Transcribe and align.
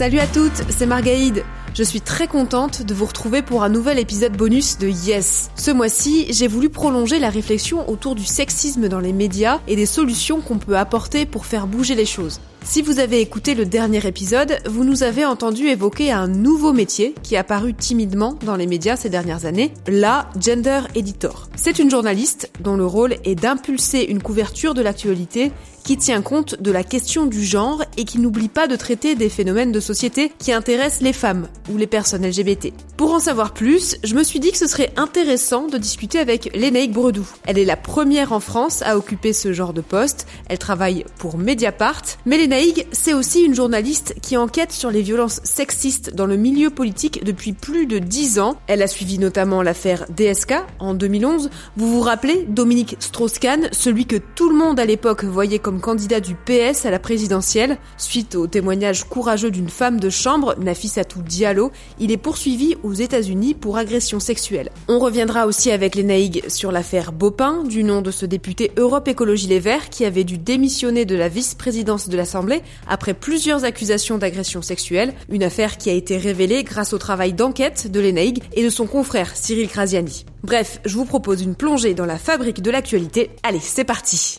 Salut 0.00 0.18
à 0.20 0.26
toutes, 0.26 0.64
c'est 0.70 0.86
Margaïde. 0.86 1.44
Je 1.74 1.82
suis 1.82 2.00
très 2.00 2.26
contente 2.26 2.80
de 2.80 2.94
vous 2.94 3.04
retrouver 3.04 3.42
pour 3.42 3.62
un 3.62 3.68
nouvel 3.68 3.98
épisode 3.98 4.34
bonus 4.34 4.78
de 4.78 4.88
Yes. 4.88 5.50
Ce 5.56 5.70
mois-ci, 5.70 6.24
j'ai 6.30 6.48
voulu 6.48 6.70
prolonger 6.70 7.18
la 7.18 7.28
réflexion 7.28 7.86
autour 7.86 8.14
du 8.14 8.24
sexisme 8.24 8.88
dans 8.88 9.00
les 9.00 9.12
médias 9.12 9.60
et 9.68 9.76
des 9.76 9.84
solutions 9.84 10.40
qu'on 10.40 10.56
peut 10.56 10.78
apporter 10.78 11.26
pour 11.26 11.44
faire 11.44 11.66
bouger 11.66 11.96
les 11.96 12.06
choses. 12.06 12.40
Si 12.64 12.80
vous 12.80 12.98
avez 12.98 13.20
écouté 13.20 13.54
le 13.54 13.66
dernier 13.66 14.06
épisode, 14.06 14.58
vous 14.66 14.84
nous 14.84 15.02
avez 15.02 15.26
entendu 15.26 15.66
évoquer 15.66 16.12
un 16.12 16.28
nouveau 16.28 16.72
métier 16.72 17.14
qui 17.22 17.34
est 17.34 17.38
apparu 17.38 17.74
timidement 17.74 18.38
dans 18.46 18.56
les 18.56 18.66
médias 18.66 18.96
ces 18.96 19.10
dernières 19.10 19.44
années, 19.44 19.74
la 19.86 20.30
gender 20.40 20.80
editor. 20.94 21.50
C'est 21.56 21.78
une 21.78 21.90
journaliste 21.90 22.50
dont 22.60 22.76
le 22.76 22.86
rôle 22.86 23.16
est 23.24 23.34
d'impulser 23.34 24.06
une 24.08 24.22
couverture 24.22 24.72
de 24.72 24.80
l'actualité 24.80 25.52
qui 25.90 25.96
tient 25.96 26.22
compte 26.22 26.62
de 26.62 26.70
la 26.70 26.84
question 26.84 27.26
du 27.26 27.44
genre 27.44 27.82
et 27.96 28.04
qui 28.04 28.20
n'oublie 28.20 28.46
pas 28.48 28.68
de 28.68 28.76
traiter 28.76 29.16
des 29.16 29.28
phénomènes 29.28 29.72
de 29.72 29.80
société 29.80 30.30
qui 30.38 30.52
intéressent 30.52 31.00
les 31.00 31.12
femmes 31.12 31.48
ou 31.68 31.76
les 31.76 31.88
personnes 31.88 32.24
LGBT. 32.24 32.72
Pour 32.96 33.12
en 33.12 33.18
savoir 33.18 33.52
plus, 33.52 33.96
je 34.04 34.14
me 34.14 34.22
suis 34.22 34.38
dit 34.38 34.52
que 34.52 34.58
ce 34.58 34.68
serait 34.68 34.92
intéressant 34.96 35.66
de 35.66 35.78
discuter 35.78 36.20
avec 36.20 36.54
Lénaïque 36.54 36.92
Bredou. 36.92 37.26
Elle 37.44 37.58
est 37.58 37.64
la 37.64 37.76
première 37.76 38.32
en 38.32 38.38
France 38.38 38.82
à 38.82 38.96
occuper 38.96 39.32
ce 39.32 39.52
genre 39.52 39.72
de 39.72 39.80
poste. 39.80 40.28
Elle 40.48 40.58
travaille 40.58 41.06
pour 41.18 41.38
Mediapart. 41.38 42.02
Mais 42.24 42.38
Lénaïque, 42.38 42.86
c'est 42.92 43.14
aussi 43.14 43.42
une 43.42 43.56
journaliste 43.56 44.14
qui 44.22 44.36
enquête 44.36 44.70
sur 44.70 44.92
les 44.92 45.02
violences 45.02 45.40
sexistes 45.42 46.14
dans 46.14 46.26
le 46.26 46.36
milieu 46.36 46.70
politique 46.70 47.24
depuis 47.24 47.52
plus 47.52 47.86
de 47.86 47.98
10 47.98 48.38
ans. 48.38 48.60
Elle 48.68 48.82
a 48.82 48.86
suivi 48.86 49.18
notamment 49.18 49.60
l'affaire 49.60 50.04
DSK 50.10 50.54
en 50.78 50.94
2011. 50.94 51.50
Vous 51.76 51.90
vous 51.90 52.00
rappelez 52.00 52.46
Dominique 52.48 52.96
Strauss-Kahn, 53.00 53.70
celui 53.72 54.06
que 54.06 54.20
tout 54.36 54.50
le 54.50 54.56
monde 54.56 54.78
à 54.78 54.84
l'époque 54.84 55.24
voyait 55.24 55.58
comme 55.58 55.79
candidat 55.80 56.20
du 56.20 56.34
PS 56.34 56.86
à 56.86 56.90
la 56.90 56.98
présidentielle. 56.98 57.78
Suite 57.96 58.34
au 58.34 58.46
témoignage 58.46 59.04
courageux 59.04 59.50
d'une 59.50 59.68
femme 59.68 59.98
de 59.98 60.10
chambre, 60.10 60.54
Nafissatou 60.60 61.22
Diallo, 61.22 61.72
il 61.98 62.12
est 62.12 62.16
poursuivi 62.16 62.76
aux 62.82 62.92
États-Unis 62.92 63.54
pour 63.54 63.76
agression 63.76 64.20
sexuelle. 64.20 64.70
On 64.88 64.98
reviendra 64.98 65.46
aussi 65.46 65.70
avec 65.70 65.94
les 65.94 66.02
Naïgues 66.02 66.44
sur 66.48 66.72
l'affaire 66.72 67.12
Bopin, 67.12 67.64
du 67.64 67.82
nom 67.82 68.02
de 68.02 68.10
ce 68.10 68.26
député 68.26 68.72
Europe 68.76 69.08
Écologie 69.08 69.48
Les 69.48 69.60
Verts 69.60 69.90
qui 69.90 70.04
avait 70.04 70.24
dû 70.24 70.38
démissionner 70.38 71.04
de 71.04 71.16
la 71.16 71.28
vice-présidence 71.28 72.08
de 72.08 72.16
l'Assemblée 72.16 72.62
après 72.88 73.14
plusieurs 73.14 73.64
accusations 73.64 74.18
d'agression 74.18 74.62
sexuelle, 74.62 75.14
une 75.28 75.42
affaire 75.42 75.76
qui 75.76 75.90
a 75.90 75.94
été 75.94 76.16
révélée 76.16 76.64
grâce 76.64 76.92
au 76.92 76.98
travail 76.98 77.32
d'enquête 77.32 77.90
de 77.90 78.00
l'ENAIG 78.00 78.42
et 78.52 78.62
de 78.62 78.70
son 78.70 78.86
confrère 78.86 79.36
Cyril 79.36 79.68
Krasiani. 79.68 80.24
Bref, 80.42 80.80
je 80.84 80.96
vous 80.96 81.04
propose 81.04 81.42
une 81.42 81.54
plongée 81.54 81.94
dans 81.94 82.06
la 82.06 82.18
fabrique 82.18 82.62
de 82.62 82.70
l'actualité. 82.70 83.30
Allez, 83.42 83.60
c'est 83.60 83.84
parti 83.84 84.36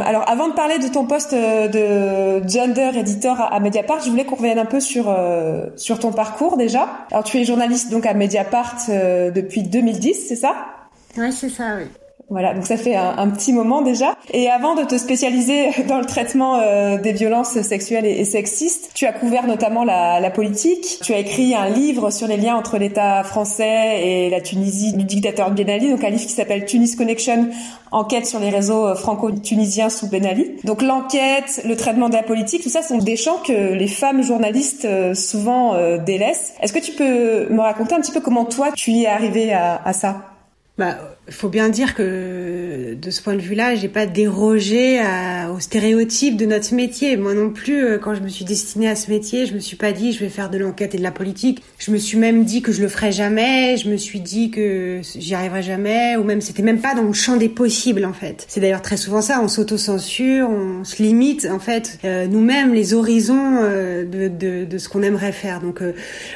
alors, 0.00 0.28
avant 0.28 0.48
de 0.48 0.54
parler 0.54 0.78
de 0.78 0.88
ton 0.88 1.06
poste 1.06 1.32
euh, 1.32 1.68
de 1.68 2.48
gender 2.48 2.90
editor 2.96 3.40
à 3.40 3.60
Mediapart, 3.60 4.00
je 4.02 4.10
voulais 4.10 4.24
qu'on 4.24 4.36
revienne 4.36 4.58
un 4.58 4.64
peu 4.64 4.80
sur 4.80 5.08
euh, 5.08 5.66
sur 5.76 5.98
ton 5.98 6.12
parcours 6.12 6.56
déjà. 6.56 6.88
Alors, 7.10 7.24
tu 7.24 7.38
es 7.38 7.44
journaliste 7.44 7.90
donc 7.90 8.06
à 8.06 8.14
Mediapart 8.14 8.76
euh, 8.88 9.30
depuis 9.30 9.62
2010, 9.62 10.26
c'est 10.28 10.36
ça? 10.36 10.54
Oui, 11.16 11.32
c'est 11.32 11.48
ça, 11.48 11.76
oui. 11.76 11.84
Voilà, 12.30 12.52
donc 12.52 12.66
ça 12.66 12.76
fait 12.76 12.94
un, 12.94 13.28
petit 13.30 13.54
moment 13.54 13.80
déjà. 13.80 14.14
Et 14.34 14.50
avant 14.50 14.74
de 14.74 14.82
te 14.82 14.98
spécialiser 14.98 15.70
dans 15.88 15.98
le 15.98 16.04
traitement 16.04 16.56
euh, 16.60 16.98
des 16.98 17.12
violences 17.12 17.58
sexuelles 17.62 18.04
et, 18.04 18.24
sexistes, 18.26 18.90
tu 18.94 19.06
as 19.06 19.12
couvert 19.12 19.46
notamment 19.46 19.82
la, 19.82 20.30
politique. 20.30 20.98
Tu 21.02 21.14
as 21.14 21.18
écrit 21.18 21.54
un 21.54 21.70
livre 21.70 22.10
sur 22.10 22.26
les 22.26 22.36
liens 22.36 22.54
entre 22.54 22.76
l'État 22.76 23.22
français 23.22 24.06
et 24.06 24.30
la 24.30 24.42
Tunisie 24.42 24.92
du 24.92 25.04
dictateur 25.04 25.50
Ben 25.50 25.68
Ali, 25.70 25.90
donc 25.90 26.04
un 26.04 26.10
livre 26.10 26.26
qui 26.26 26.32
s'appelle 26.32 26.66
Tunis 26.66 26.96
Connection, 26.96 27.48
enquête 27.92 28.26
sur 28.26 28.40
les 28.40 28.50
réseaux 28.50 28.94
franco-tunisiens 28.94 29.88
sous 29.88 30.08
Ben 30.08 30.26
Ali. 30.26 30.56
Donc 30.64 30.82
l'enquête, 30.82 31.62
le 31.64 31.76
traitement 31.76 32.10
de 32.10 32.14
la 32.14 32.22
politique, 32.22 32.62
tout 32.62 32.68
ça 32.68 32.82
sont 32.82 32.98
des 32.98 33.16
champs 33.16 33.38
que 33.38 33.72
les 33.72 33.88
femmes 33.88 34.22
journalistes 34.22 34.84
euh, 34.84 35.14
souvent 35.14 35.74
euh, 35.74 35.96
délaissent. 35.96 36.52
Est-ce 36.60 36.74
que 36.74 36.78
tu 36.78 36.92
peux 36.92 37.48
me 37.48 37.60
raconter 37.60 37.94
un 37.94 38.00
petit 38.00 38.12
peu 38.12 38.20
comment 38.20 38.44
toi 38.44 38.70
tu 38.76 38.90
y 38.90 39.04
es 39.04 39.06
arrivé 39.06 39.54
à, 39.54 39.80
à 39.82 39.94
ça? 39.94 40.16
Bah, 40.76 40.96
faut 41.30 41.48
bien 41.48 41.68
dire 41.68 41.94
que 41.94 42.94
de 42.94 43.10
ce 43.10 43.22
point 43.22 43.34
de 43.34 43.40
vue-là, 43.40 43.74
j'ai 43.74 43.88
pas 43.88 44.06
dérogé 44.06 44.98
à, 44.98 45.52
aux 45.52 45.60
stéréotypes 45.60 46.36
de 46.36 46.46
notre 46.46 46.74
métier. 46.74 47.16
Moi 47.16 47.34
non 47.34 47.50
plus, 47.50 47.84
euh, 47.84 47.98
quand 47.98 48.14
je 48.14 48.20
me 48.20 48.28
suis 48.28 48.44
destinée 48.44 48.88
à 48.88 48.96
ce 48.96 49.10
métier, 49.10 49.46
je 49.46 49.54
me 49.54 49.60
suis 49.60 49.76
pas 49.76 49.92
dit 49.92 50.12
je 50.12 50.20
vais 50.20 50.28
faire 50.28 50.50
de 50.50 50.58
l'enquête 50.58 50.94
et 50.94 50.98
de 50.98 51.02
la 51.02 51.10
politique. 51.10 51.62
Je 51.78 51.90
me 51.90 51.98
suis 51.98 52.18
même 52.18 52.44
dit 52.44 52.62
que 52.62 52.72
je 52.72 52.80
le 52.80 52.88
ferais 52.88 53.12
jamais. 53.12 53.76
Je 53.76 53.90
me 53.90 53.96
suis 53.96 54.20
dit 54.20 54.50
que 54.50 55.00
j'y 55.16 55.34
arriverais 55.34 55.62
jamais, 55.62 56.16
ou 56.16 56.24
même 56.24 56.40
c'était 56.40 56.62
même 56.62 56.80
pas 56.80 56.94
dans 56.94 57.02
le 57.02 57.12
champ 57.12 57.36
des 57.36 57.48
possibles 57.48 58.04
en 58.04 58.12
fait. 58.12 58.44
C'est 58.48 58.60
d'ailleurs 58.60 58.82
très 58.82 58.96
souvent 58.96 59.22
ça. 59.22 59.40
On 59.42 59.48
s'auto-censure, 59.48 60.48
on 60.48 60.84
se 60.84 61.02
limite 61.02 61.46
en 61.50 61.58
fait 61.58 61.98
euh, 62.04 62.26
nous-mêmes 62.26 62.72
les 62.72 62.94
horizons 62.94 63.58
euh, 63.60 64.04
de, 64.04 64.28
de, 64.28 64.64
de, 64.64 64.78
ce 64.78 64.88
qu'on 64.88 65.02
aimerait 65.02 65.32
faire. 65.32 65.60
Donc 65.60 65.82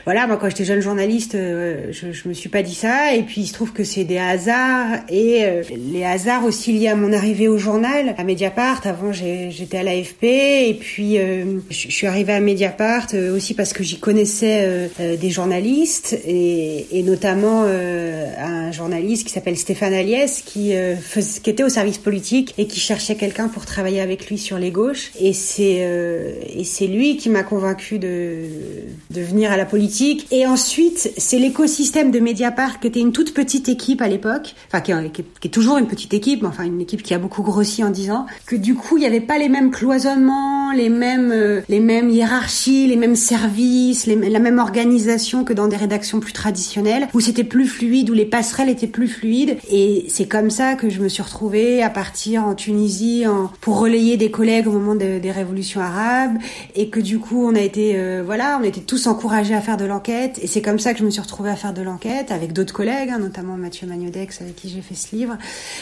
voilà, 0.04 0.26
moi 0.26 0.36
quand 0.36 0.48
j'étais 0.48 0.64
jeune 0.64 0.80
journaliste, 0.80 1.32
je, 1.32 2.12
je 2.12 2.28
me 2.28 2.34
suis 2.34 2.48
pas 2.48 2.62
dit 2.62 2.74
ça. 2.74 3.14
Et 3.14 3.22
puis 3.22 3.42
il 3.42 3.46
se 3.46 3.52
trouve 3.54 3.72
que 3.72 3.84
c'est 3.84 4.04
des 4.04 4.18
hasards 4.18 4.81
et 5.08 5.44
euh, 5.44 5.62
les 5.92 6.04
hasards 6.04 6.44
aussi 6.44 6.72
liés 6.72 6.88
à 6.88 6.96
mon 6.96 7.12
arrivée 7.12 7.48
au 7.48 7.58
journal, 7.58 8.14
à 8.16 8.24
Mediapart. 8.24 8.80
Avant, 8.84 9.12
j'étais 9.12 9.78
à 9.78 9.82
l'AFP 9.82 10.24
et 10.24 10.76
puis 10.78 11.18
euh, 11.18 11.60
je 11.70 11.90
suis 11.90 12.06
arrivée 12.06 12.32
à 12.32 12.40
Mediapart 12.40 13.08
euh, 13.14 13.36
aussi 13.36 13.54
parce 13.54 13.72
que 13.72 13.82
j'y 13.82 13.98
connaissais 13.98 14.90
des 14.98 15.30
journalistes 15.30 16.18
et, 16.26 16.98
et 16.98 17.02
notamment 17.02 17.64
un 17.64 18.72
journaliste 18.72 19.26
qui 19.26 19.32
s'appelle 19.32 19.56
Stéphane 19.56 19.94
Aliès 19.94 20.42
qui, 20.42 20.72
qui 21.42 21.50
était 21.50 21.62
au 21.62 21.68
service 21.68 21.98
politique 21.98 22.54
et 22.58 22.66
qui 22.66 22.80
cherchait 22.80 23.14
quelqu'un 23.14 23.48
pour 23.48 23.66
travailler 23.66 24.00
avec 24.00 24.28
lui 24.28 24.38
sur 24.38 24.58
les 24.58 24.70
gauches. 24.70 25.12
Et 25.20 25.32
c'est 25.32 25.62
et 26.54 26.64
c'est 26.64 26.86
lui 26.86 27.16
qui 27.16 27.28
m'a 27.28 27.42
convaincu 27.42 27.98
de, 27.98 28.44
de 29.10 29.20
venir 29.20 29.52
à 29.52 29.56
la 29.56 29.64
politique. 29.64 30.26
Et 30.30 30.46
ensuite, 30.46 31.12
c'est 31.16 31.38
l'écosystème 31.38 32.10
de 32.10 32.20
Mediapart 32.20 32.80
qui 32.80 32.86
était 32.86 33.00
une 33.00 33.12
toute 33.12 33.34
petite 33.34 33.68
équipe 33.68 34.02
à 34.02 34.08
l'époque, 34.08 34.54
enfin 34.72 34.80
qui, 34.80 35.22
est 35.44 35.50
toujours 35.50 35.76
une 35.76 35.86
petite 35.86 36.14
équipe, 36.14 36.42
mais 36.42 36.48
enfin 36.48 36.64
une 36.64 36.80
équipe 36.80 37.02
qui 37.02 37.12
a 37.12 37.18
beaucoup 37.18 37.42
grossi 37.42 37.84
en 37.84 37.90
10 37.90 38.10
ans, 38.10 38.26
que 38.46 38.56
du 38.56 38.74
coup 38.74 38.96
il 38.96 39.00
n'y 39.00 39.06
avait 39.06 39.20
pas 39.20 39.38
les 39.38 39.48
mêmes 39.48 39.70
cloisonnements, 39.70 40.72
les 40.72 40.88
mêmes 40.88 41.30
euh, 41.30 41.60
les 41.68 41.80
mêmes 41.80 42.08
hiérarchies, 42.08 42.86
les 42.86 42.96
mêmes 42.96 43.16
services, 43.16 44.06
la 44.06 44.38
même 44.38 44.58
organisation 44.58 45.44
que 45.44 45.52
dans 45.52 45.68
des 45.68 45.76
rédactions 45.76 46.20
plus 46.20 46.32
traditionnelles, 46.32 47.08
où 47.12 47.20
c'était 47.20 47.44
plus 47.44 47.66
fluide, 47.66 48.08
où 48.08 48.14
les 48.14 48.24
passerelles 48.24 48.70
étaient 48.70 48.86
plus 48.86 49.08
fluides. 49.08 49.58
Et 49.70 50.06
c'est 50.08 50.26
comme 50.26 50.50
ça 50.50 50.74
que 50.74 50.88
je 50.88 51.00
me 51.00 51.08
suis 51.08 51.22
retrouvée 51.22 51.82
à 51.82 51.90
partir 51.90 52.44
en 52.44 52.54
Tunisie 52.54 53.26
en, 53.26 53.50
pour 53.60 53.78
relayer 53.78 54.16
des 54.16 54.30
collègues 54.30 54.68
au 54.68 54.72
moment 54.72 54.94
des 54.94 55.30
révolutions 55.30 55.80
arabes, 55.80 56.38
et 56.74 56.88
que 56.88 57.00
du 57.00 57.18
coup 57.18 57.46
on 57.46 57.54
a 57.54 57.60
été 57.60 57.96
euh, 57.96 58.22
voilà, 58.24 58.58
on 58.60 58.64
était 58.64 58.80
tous 58.80 59.06
encouragés 59.06 59.54
à 59.54 59.60
faire 59.60 59.76
de 59.76 59.84
l'enquête. 59.84 60.38
Et 60.42 60.46
c'est 60.46 60.62
comme 60.62 60.78
ça 60.78 60.94
que 60.94 61.00
je 61.00 61.04
me 61.04 61.10
suis 61.10 61.20
retrouvée 61.20 61.50
à 61.50 61.56
faire 61.56 61.74
de 61.74 61.82
l'enquête 61.82 62.30
avec 62.30 62.52
d'autres 62.52 62.74
collègues, 62.74 63.10
hein, 63.10 63.18
notamment 63.18 63.56
Mathieu 63.56 63.86
Magnodex 63.86 64.40
avec 64.40 64.61
j'ai 64.68 64.80
fait 64.80 64.94
ce 64.94 65.14
livre. 65.14 65.36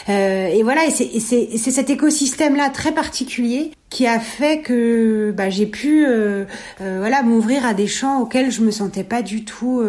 Euh, 0.09 0.47
et 0.49 0.63
voilà, 0.63 0.83
et 0.87 0.91
c'est 0.91 1.71
cet 1.71 1.91
écosystème-là 1.91 2.71
très 2.71 2.93
particulier 2.93 3.73
qui 3.89 4.07
a 4.07 4.21
fait 4.21 4.61
que 4.61 5.33
bah, 5.37 5.51
j'ai 5.51 5.67
pu 5.67 6.07
euh, 6.07 6.45
euh, 6.81 6.99
voilà 6.99 7.23
m'ouvrir 7.23 7.67
à 7.67 7.75
des 7.75 7.87
champs 7.87 8.21
auxquels 8.21 8.51
je 8.51 8.61
me 8.63 8.71
sentais 8.71 9.05
pas 9.05 9.23
du 9.23 9.45
tout 9.45 9.83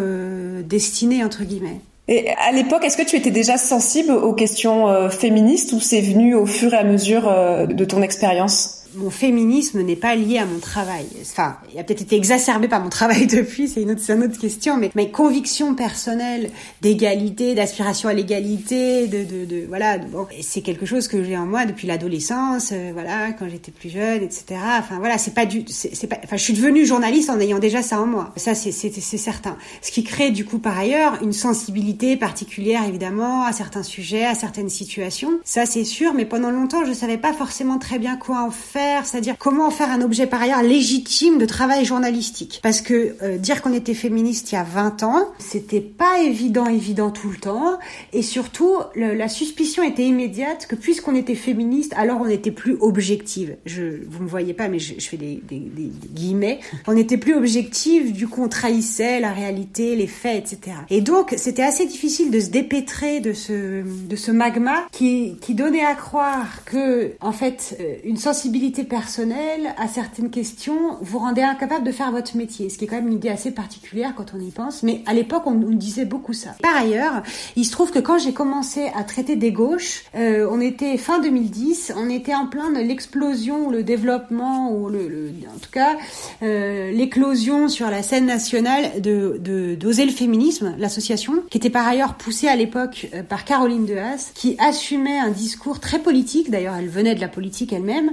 destinée 0.65 1.23
entre 1.23 1.43
guillemets. 1.43 1.79
Et 2.07 2.29
à 2.31 2.51
l'époque, 2.51 2.83
est-ce 2.83 2.97
que 2.97 3.05
tu 3.05 3.15
étais 3.15 3.31
déjà 3.31 3.57
sensible 3.57 4.11
aux 4.11 4.33
questions 4.33 5.09
féministes 5.09 5.71
ou 5.71 5.79
c'est 5.79 6.01
venu 6.01 6.35
au 6.35 6.45
fur 6.45 6.73
et 6.73 6.77
à 6.77 6.83
mesure 6.83 7.23
de 7.67 7.85
ton 7.85 8.01
expérience? 8.01 8.80
Mon 8.95 9.09
féminisme 9.09 9.81
n'est 9.81 9.95
pas 9.95 10.15
lié 10.15 10.37
à 10.37 10.45
mon 10.45 10.59
travail. 10.59 11.05
Enfin, 11.21 11.57
il 11.73 11.79
a 11.79 11.83
peut-être 11.83 12.01
été 12.01 12.15
exacerbé 12.15 12.67
par 12.67 12.81
mon 12.81 12.89
travail 13.01 13.27
depuis, 13.27 13.67
c'est 13.67 13.81
une 13.81 13.91
autre, 13.91 14.01
une 14.09 14.23
autre 14.23 14.39
question, 14.39 14.77
mais 14.77 14.91
mes 14.95 15.11
convictions 15.11 15.75
personnelles 15.75 16.51
d'égalité, 16.81 17.55
d'aspiration 17.55 18.09
à 18.09 18.13
l'égalité, 18.13 19.07
de, 19.07 19.23
de, 19.23 19.45
de, 19.45 19.65
voilà, 19.67 19.97
bon, 19.97 20.27
c'est 20.41 20.61
quelque 20.61 20.85
chose 20.85 21.07
que 21.07 21.23
j'ai 21.23 21.37
en 21.37 21.45
moi 21.45 21.65
depuis 21.65 21.87
l'adolescence, 21.87 22.71
euh, 22.71 22.91
voilà, 22.93 23.31
quand 23.33 23.47
j'étais 23.49 23.71
plus 23.71 23.89
jeune, 23.89 24.23
etc. 24.23 24.59
Enfin, 24.79 24.99
voilà, 24.99 25.17
c'est 25.17 25.33
pas 25.33 25.45
du, 25.45 25.63
c'est 25.67 26.07
pas, 26.07 26.17
enfin, 26.23 26.37
je 26.37 26.43
suis 26.43 26.53
devenue 26.53 26.85
journaliste 26.85 27.29
en 27.29 27.39
ayant 27.39 27.59
déjà 27.59 27.81
ça 27.81 27.99
en 27.99 28.05
moi. 28.05 28.33
Ça, 28.35 28.55
c'est, 28.55 28.71
certain. 28.71 29.57
Ce 29.81 29.91
qui 29.91 30.03
crée, 30.03 30.31
du 30.31 30.45
coup, 30.45 30.59
par 30.59 30.77
ailleurs, 30.77 31.21
une 31.21 31.33
sensibilité 31.33 32.17
particulière, 32.17 32.83
évidemment, 32.87 33.43
à 33.43 33.51
certains 33.51 33.83
sujets, 33.83 34.25
à 34.25 34.35
certaines 34.35 34.69
situations. 34.69 35.31
Ça, 35.43 35.65
c'est 35.65 35.83
sûr, 35.83 36.13
mais 36.13 36.25
pendant 36.25 36.51
longtemps, 36.51 36.85
je 36.85 36.93
savais 36.93 37.17
pas 37.17 37.33
forcément 37.33 37.77
très 37.77 37.99
bien 37.99 38.15
quoi 38.17 38.43
en 38.43 38.51
faire 38.51 38.80
c'est-à-dire 39.03 39.35
comment 39.37 39.69
faire 39.71 39.91
un 39.91 40.01
objet 40.01 40.27
par 40.27 40.41
ailleurs 40.41 40.63
légitime 40.63 41.37
de 41.37 41.45
travail 41.45 41.85
journalistique. 41.85 42.59
Parce 42.63 42.81
que 42.81 43.15
euh, 43.21 43.37
dire 43.37 43.61
qu'on 43.61 43.73
était 43.73 43.93
féministe 43.93 44.51
il 44.51 44.55
y 44.55 44.57
a 44.57 44.63
20 44.63 45.03
ans, 45.03 45.27
c'était 45.39 45.81
pas 45.81 46.19
évident, 46.19 46.67
évident 46.67 47.11
tout 47.11 47.29
le 47.29 47.37
temps, 47.37 47.79
et 48.13 48.21
surtout 48.21 48.77
la 48.95 49.27
suspicion 49.27 49.83
était 49.83 50.03
immédiate 50.03 50.67
que 50.67 50.75
puisqu'on 50.75 51.15
était 51.15 51.35
féministe, 51.35 51.93
alors 51.97 52.19
on 52.21 52.27
était 52.27 52.51
plus 52.51 52.77
objective. 52.79 53.55
Je, 53.65 54.03
vous 54.09 54.23
me 54.23 54.27
voyez 54.29 54.53
pas, 54.53 54.67
mais 54.67 54.79
je, 54.79 54.99
fais 54.99 55.17
des, 55.17 55.41
des, 55.47 55.59
des, 55.59 55.91
guillemets. 56.13 56.59
On 56.87 56.95
était 56.97 57.17
plus 57.17 57.35
objective, 57.35 58.13
du 58.13 58.27
coup 58.27 58.43
on 58.43 58.49
trahissait 58.49 59.19
la 59.19 59.31
réalité, 59.31 59.95
les 59.95 60.07
faits, 60.07 60.53
etc. 60.53 60.77
Et 60.89 61.01
donc 61.01 61.33
c'était 61.37 61.63
assez 61.63 61.85
difficile 61.85 62.31
de 62.31 62.39
se 62.39 62.49
dépêtrer 62.49 63.19
de 63.19 63.33
ce 63.33 63.83
de 63.83 64.15
ce 64.15 64.31
magma 64.31 64.87
qui 64.91 65.37
qui 65.41 65.55
donnait 65.55 65.85
à 65.85 65.95
croire 65.95 66.63
que 66.65 67.13
en 67.21 67.31
fait 67.31 67.77
euh, 67.79 67.95
une 68.03 68.17
sensibilité 68.17 68.70
personnelle 68.79 69.73
à 69.77 69.87
certaines 69.87 70.29
questions 70.29 70.97
vous 71.01 71.19
rendez 71.19 71.41
incapable 71.41 71.85
de 71.85 71.91
faire 71.91 72.11
votre 72.11 72.35
métier, 72.37 72.69
ce 72.69 72.77
qui 72.77 72.85
est 72.85 72.87
quand 72.87 72.95
même 72.95 73.07
une 73.07 73.15
idée 73.15 73.29
assez 73.29 73.51
particulière 73.51 74.13
quand 74.15 74.33
on 74.35 74.39
y 74.39 74.51
pense, 74.51 74.83
mais 74.83 75.01
à 75.05 75.13
l'époque 75.13 75.43
on 75.45 75.51
nous 75.51 75.73
disait 75.73 76.05
beaucoup 76.05 76.33
ça. 76.33 76.51
Par 76.61 76.75
ailleurs, 76.75 77.23
il 77.55 77.65
se 77.65 77.71
trouve 77.71 77.91
que 77.91 77.99
quand 77.99 78.17
j'ai 78.17 78.33
commencé 78.33 78.89
à 78.95 79.03
traiter 79.03 79.35
des 79.35 79.51
gauches, 79.51 80.03
euh, 80.15 80.47
on 80.49 80.61
était 80.61 80.97
fin 80.97 81.19
2010, 81.19 81.93
on 81.97 82.09
était 82.09 82.33
en 82.33 82.47
plein 82.47 82.71
de 82.71 82.79
l'explosion 82.79 83.67
ou 83.67 83.71
le 83.71 83.83
développement 83.83 84.71
ou 84.71 84.89
le, 84.89 85.33
en 85.53 85.59
tout 85.59 85.71
cas 85.71 85.97
euh, 86.41 86.91
l'éclosion 86.91 87.67
sur 87.67 87.89
la 87.89 88.03
scène 88.03 88.25
nationale 88.25 89.01
de 89.01 89.75
d'oser 89.75 90.05
le 90.05 90.11
féminisme, 90.11 90.75
l'association, 90.77 91.43
qui 91.49 91.57
était 91.57 91.69
par 91.69 91.87
ailleurs 91.87 92.15
poussée 92.15 92.47
à 92.47 92.55
l'époque 92.55 93.09
euh, 93.13 93.23
par 93.23 93.45
Caroline 93.45 93.85
Dehaas, 93.85 94.31
qui 94.33 94.55
assumait 94.59 95.19
un 95.19 95.29
discours 95.29 95.79
très 95.79 95.99
politique, 95.99 96.49
d'ailleurs 96.49 96.75
elle 96.75 96.89
venait 96.89 97.15
de 97.15 97.21
la 97.21 97.27
politique 97.27 97.73
elle-même, 97.73 98.11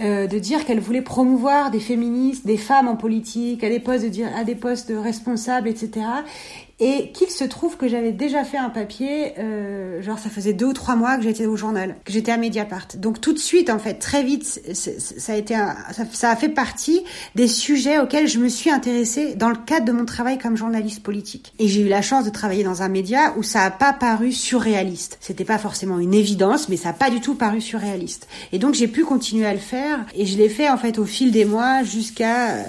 euh, 0.00 0.26
de 0.26 0.38
dire 0.38 0.64
qu'elle 0.64 0.80
voulait 0.80 1.02
promouvoir 1.02 1.70
des 1.70 1.80
féministes, 1.80 2.46
des 2.46 2.56
femmes 2.56 2.88
en 2.88 2.96
politique, 2.96 3.62
à 3.62 3.68
des 3.68 3.80
postes 3.80 4.04
de, 4.04 4.24
à 4.24 4.44
des 4.44 4.54
postes 4.54 4.92
responsables, 4.94 5.68
etc. 5.68 6.06
Et 6.80 7.12
qu'il 7.12 7.30
se 7.30 7.44
trouve 7.44 7.76
que 7.76 7.88
j'avais 7.88 8.12
déjà 8.12 8.42
fait 8.42 8.56
un 8.56 8.70
papier, 8.70 9.34
euh, 9.38 10.00
genre 10.02 10.18
ça 10.18 10.30
faisait 10.30 10.54
deux 10.54 10.66
ou 10.66 10.72
trois 10.72 10.96
mois 10.96 11.16
que 11.18 11.22
j'étais 11.22 11.44
au 11.44 11.54
journal, 11.54 11.96
que 12.04 12.12
j'étais 12.12 12.32
à 12.32 12.38
Mediapart. 12.38 12.88
Donc 12.96 13.20
tout 13.20 13.34
de 13.34 13.38
suite, 13.38 13.68
en 13.68 13.78
fait, 13.78 13.94
très 13.94 14.22
vite, 14.22 14.44
ça 14.72 15.32
a 15.32 15.36
été, 15.36 15.54
ça, 16.12 16.30
a 16.30 16.36
fait 16.36 16.48
partie 16.48 17.02
des 17.34 17.48
sujets 17.48 17.98
auxquels 17.98 18.28
je 18.28 18.38
me 18.38 18.48
suis 18.48 18.70
intéressée 18.70 19.34
dans 19.34 19.50
le 19.50 19.56
cadre 19.56 19.84
de 19.84 19.92
mon 19.92 20.06
travail 20.06 20.38
comme 20.38 20.56
journaliste 20.56 21.02
politique. 21.02 21.52
Et 21.58 21.68
j'ai 21.68 21.82
eu 21.82 21.88
la 21.88 22.00
chance 22.00 22.24
de 22.24 22.30
travailler 22.30 22.64
dans 22.64 22.80
un 22.80 22.88
média 22.88 23.34
où 23.36 23.42
ça 23.42 23.62
a 23.62 23.70
pas 23.70 23.92
paru 23.92 24.32
surréaliste. 24.32 25.18
C'était 25.20 25.44
pas 25.44 25.58
forcément 25.58 25.98
une 25.98 26.14
évidence, 26.14 26.70
mais 26.70 26.76
ça 26.76 26.90
a 26.90 26.94
pas 26.94 27.10
du 27.10 27.20
tout 27.20 27.34
paru 27.34 27.60
surréaliste. 27.60 28.26
Et 28.52 28.58
donc 28.58 28.74
j'ai 28.74 28.88
pu 28.88 29.04
continuer 29.04 29.46
à 29.46 29.52
le 29.52 29.58
faire, 29.58 30.06
et 30.14 30.24
je 30.24 30.38
l'ai 30.38 30.48
fait 30.48 30.70
en 30.70 30.78
fait 30.78 30.98
au 30.98 31.04
fil 31.04 31.30
des 31.30 31.44
mois 31.44 31.82
jusqu'à 31.82 32.54
euh, 32.54 32.62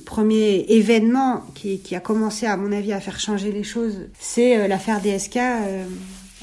premier 0.00 0.64
événement 0.68 1.44
qui, 1.54 1.80
qui, 1.80 1.94
a 1.94 2.00
commencé, 2.00 2.46
à 2.46 2.56
mon 2.56 2.72
avis, 2.72 2.92
à 2.92 3.00
faire 3.00 3.20
changer 3.20 3.52
les 3.52 3.64
choses, 3.64 4.08
c'est 4.18 4.58
euh, 4.58 4.68
l'affaire 4.68 5.00
DSK 5.00 5.36
euh, 5.36 5.84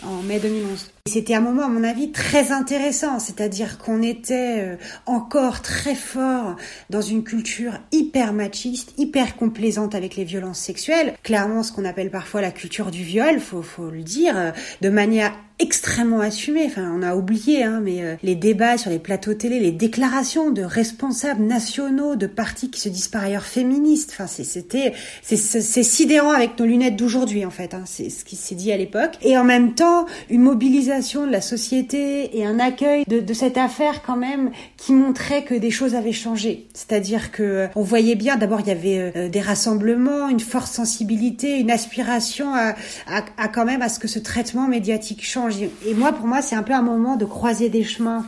en 0.03 0.21
mai 0.23 0.39
2011. 0.39 0.91
C'était 1.07 1.33
un 1.33 1.41
moment, 1.41 1.65
à 1.65 1.67
mon 1.67 1.83
avis, 1.83 2.11
très 2.11 2.51
intéressant, 2.51 3.17
c'est-à-dire 3.19 3.79
qu'on 3.79 4.03
était 4.03 4.59
euh, 4.59 4.75
encore 5.07 5.63
très 5.63 5.95
fort 5.95 6.55
dans 6.91 7.01
une 7.01 7.23
culture 7.23 7.73
hyper 7.91 8.33
machiste, 8.33 8.93
hyper 8.99 9.35
complaisante 9.35 9.95
avec 9.95 10.15
les 10.15 10.23
violences 10.23 10.59
sexuelles, 10.59 11.15
clairement 11.23 11.63
ce 11.63 11.71
qu'on 11.71 11.85
appelle 11.85 12.11
parfois 12.11 12.41
la 12.41 12.51
culture 12.51 12.91
du 12.91 13.03
viol, 13.03 13.39
faut, 13.39 13.63
faut 13.63 13.89
le 13.89 14.03
dire, 14.03 14.53
de 14.81 14.89
manière 14.89 15.33
extrêmement 15.61 16.19
assumée. 16.19 16.65
Enfin, 16.65 16.91
on 16.95 17.03
a 17.03 17.15
oublié, 17.15 17.63
hein, 17.63 17.81
mais 17.83 18.01
euh, 18.01 18.15
les 18.23 18.35
débats 18.35 18.77
sur 18.77 18.89
les 18.89 18.99
plateaux 18.99 19.33
télé, 19.33 19.59
les 19.59 19.71
déclarations 19.71 20.49
de 20.51 20.63
responsables 20.63 21.43
nationaux 21.43 22.15
de 22.15 22.27
partis 22.27 22.71
qui 22.71 22.79
se 22.79 22.89
disent 22.89 23.07
par 23.07 23.23
ailleurs 23.23 23.45
féministes. 23.45 24.11
Enfin, 24.13 24.27
c'était, 24.27 24.93
c'est 25.21 25.83
sidérant 25.83 26.31
avec 26.31 26.57
nos 26.59 26.65
lunettes 26.65 26.95
d'aujourd'hui, 26.95 27.45
en 27.45 27.51
fait. 27.51 27.73
Hein, 27.73 27.83
c'est 27.85 28.09
ce 28.09 28.25
qui 28.25 28.35
s'est 28.35 28.55
dit 28.55 28.71
à 28.71 28.77
l'époque. 28.77 29.17
Et 29.21 29.37
en 29.37 29.43
même 29.43 29.73
temps, 29.73 30.05
une 30.29 30.41
mobilisation 30.41 30.90
de 30.99 31.31
la 31.31 31.41
société 31.41 32.37
et 32.37 32.45
un 32.45 32.59
accueil 32.59 33.05
de, 33.07 33.33
cette 33.33 33.57
affaire 33.57 34.01
quand 34.03 34.17
même 34.17 34.51
qui 34.75 34.91
montrait 34.91 35.43
que 35.43 35.55
des 35.55 35.71
choses 35.71 35.95
avaient 35.95 36.11
changé. 36.11 36.67
C'est-à-dire 36.73 37.31
que 37.31 37.43
euh, 37.43 37.67
on 37.75 37.81
voyait 37.81 38.15
bien, 38.15 38.35
d'abord 38.35 38.59
il 38.59 38.67
y 38.67 38.71
avait 38.71 39.11
euh, 39.15 39.29
des 39.29 39.39
rassemblements, 39.39 40.27
une 40.27 40.41
forte 40.41 40.67
sensibilité, 40.67 41.59
une 41.59 41.71
aspiration 41.71 42.53
à, 42.53 42.75
à, 43.07 43.47
quand 43.47 43.65
même 43.65 43.81
à 43.81 43.87
ce 43.87 43.99
que 43.99 44.09
ce 44.09 44.19
traitement 44.19 44.67
médiatique 44.67 45.23
change. 45.25 45.55
Et 45.61 45.93
moi, 45.95 46.11
pour 46.11 46.27
moi, 46.27 46.41
c'est 46.41 46.55
un 46.55 46.63
peu 46.63 46.73
un 46.73 46.81
moment 46.81 47.15
de 47.15 47.25
croiser 47.25 47.69
des 47.69 47.83
chemins. 47.83 48.25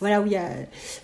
Voilà 0.00 0.20
où 0.20 0.26
il 0.26 0.32
y 0.32 0.36
a 0.36 0.48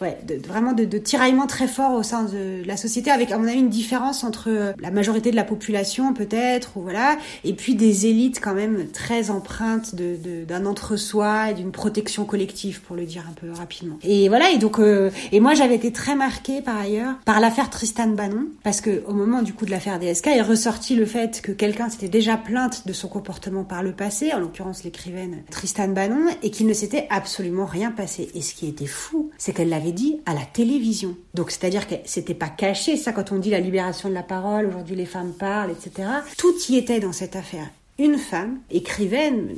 ouais, 0.00 0.18
de, 0.26 0.36
vraiment 0.46 0.72
de, 0.72 0.84
de 0.84 0.98
tiraillements 0.98 1.46
très 1.46 1.66
fort 1.66 1.92
au 1.92 2.02
sein 2.02 2.24
de 2.24 2.62
la 2.66 2.76
société 2.76 3.10
avec 3.10 3.30
on 3.36 3.46
a 3.46 3.52
une 3.52 3.68
différence 3.68 4.24
entre 4.24 4.48
euh, 4.48 4.72
la 4.80 4.90
majorité 4.90 5.30
de 5.30 5.36
la 5.36 5.44
population 5.44 6.14
peut-être 6.14 6.76
ou 6.76 6.82
voilà 6.82 7.16
et 7.44 7.54
puis 7.54 7.74
des 7.74 8.06
élites 8.06 8.40
quand 8.40 8.54
même 8.54 8.88
très 8.92 9.30
empreintes 9.30 9.94
de, 9.94 10.44
d'un 10.44 10.66
entre-soi 10.66 11.50
et 11.50 11.54
d'une 11.54 11.72
protection 11.72 12.24
collective 12.24 12.80
pour 12.82 12.96
le 12.96 13.04
dire 13.04 13.24
un 13.28 13.32
peu 13.32 13.50
rapidement. 13.50 13.98
Et 14.02 14.28
voilà 14.28 14.50
et 14.50 14.58
donc 14.58 14.78
euh, 14.78 15.10
et 15.32 15.40
moi 15.40 15.54
j'avais 15.54 15.74
été 15.74 15.92
très 15.92 16.14
marquée 16.14 16.60
par 16.62 16.78
ailleurs 16.78 17.14
par 17.24 17.40
l'affaire 17.40 17.70
Tristan 17.70 18.08
Bannon 18.08 18.46
parce 18.62 18.80
que 18.80 19.02
au 19.06 19.14
moment 19.14 19.42
du 19.42 19.52
coup 19.52 19.66
de 19.66 19.70
l'affaire 19.70 19.98
DSK 19.98 20.28
est 20.28 20.42
ressorti 20.42 20.94
le 20.94 21.06
fait 21.06 21.40
que 21.42 21.52
quelqu'un 21.52 21.88
s'était 21.88 22.08
déjà 22.08 22.36
plainte 22.36 22.86
de 22.86 22.92
son 22.92 23.08
comportement 23.08 23.64
par 23.64 23.82
le 23.82 23.92
passé 23.92 24.32
en 24.32 24.38
l'occurrence 24.38 24.84
l'écrivaine 24.84 25.42
Tristan 25.50 25.88
Bannon 25.88 26.26
et 26.42 26.50
qu'il 26.50 26.66
ne 26.66 26.72
s'était 26.72 27.06
absolument 27.10 27.66
rien 27.66 27.90
passé. 27.90 28.30
Et 28.34 28.42
ce 28.42 28.54
qui 28.54 28.68
était 28.68 28.83
fou, 28.86 29.30
c'est 29.38 29.52
qu'elle 29.52 29.68
l'avait 29.68 29.92
dit 29.92 30.20
à 30.26 30.34
la 30.34 30.44
télévision. 30.44 31.16
Donc 31.34 31.50
c'est-à-dire 31.50 31.86
que 31.86 31.94
c'était 32.04 32.34
pas 32.34 32.48
caché, 32.48 32.96
ça 32.96 33.12
quand 33.12 33.32
on 33.32 33.38
dit 33.38 33.50
la 33.50 33.60
libération 33.60 34.08
de 34.08 34.14
la 34.14 34.22
parole, 34.22 34.66
aujourd'hui 34.66 34.96
les 34.96 35.06
femmes 35.06 35.32
parlent, 35.32 35.70
etc. 35.70 36.08
Tout 36.36 36.54
y 36.68 36.76
était 36.76 37.00
dans 37.00 37.12
cette 37.12 37.36
affaire. 37.36 37.68
Une 37.98 38.18
femme, 38.18 38.58
écrivaine, 38.70 39.50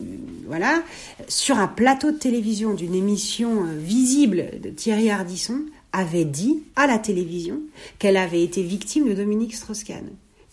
voilà, 0.47 0.83
sur 1.27 1.59
un 1.59 1.69
plateau 1.69 2.11
de 2.11 2.19
télévision 2.19 2.75
d'une 2.75 2.95
émission 2.95 3.65
euh, 3.65 3.79
visible 3.79 4.61
de 4.63 4.69
Thierry 4.69 5.11
Ardisson, 5.11 5.61
avait 5.93 6.27
dit 6.27 6.63
à 6.77 6.87
la 6.87 6.99
télévision 6.99 7.61
qu'elle 7.99 8.19
avait 8.19 8.43
été 8.43 8.63
victime 8.63 9.09
de 9.09 9.15
Dominique 9.15 9.55
Strauss-Kahn. 9.55 10.05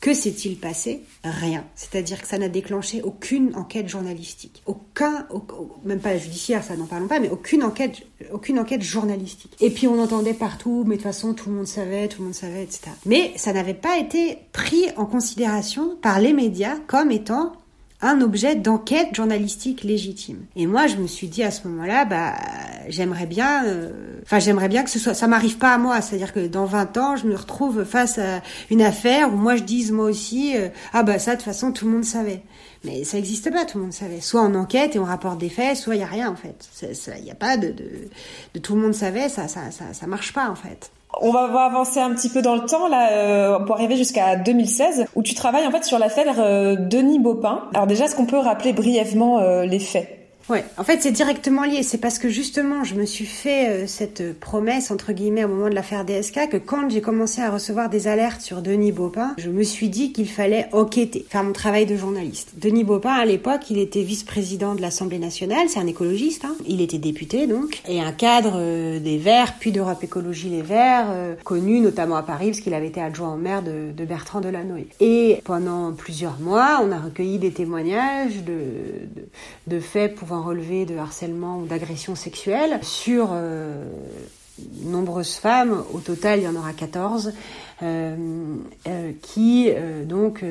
Que 0.03 0.13
s'est-il 0.13 0.57
passé? 0.57 1.01
Rien. 1.23 1.63
C'est-à-dire 1.75 2.21
que 2.21 2.27
ça 2.27 2.37
n'a 2.37 2.49
déclenché 2.49 3.01
aucune 3.03 3.55
enquête 3.55 3.87
journalistique. 3.87 4.61
Aucun, 4.65 5.25
même 5.85 6.01
pas 6.01 6.11
la 6.11 6.17
judiciaire, 6.17 6.61
ça 6.61 6.75
n'en 6.75 6.87
parlons 6.87 7.07
pas, 7.07 7.21
mais 7.21 7.29
aucune 7.29 7.63
enquête, 7.63 8.05
aucune 8.33 8.59
enquête 8.59 8.81
journalistique. 8.81 9.55
Et 9.61 9.69
puis 9.69 9.87
on 9.87 9.97
entendait 10.01 10.33
partout, 10.33 10.83
mais 10.85 10.97
de 10.97 11.01
toute 11.01 11.03
façon 11.03 11.33
tout 11.33 11.49
le 11.49 11.55
monde 11.55 11.67
savait, 11.67 12.09
tout 12.09 12.19
le 12.19 12.25
monde 12.25 12.33
savait, 12.33 12.63
etc. 12.63 12.91
Mais 13.05 13.31
ça 13.37 13.53
n'avait 13.53 13.73
pas 13.73 13.97
été 13.97 14.39
pris 14.51 14.87
en 14.97 15.05
considération 15.05 15.95
par 16.01 16.19
les 16.19 16.33
médias 16.33 16.75
comme 16.85 17.09
étant 17.09 17.53
un 18.03 18.21
objet 18.21 18.55
d'enquête 18.55 19.15
journalistique 19.15 19.83
légitime. 19.83 20.45
Et 20.55 20.67
moi, 20.67 20.87
je 20.87 20.97
me 20.97 21.07
suis 21.07 21.27
dit 21.27 21.41
à 21.41 21.51
ce 21.51 21.67
moment-là, 21.67 22.05
bah, 22.05 22.33
j'aimerais 22.89 23.25
bien, 23.25 23.65
euh, 23.65 23.91
enfin, 24.23 24.39
j'aimerais 24.39 24.67
bien 24.67 24.83
que 24.83 24.89
ce 24.89 24.99
soit, 24.99 25.13
ça 25.13 25.27
m'arrive 25.27 25.57
pas 25.57 25.73
à 25.73 25.77
moi, 25.77 26.01
c'est-à-dire 26.01 26.33
que 26.33 26.45
dans 26.45 26.65
20 26.65 26.97
ans, 26.97 27.15
je 27.15 27.25
me 27.25 27.35
retrouve 27.35 27.85
face 27.85 28.17
à 28.17 28.41
une 28.69 28.81
affaire 28.81 29.33
où 29.33 29.37
moi 29.37 29.55
je 29.55 29.63
dise 29.63 29.91
moi 29.91 30.05
aussi, 30.05 30.55
euh, 30.57 30.67
ah 30.91 31.03
bah 31.03 31.17
ça, 31.17 31.31
de 31.31 31.37
toute 31.37 31.45
façon, 31.45 31.71
tout 31.71 31.85
le 31.85 31.91
monde 31.91 32.03
savait. 32.03 32.41
Mais 32.83 33.05
ça 33.05 33.15
n'existe 33.15 33.49
pas, 33.49 33.63
tout 33.63 33.77
le 33.77 33.85
monde 33.85 33.93
savait. 33.93 34.19
Soit 34.19 34.41
on 34.41 34.53
enquête 34.55 34.95
et 34.97 34.99
on 34.99 35.05
rapporte 35.05 35.37
des 35.37 35.49
faits, 35.49 35.77
soit 35.77 35.95
il 35.95 36.01
y 36.01 36.03
a 36.03 36.07
rien 36.07 36.29
en 36.29 36.35
fait. 36.35 36.67
Il 37.17 37.23
n'y 37.23 37.31
a 37.31 37.35
pas 37.35 37.55
de, 37.55 37.67
de, 37.69 38.09
de, 38.53 38.59
tout 38.59 38.75
le 38.75 38.81
monde 38.81 38.93
savait, 38.93 39.29
ça, 39.29 39.47
ça, 39.47 39.71
ça, 39.71 39.93
ça 39.93 40.07
marche 40.07 40.33
pas 40.33 40.49
en 40.49 40.55
fait. 40.55 40.91
On 41.21 41.31
va, 41.31 41.63
avancer 41.63 41.99
un 41.99 42.13
petit 42.13 42.29
peu 42.29 42.41
dans 42.41 42.55
le 42.55 42.65
temps 42.65 42.87
là 42.87 43.11
euh, 43.11 43.59
pour 43.59 43.75
arriver 43.75 43.95
jusqu'à 43.95 44.35
2016 44.35 45.05
où 45.15 45.21
tu 45.21 45.35
travailles 45.35 45.67
en 45.67 45.71
fait 45.71 45.83
sur 45.83 45.99
l'affaire 45.99 46.35
euh, 46.39 46.75
Denis 46.75 47.19
Baupin. 47.19 47.63
Alors 47.73 47.87
déjà, 47.87 48.05
est-ce 48.05 48.15
qu'on 48.15 48.25
peut 48.25 48.37
rappeler 48.37 48.73
brièvement 48.73 49.39
euh, 49.39 49.65
les 49.65 49.79
faits? 49.79 50.22
Ouais, 50.49 50.65
en 50.77 50.83
fait, 50.83 51.01
c'est 51.01 51.11
directement 51.11 51.63
lié. 51.63 51.83
C'est 51.83 51.99
parce 51.99 52.19
que 52.19 52.27
justement, 52.27 52.83
je 52.83 52.95
me 52.95 53.05
suis 53.05 53.25
fait 53.25 53.69
euh, 53.69 53.87
cette 53.87 54.37
promesse 54.39 54.91
entre 54.91 55.13
guillemets 55.13 55.45
au 55.45 55.47
moment 55.47 55.69
de 55.69 55.75
l'affaire 55.75 56.03
DSK 56.03 56.49
que 56.49 56.57
quand 56.57 56.89
j'ai 56.89 57.01
commencé 57.01 57.41
à 57.41 57.49
recevoir 57.49 57.89
des 57.89 58.07
alertes 58.07 58.41
sur 58.41 58.61
Denis 58.61 58.91
Baupin, 58.91 59.35
je 59.37 59.49
me 59.49 59.63
suis 59.63 59.87
dit 59.87 60.11
qu'il 60.11 60.27
fallait 60.27 60.67
enquêter, 60.73 61.25
faire 61.29 61.43
mon 61.43 61.53
travail 61.53 61.85
de 61.85 61.95
journaliste. 61.95 62.53
Denis 62.57 62.83
Baupin, 62.83 63.13
à 63.13 63.25
l'époque, 63.25 63.69
il 63.69 63.77
était 63.77 64.01
vice-président 64.01 64.75
de 64.75 64.81
l'Assemblée 64.81 65.19
nationale. 65.19 65.69
C'est 65.69 65.79
un 65.79 65.87
écologiste. 65.87 66.43
Hein. 66.43 66.55
Il 66.67 66.81
était 66.81 66.97
député 66.97 67.47
donc 67.47 67.81
et 67.87 68.01
un 68.01 68.11
cadre 68.11 68.53
euh, 68.55 68.99
des 68.99 69.17
Verts, 69.17 69.53
puis 69.59 69.71
d'Europe 69.71 70.03
Écologie 70.03 70.49
Les 70.49 70.61
Verts, 70.61 71.07
euh, 71.09 71.35
connu 71.45 71.79
notamment 71.79 72.17
à 72.17 72.23
Paris 72.23 72.47
parce 72.47 72.59
qu'il 72.59 72.73
avait 72.73 72.87
été 72.87 73.01
adjoint 73.01 73.33
au 73.33 73.37
maire 73.37 73.61
de, 73.63 73.91
de 73.95 74.05
Bertrand 74.05 74.41
Delanoë. 74.41 74.87
Et 74.99 75.39
pendant 75.45 75.93
plusieurs 75.93 76.39
mois, 76.39 76.81
on 76.83 76.91
a 76.91 76.99
recueilli 76.99 77.39
des 77.39 77.51
témoignages 77.51 78.43
de, 78.45 78.53
de, 79.15 79.27
de 79.67 79.79
faits 79.79 80.15
pouvant 80.15 80.32
relever 80.41 80.85
de 80.85 80.97
harcèlement 80.97 81.59
ou 81.59 81.65
d'agression 81.65 82.15
sexuelle. 82.15 82.79
Sur 82.81 83.29
euh, 83.31 83.85
nombreuses 84.83 85.35
femmes, 85.35 85.83
au 85.93 85.99
total 85.99 86.39
il 86.39 86.45
y 86.45 86.47
en 86.47 86.55
aura 86.55 86.73
14, 86.73 87.33
euh, 87.81 88.15
euh, 88.87 89.11
qui 89.21 89.69
donc 90.05 90.45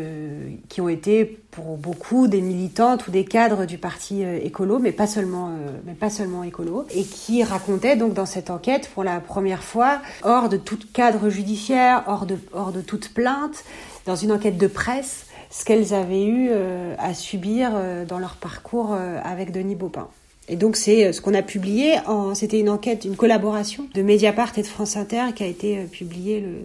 qui 0.69 0.81
ont 0.81 0.89
été 0.89 1.25
pour 1.51 1.77
beaucoup 1.77 2.27
des 2.29 2.41
militantes 2.41 3.07
ou 3.07 3.11
des 3.11 3.25
cadres 3.25 3.65
du 3.65 3.79
parti 3.79 4.23
écolo, 4.23 4.79
mais 4.79 4.93
pas 4.93 5.07
seulement 5.07 5.51
mais 5.85 6.47
écolo, 6.47 6.87
et 6.95 7.05
qui 7.05 7.45
racontaient 7.45 7.97
donc 7.97 8.15
dans 8.15 8.27
cette 8.27 8.51
enquête 8.51 8.91
pour 8.93 9.05
la 9.05 9.21
première 9.21 9.62
fois, 9.62 10.01
hors 10.23 10.49
de 10.49 10.57
tout 10.57 10.79
cadre 10.93 11.29
judiciaire, 11.29 12.05
hors 12.07 12.27
de 12.27 12.39
hors 12.53 12.73
de 12.73 12.81
toute 12.81 13.15
plainte, 13.15 13.65
dans 14.07 14.17
une 14.17 14.33
enquête 14.33 14.59
de 14.59 14.67
presse, 14.67 15.27
ce 15.53 15.67
qu'elles 15.67 15.93
avaient 15.93 16.25
eu 16.25 16.49
euh, 16.51 16.95
à 16.99 17.13
subir 17.13 17.73
euh, 17.75 18.07
dans 18.07 18.19
leur 18.19 18.37
parcours 18.37 18.95
euh, 18.95 19.19
avec 19.23 19.53
Denis 19.53 19.77
Baupin. 19.77 20.09
Et 20.49 20.57
donc 20.57 20.77
c'est 20.77 21.13
ce 21.13 21.21
qu'on 21.21 21.35
a 21.35 21.43
publié. 21.43 21.99
C'était 22.35 22.59
une 22.59 22.69
enquête, 22.69 23.05
une 23.05 23.15
collaboration 23.15 23.87
de 23.95 24.03
Mediapart 24.03 24.59
et 24.59 24.63
de 24.63 24.67
France 24.67 24.97
Inter 24.97 25.27
qui 25.37 25.45
a 25.45 25.47
été 25.47 25.85
publiée 25.85 26.41
le, 26.41 26.57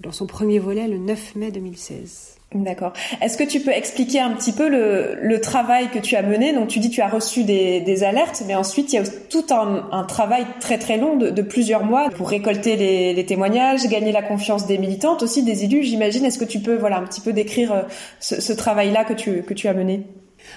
dans 0.00 0.10
son 0.10 0.26
premier 0.26 0.58
volet 0.58 0.88
le 0.88 0.98
9 0.98 1.36
mai 1.36 1.52
2016. 1.52 2.33
D'accord. 2.54 2.92
Est-ce 3.20 3.36
que 3.36 3.42
tu 3.42 3.58
peux 3.58 3.72
expliquer 3.72 4.20
un 4.20 4.30
petit 4.30 4.52
peu 4.52 4.68
le, 4.68 5.40
travail 5.40 5.88
que 5.90 5.98
tu 5.98 6.14
as 6.14 6.22
mené? 6.22 6.52
Donc 6.52 6.68
tu 6.68 6.78
dis 6.78 6.88
tu 6.88 7.00
as 7.00 7.08
reçu 7.08 7.42
des, 7.42 8.04
alertes, 8.04 8.44
mais 8.46 8.54
ensuite 8.54 8.92
il 8.92 8.96
y 8.96 8.98
a 9.00 9.02
tout 9.28 9.44
un, 9.50 10.04
travail 10.04 10.46
très 10.60 10.78
très 10.78 10.96
long 10.96 11.16
de, 11.16 11.42
plusieurs 11.42 11.84
mois 11.84 12.10
pour 12.10 12.30
récolter 12.30 12.76
les, 12.76 13.26
témoignages, 13.26 13.88
gagner 13.88 14.12
la 14.12 14.22
confiance 14.22 14.66
des 14.66 14.78
militantes, 14.78 15.24
aussi 15.24 15.42
des 15.42 15.64
élus, 15.64 15.82
j'imagine. 15.82 16.24
Est-ce 16.24 16.38
que 16.38 16.44
tu 16.44 16.60
peux 16.60 16.76
voilà 16.76 16.98
un 16.98 17.02
petit 17.02 17.20
peu 17.20 17.32
décrire 17.32 17.72
euh, 17.72 17.82
ce, 18.20 18.52
travail-là 18.52 19.04
que 19.04 19.14
tu, 19.14 19.42
que 19.42 19.66
as 19.66 19.74
mené? 19.74 20.04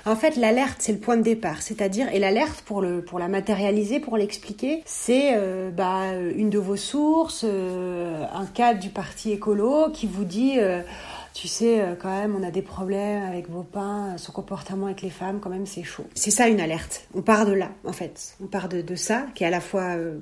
En 0.05 0.15
fait, 0.15 0.35
l'alerte, 0.35 0.77
c'est 0.79 0.91
le 0.91 0.99
point 0.99 1.17
de 1.17 1.23
départ. 1.23 1.61
C'est-à-dire, 1.61 2.13
et 2.13 2.19
l'alerte, 2.19 2.61
pour, 2.65 2.81
la 2.81 3.27
matérialiser, 3.27 3.99
pour 3.99 4.17
l'expliquer, 4.17 4.83
c'est 4.85 5.31
euh, 5.35 5.71
bah, 5.71 6.13
une 6.35 6.49
de 6.49 6.59
vos 6.59 6.75
sources, 6.75 7.45
euh, 7.47 8.23
un 8.33 8.45
cadre 8.45 8.79
du 8.79 8.89
parti 8.89 9.31
écolo 9.31 9.89
qui 9.91 10.05
vous 10.05 10.25
dit... 10.25 10.59
tu 11.39 11.47
sais, 11.47 11.81
euh, 11.81 11.93
quand 11.95 12.09
même, 12.09 12.35
on 12.35 12.41
a 12.41 12.49
des 12.49 12.63
problèmes 12.63 13.21
avec 13.21 13.47
vos 13.47 13.61
pains, 13.61 14.15
son 14.17 14.31
comportement 14.31 14.87
avec 14.87 15.03
les 15.03 15.11
femmes, 15.11 15.39
quand 15.39 15.51
même, 15.51 15.67
c'est 15.67 15.83
chaud. 15.83 16.05
C'est 16.15 16.31
ça 16.31 16.47
une 16.47 16.59
alerte. 16.59 17.07
On 17.13 17.21
part 17.21 17.45
de 17.45 17.51
là, 17.51 17.69
en 17.85 17.91
fait. 17.91 18.35
On 18.41 18.47
part 18.47 18.67
de, 18.69 18.95
ça, 18.95 19.27
qui 19.35 19.43
est 19.43 19.47
à 19.47 19.51
la 19.51 19.61
fois 19.61 19.97
euh, 19.97 20.17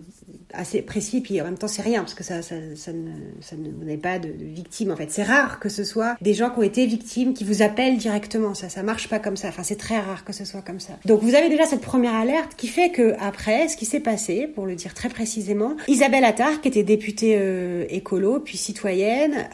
assez 0.53 0.81
précis, 0.81 1.21
puis 1.21 1.39
en 1.39 1.45
même 1.45 1.57
temps, 1.57 1.69
c'est 1.69 1.83
rien, 1.83 2.01
parce 2.01 2.15
que 2.15 2.25
ça, 2.25 2.41
ça, 2.41 2.55
ne, 2.55 2.75
ça 2.75 2.91
ne, 2.91 3.71
vous 3.71 3.85
n'avez 3.85 3.95
pas 3.95 4.19
de, 4.19 4.27
de 4.27 4.43
victime, 4.43 4.91
en 4.91 4.97
fait. 4.97 5.09
C'est 5.09 5.23
rare 5.23 5.61
que 5.61 5.69
ce 5.69 5.85
soit 5.85 6.17
des 6.19 6.33
gens 6.33 6.49
qui 6.49 6.59
ont 6.59 6.63
été 6.63 6.85
victimes 6.85 7.33
qui 7.33 7.45
vous 7.45 7.61
appellent 7.61 7.97
directement. 7.97 8.53
Ça, 8.53 8.67
ça 8.67 8.83
marche 8.83 9.07
pas 9.07 9.19
comme 9.19 9.37
ça. 9.37 9.47
Enfin, 9.47 9.63
c'est 9.63 9.77
très 9.77 9.99
rare 9.99 10.25
que 10.25 10.33
ce 10.33 10.43
soit 10.43 10.63
comme 10.63 10.81
ça. 10.81 10.95
Donc, 11.05 11.21
vous 11.21 11.35
avez 11.35 11.47
déjà 11.47 11.65
cette 11.65 11.79
première 11.79 12.15
alerte 12.15 12.55
qui 12.57 12.67
fait 12.67 12.89
que, 12.89 13.15
après, 13.21 13.69
ce 13.69 13.77
qui 13.77 13.85
s'est 13.85 14.01
passé, 14.01 14.47
pour 14.53 14.65
le 14.65 14.75
dire 14.75 14.93
très 14.93 15.07
précisément, 15.07 15.77
Isabelle 15.87 16.25
Attard, 16.25 16.59
qui 16.59 16.67
était 16.67 16.83
députée 16.83 17.37
euh, 17.39 17.85
écolo, 17.87 18.41
puis 18.41 18.57
citoyenne, 18.57 19.47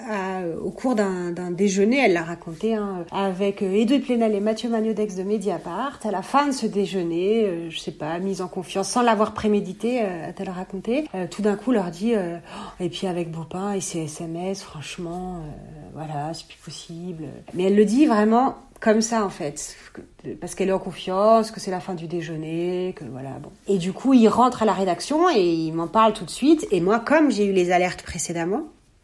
au 0.63 0.71
cours 0.71 0.95
d'un 0.95 1.50
déjeuner, 1.55 1.99
elle 1.99 2.13
l'a 2.13 2.23
raconté, 2.23 2.75
hein, 2.75 3.05
avec 3.11 3.61
euh, 3.61 3.73
Edouard 3.73 4.01
Plénal 4.01 4.33
et 4.33 4.39
Mathieu 4.39 4.69
Magnodex 4.69 5.15
de 5.15 5.23
Mediapart. 5.23 5.99
À 6.03 6.11
la 6.11 6.21
fin 6.21 6.47
de 6.47 6.51
ce 6.51 6.65
déjeuner, 6.65 7.45
euh, 7.45 7.69
je 7.69 7.79
sais 7.79 7.91
pas, 7.91 8.19
mise 8.19 8.41
en 8.41 8.47
confiance, 8.47 8.89
sans 8.89 9.01
l'avoir 9.01 9.33
prémédité, 9.33 10.01
euh, 10.01 10.29
a-t-elle 10.29 10.49
raconté, 10.49 11.07
euh, 11.15 11.27
tout 11.29 11.41
d'un 11.41 11.55
coup 11.55 11.71
leur 11.71 11.91
dit, 11.91 12.15
euh, 12.15 12.37
et 12.79 12.89
puis 12.89 13.07
avec 13.07 13.31
Baupin 13.31 13.73
et 13.73 13.81
ses 13.81 14.03
SMS, 14.03 14.63
franchement, 14.63 15.43
voilà, 15.93 16.33
c'est 16.33 16.47
plus 16.47 16.57
possible. 16.57 17.25
Mais 17.53 17.63
elle 17.63 17.75
le 17.75 17.85
dit 17.85 18.05
vraiment 18.05 18.55
comme 18.81 19.01
ça 19.01 19.23
en 19.23 19.29
fait, 19.29 19.77
parce 20.41 20.55
qu'elle 20.55 20.69
est 20.69 20.73
en 20.73 20.79
confiance, 20.79 21.51
que 21.51 21.59
c'est 21.59 21.71
la 21.71 21.79
fin 21.79 21.93
du 21.93 22.07
déjeuner, 22.07 22.93
que 22.95 23.05
voilà 23.05 23.29
bon. 23.41 23.51
Et 23.67 23.77
du 23.77 23.93
coup, 23.93 24.13
il 24.13 24.27
rentre 24.27 24.63
à 24.63 24.65
la 24.65 24.73
rédaction 24.73 25.29
et 25.29 25.39
il 25.39 25.71
m'en 25.71 25.87
parle 25.87 26.13
tout 26.13 26.25
de 26.25 26.31
suite. 26.31 26.67
Et 26.71 26.81
moi, 26.81 26.99
comme 26.99 27.31
j'ai 27.31 27.45
eu 27.45 27.53
les 27.53 27.71
alertes 27.71 28.01
précédemment, 28.01 28.63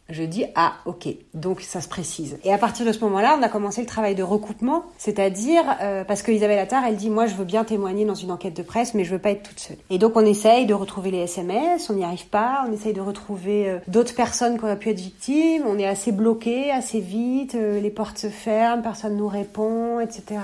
je 0.09 0.23
dis 0.23 0.45
ah 0.55 0.73
ok 0.85 1.07
donc 1.33 1.61
ça 1.61 1.81
se 1.81 1.87
précise. 1.87 2.37
Et 2.43 2.53
à 2.53 2.57
partir 2.57 2.85
de 2.85 2.91
ce 2.91 2.99
moment-là 3.01 3.37
on 3.39 3.43
a 3.43 3.49
commencé 3.49 3.81
le 3.81 3.87
travail 3.87 4.15
de 4.15 4.23
recoupement 4.23 4.83
c'est-à-dire 4.97 5.63
euh, 5.81 6.03
parce 6.03 6.21
que 6.21 6.31
Isabelle 6.31 6.59
Attard 6.59 6.83
elle 6.85 6.95
dit 6.95 7.09
moi 7.09 7.25
je 7.25 7.35
veux 7.35 7.45
bien 7.45 7.63
témoigner 7.63 8.05
dans 8.05 8.15
une 8.15 8.31
enquête 8.31 8.55
de 8.55 8.63
presse 8.63 8.93
mais 8.93 9.03
je 9.03 9.11
veux 9.11 9.19
pas 9.19 9.31
être 9.31 9.43
toute 9.43 9.59
seule. 9.59 9.77
Et 9.89 9.97
donc 9.97 10.13
on 10.15 10.25
essaye 10.25 10.65
de 10.65 10.73
retrouver 10.73 11.11
les 11.11 11.19
SMS 11.19 11.89
on 11.89 11.93
n'y 11.93 12.03
arrive 12.03 12.27
pas 12.27 12.63
on 12.67 12.71
essaye 12.71 12.93
de 12.93 13.01
retrouver 13.01 13.69
euh, 13.69 13.79
d'autres 13.87 14.15
personnes 14.15 14.57
qui 14.57 14.63
auraient 14.63 14.79
pu 14.79 14.89
être 14.89 14.99
victimes 14.99 15.63
on 15.67 15.77
est 15.77 15.87
assez 15.87 16.11
bloqué 16.11 16.71
assez 16.71 16.99
vite 16.99 17.55
euh, 17.55 17.79
les 17.81 17.91
portes 17.91 18.17
se 18.17 18.27
ferment 18.27 18.81
personne 18.81 19.17
nous 19.17 19.27
répond 19.27 19.99
etc 19.99 20.39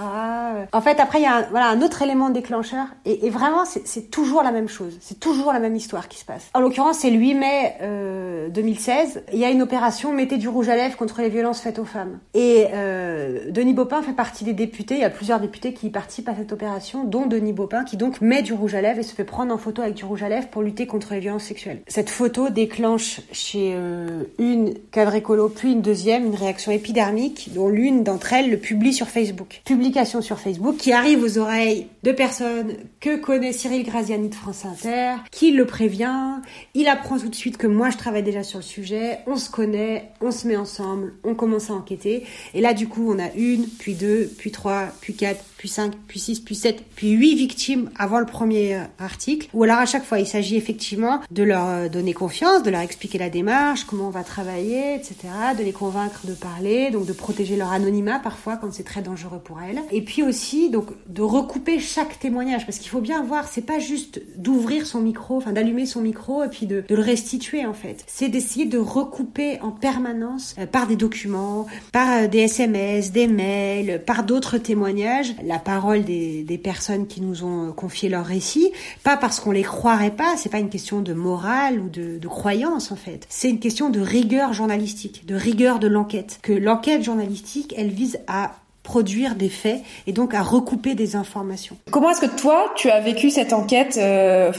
en 0.71 0.81
fait 0.81 0.99
après 0.99 1.19
il 1.19 1.23
y 1.23 1.27
a 1.27 1.37
un, 1.37 1.41
voilà 1.43 1.69
un 1.69 1.81
autre 1.81 2.01
élément 2.01 2.29
déclencheur 2.29 2.87
et, 3.05 3.29
vraiment 3.29 3.63
c'est 3.65 4.11
toujours 4.11 4.43
la 4.43 4.51
même 4.51 4.67
chose 4.67 4.97
c'est 4.99 5.19
toujours 5.19 5.53
la 5.53 5.59
même 5.59 5.75
histoire 5.75 6.07
qui 6.07 6.19
se 6.19 6.25
passe. 6.25 6.49
En 6.53 6.59
l'occurrence 6.59 6.99
c'est 6.99 7.09
le 7.09 7.17
8 7.17 7.33
mai 7.35 8.49
2016 8.51 9.23
il 9.33 9.39
y 9.39 9.45
a 9.45 9.52
une 9.53 9.61
opération 9.61 10.11
mettez 10.11 10.37
du 10.37 10.49
rouge 10.49 10.69
à 10.69 10.75
lèvres 10.75 10.97
contre 10.97 11.21
les 11.21 11.29
violences 11.29 11.61
faites 11.61 11.79
aux 11.79 11.85
femmes. 11.85 12.19
Et 12.33 12.65
euh, 12.73 13.51
Denis 13.51 13.73
Baupin 13.73 14.01
fait 14.01 14.13
partie 14.13 14.43
des 14.43 14.53
députés. 14.53 14.95
Il 14.95 15.01
y 15.01 15.05
a 15.05 15.09
plusieurs 15.09 15.39
députés 15.39 15.73
qui 15.73 15.89
participent 15.89 16.29
à 16.29 16.35
cette 16.35 16.51
opération, 16.51 17.03
dont 17.03 17.25
Denis 17.25 17.53
Baupin, 17.53 17.83
qui 17.83 17.97
donc 17.97 18.19
met 18.19 18.41
du 18.41 18.53
rouge 18.53 18.75
à 18.75 18.81
lèvres 18.81 18.99
et 18.99 19.03
se 19.03 19.13
fait 19.13 19.23
prendre 19.23 19.53
en 19.53 19.57
photo 19.57 19.81
avec 19.81 19.93
du 19.93 20.05
rouge 20.05 20.23
à 20.23 20.29
lèvres 20.29 20.47
pour 20.47 20.61
lutter 20.61 20.87
contre 20.87 21.13
les 21.13 21.19
violences 21.19 21.43
sexuelles. 21.43 21.81
Cette 21.87 22.09
photo 22.09 22.49
déclenche 22.49 23.21
chez 23.31 23.73
euh, 23.75 24.23
une 24.39 24.73
cadre 24.91 25.15
écolo, 25.15 25.49
puis 25.49 25.71
une 25.71 25.81
deuxième, 25.81 26.25
une 26.25 26.35
réaction 26.35 26.71
épidermique, 26.71 27.51
dont 27.53 27.69
l'une 27.69 28.03
d'entre 28.03 28.33
elles 28.33 28.49
le 28.49 28.57
publie 28.57 28.93
sur 28.93 29.07
Facebook. 29.07 29.61
Publication 29.65 30.21
sur 30.21 30.39
Facebook 30.39 30.77
qui 30.77 30.91
arrive 30.91 31.23
aux 31.23 31.37
oreilles 31.37 31.87
de 32.03 32.11
personnes 32.11 32.73
que 32.99 33.17
connaît 33.17 33.53
Cyril 33.53 33.83
Graziani 33.83 34.29
de 34.29 34.35
France 34.35 34.65
Inter, 34.65 35.15
qui 35.31 35.51
le 35.51 35.65
prévient. 35.65 36.41
Il 36.73 36.87
apprend 36.87 37.19
tout 37.19 37.29
de 37.29 37.35
suite 37.35 37.57
que 37.57 37.67
moi 37.67 37.89
je 37.91 37.97
travaille 37.97 38.23
déjà 38.23 38.43
sur 38.43 38.59
le 38.59 38.63
sujet. 38.63 39.19
On 39.27 39.35
se 39.43 39.49
connaît, 39.51 40.11
on 40.21 40.31
se 40.31 40.47
met 40.47 40.55
ensemble, 40.55 41.13
on 41.23 41.35
commence 41.35 41.69
à 41.69 41.73
enquêter. 41.73 42.25
Et 42.53 42.61
là, 42.61 42.73
du 42.73 42.87
coup, 42.87 43.11
on 43.11 43.19
a 43.19 43.31
une, 43.33 43.67
puis 43.67 43.95
deux, 43.95 44.29
puis 44.37 44.51
trois, 44.51 44.87
puis 45.01 45.13
quatre, 45.15 45.43
puis 45.63 45.69
cinq, 45.69 45.93
puis 46.09 46.19
six, 46.19 46.41
puis 46.41 46.55
sept, 46.55 46.83
puis 46.93 47.11
huit 47.11 47.35
victimes 47.35 47.89
avant 47.97 48.19
le 48.19 48.25
premier 48.25 48.81
article. 48.99 49.47
Ou 49.53 49.63
alors 49.63 49.77
à 49.77 49.85
chaque 49.85 50.03
fois, 50.03 50.19
il 50.19 50.27
s'agit 50.27 50.57
effectivement 50.57 51.21
de 51.31 51.41
leur 51.41 51.89
donner 51.89 52.13
confiance, 52.13 52.63
de 52.63 52.69
leur 52.69 52.81
expliquer 52.81 53.17
la 53.17 53.29
démarche, 53.29 53.85
comment 53.85 54.07
on 54.07 54.09
va 54.09 54.25
travailler, 54.25 54.95
etc., 54.95 55.15
de 55.57 55.63
les 55.63 55.71
convaincre 55.71 56.27
de 56.27 56.33
parler, 56.33 56.91
donc 56.91 57.05
de 57.05 57.13
protéger 57.13 57.55
leur 57.55 57.71
anonymat 57.71 58.19
parfois 58.19 58.57
quand 58.57 58.73
c'est 58.73 58.83
très 58.83 59.01
dangereux 59.01 59.39
pour 59.41 59.61
elles. 59.61 59.79
Et 59.93 60.01
puis 60.01 60.21
aussi, 60.21 60.69
donc, 60.69 60.87
de 61.07 61.21
recouper 61.21 61.79
chaque 61.79 62.19
témoignage, 62.19 62.65
parce 62.65 62.77
qu'il 62.77 62.89
faut 62.89 62.99
bien 62.99 63.23
voir, 63.23 63.47
c'est 63.47 63.65
pas 63.65 63.79
juste 63.79 64.21
d'ouvrir 64.35 64.85
son 64.85 64.99
micro, 64.99 65.37
enfin 65.37 65.53
d'allumer 65.53 65.85
son 65.85 66.01
micro 66.01 66.43
et 66.43 66.49
puis 66.49 66.65
de, 66.65 66.83
de 66.85 66.93
le 66.93 67.01
restituer 67.01 67.65
en 67.65 67.73
fait. 67.73 68.03
C'est 68.07 68.27
d'essayer 68.27 68.65
de 68.65 68.77
recouper 68.77 69.61
en 69.61 69.71
permanence 69.71 70.55
euh, 70.59 70.65
par 70.65 70.87
des 70.87 70.97
documents, 70.97 71.67
par 71.93 72.23
euh, 72.23 72.27
des 72.27 72.39
SMS, 72.39 73.13
des 73.13 73.27
mails, 73.27 74.03
par 74.05 74.25
d'autres 74.25 74.57
témoignages, 74.57 75.33
la 75.53 75.59
parole 75.59 76.03
des, 76.03 76.59
personnes 76.63 77.05
qui 77.05 77.21
nous 77.21 77.43
ont 77.43 77.73
confié 77.73 78.09
leur 78.09 78.25
récit, 78.25 78.71
pas 79.03 79.17
parce 79.17 79.39
qu'on 79.39 79.51
les 79.51 79.61
croirait 79.61 80.15
pas, 80.15 80.35
c'est 80.35 80.49
pas 80.49 80.57
une 80.57 80.69
question 80.69 81.01
de 81.01 81.13
morale 81.13 81.79
ou 81.79 81.89
de, 81.89 82.27
croyance 82.27 82.91
en 82.91 82.95
fait, 82.95 83.27
c'est 83.29 83.49
une 83.49 83.59
question 83.59 83.91
de 83.91 83.99
rigueur 83.99 84.53
journalistique, 84.53 85.27
de 85.27 85.35
rigueur 85.35 85.77
de 85.77 85.87
l'enquête, 85.87 86.39
que 86.41 86.53
l'enquête 86.53 87.03
journalistique, 87.03 87.75
elle 87.77 87.89
vise 87.89 88.19
à 88.25 88.53
produire 88.81 89.35
des 89.35 89.49
faits 89.49 89.81
et 90.07 90.11
donc 90.11 90.33
à 90.33 90.41
recouper 90.41 90.95
des 90.95 91.15
informations. 91.15 91.77
Comment 91.91 92.09
est-ce 92.09 92.21
que 92.21 92.41
toi, 92.41 92.73
tu 92.75 92.89
as 92.89 92.99
vécu 92.99 93.29
cette 93.29 93.53
enquête, 93.53 93.99
euh, 94.01 94.51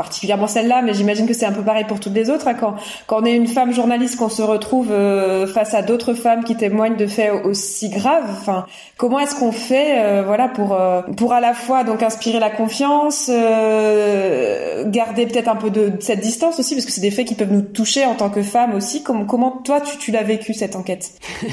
particulièrement 0.00 0.46
celle-là, 0.46 0.80
mais 0.80 0.94
j'imagine 0.94 1.26
que 1.26 1.34
c'est 1.34 1.44
un 1.44 1.52
peu 1.52 1.60
pareil 1.60 1.84
pour 1.84 2.00
toutes 2.00 2.14
les 2.14 2.30
autres. 2.30 2.48
Hein, 2.48 2.54
quand, 2.54 2.74
quand 3.06 3.20
on 3.20 3.24
est 3.26 3.36
une 3.36 3.46
femme 3.46 3.74
journaliste, 3.74 4.16
qu'on 4.16 4.30
se 4.30 4.40
retrouve 4.40 4.90
euh, 4.90 5.46
face 5.46 5.74
à 5.74 5.82
d'autres 5.82 6.14
femmes 6.14 6.42
qui 6.42 6.56
témoignent 6.56 6.96
de 6.96 7.06
faits 7.06 7.44
aussi 7.44 7.90
graves, 7.90 8.30
enfin, 8.30 8.64
comment 8.96 9.18
est-ce 9.18 9.34
qu'on 9.34 9.52
fait, 9.52 10.02
euh, 10.02 10.22
voilà, 10.24 10.48
pour 10.48 10.72
euh, 10.72 11.02
pour 11.18 11.34
à 11.34 11.40
la 11.40 11.52
fois 11.52 11.84
donc 11.84 12.02
inspirer 12.02 12.40
la 12.40 12.48
confiance, 12.48 13.28
garder 13.28 15.26
peut-être 15.26 15.48
un 15.48 15.56
peu 15.56 15.68
de, 15.68 15.92
cette 16.00 16.20
distance 16.20 16.58
aussi, 16.58 16.74
parce 16.74 16.86
que 16.86 16.92
c'est 16.92 17.02
des 17.02 17.10
faits 17.10 17.26
qui 17.26 17.34
peuvent 17.34 17.52
nous 17.52 17.60
toucher 17.60 18.06
en 18.06 18.14
tant 18.14 18.30
que 18.30 18.40
femme 18.42 18.74
aussi. 18.74 19.02
Comment 19.02 19.26
comment 19.26 19.50
toi 19.50 19.82
tu, 19.82 19.98
tu 19.98 20.12
l'as 20.12 20.22
vécu 20.22 20.54
cette 20.54 20.76
enquête? 20.76 21.10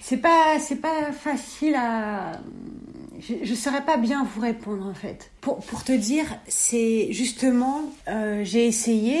C'est 0.00 0.16
pas 0.16 0.58
c'est 0.58 0.80
pas 0.80 1.12
facile 1.12 1.76
à 1.76 2.32
je 3.20 3.50
ne 3.50 3.56
saurais 3.56 3.84
pas 3.84 3.96
bien 3.96 4.24
vous 4.24 4.40
répondre 4.40 4.86
en 4.86 4.94
fait. 4.94 5.30
Pour, 5.40 5.58
pour 5.58 5.84
te 5.84 5.92
dire, 5.92 6.26
c'est 6.48 7.12
justement, 7.12 7.82
euh, 8.08 8.42
j'ai 8.44 8.66
essayé, 8.66 9.18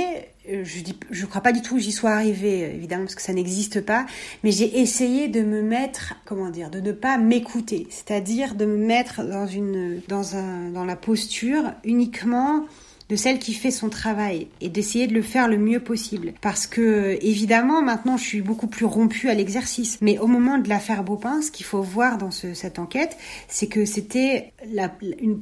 euh, 0.48 0.64
je 0.64 0.80
dis, 0.80 0.96
je 1.10 1.26
crois 1.26 1.40
pas 1.40 1.52
du 1.52 1.62
tout 1.62 1.76
que 1.76 1.80
j'y 1.80 1.92
sois 1.92 2.10
arrivée, 2.10 2.74
évidemment, 2.74 3.04
parce 3.04 3.14
que 3.14 3.22
ça 3.22 3.32
n'existe 3.32 3.80
pas, 3.80 4.06
mais 4.42 4.52
j'ai 4.52 4.80
essayé 4.80 5.28
de 5.28 5.42
me 5.42 5.62
mettre, 5.62 6.14
comment 6.24 6.50
dire, 6.50 6.70
de 6.70 6.80
ne 6.80 6.92
pas 6.92 7.18
m'écouter, 7.18 7.86
c'est-à-dire 7.90 8.54
de 8.54 8.66
me 8.66 8.76
mettre 8.76 9.22
dans 9.22 9.46
une, 9.46 10.00
dans 10.08 10.36
un, 10.36 10.70
dans 10.70 10.84
la 10.84 10.96
posture 10.96 11.72
uniquement 11.84 12.64
de 13.10 13.16
celle 13.16 13.40
qui 13.40 13.52
fait 13.54 13.72
son 13.72 13.88
travail 13.88 14.46
et 14.60 14.68
d'essayer 14.68 15.08
de 15.08 15.14
le 15.14 15.22
faire 15.22 15.48
le 15.48 15.58
mieux 15.58 15.80
possible. 15.80 16.32
Parce 16.40 16.68
que 16.68 17.18
évidemment 17.20 17.82
maintenant 17.82 18.16
je 18.16 18.22
suis 18.22 18.40
beaucoup 18.40 18.68
plus 18.68 18.86
rompue 18.86 19.28
à 19.28 19.34
l'exercice. 19.34 19.98
Mais 20.00 20.18
au 20.18 20.28
moment 20.28 20.58
de 20.58 20.68
l'affaire 20.68 21.02
Beaupin, 21.02 21.42
ce 21.42 21.50
qu'il 21.50 21.66
faut 21.66 21.82
voir 21.82 22.18
dans 22.18 22.30
cette 22.30 22.78
enquête, 22.78 23.16
c'est 23.48 23.66
que 23.66 23.84
c'était 23.84 24.52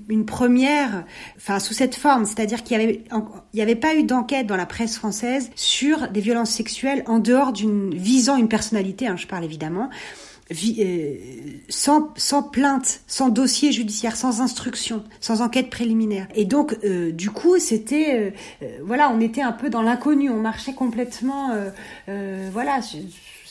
une, 0.08 0.24
première, 0.24 1.04
enfin 1.36 1.58
sous 1.58 1.74
cette 1.74 1.94
forme, 1.94 2.24
c'est-à-dire 2.24 2.62
qu'il 2.62 2.78
y 2.78 2.82
avait, 2.82 3.04
il 3.52 3.56
n'y 3.56 3.62
avait 3.62 3.76
pas 3.76 3.94
eu 3.94 4.02
d'enquête 4.02 4.46
dans 4.46 4.56
la 4.56 4.66
presse 4.66 4.96
française 4.96 5.50
sur 5.54 6.08
des 6.08 6.20
violences 6.20 6.50
sexuelles 6.50 7.04
en 7.06 7.18
dehors 7.18 7.52
d'une 7.52 7.94
visant 7.94 8.36
une 8.36 8.48
personnalité. 8.48 9.06
Hein, 9.06 9.16
je 9.16 9.26
parle 9.26 9.44
évidemment 9.44 9.90
sans, 11.68 12.08
sans 12.16 12.42
plainte, 12.42 13.00
sans 13.06 13.28
dossier 13.28 13.72
judiciaire, 13.72 14.16
sans 14.16 14.40
instruction, 14.40 15.04
sans 15.20 15.42
enquête 15.42 15.70
préliminaire. 15.70 16.26
Et 16.34 16.44
donc, 16.44 16.76
euh, 16.84 17.12
du 17.12 17.30
coup, 17.30 17.58
c'était, 17.58 18.32
euh, 18.62 18.78
voilà, 18.82 19.10
on 19.10 19.20
était 19.20 19.42
un 19.42 19.52
peu 19.52 19.70
dans 19.70 19.82
l'inconnu, 19.82 20.30
on 20.30 20.40
marchait 20.40 20.74
complètement, 20.74 21.50
voilà, 22.06 22.80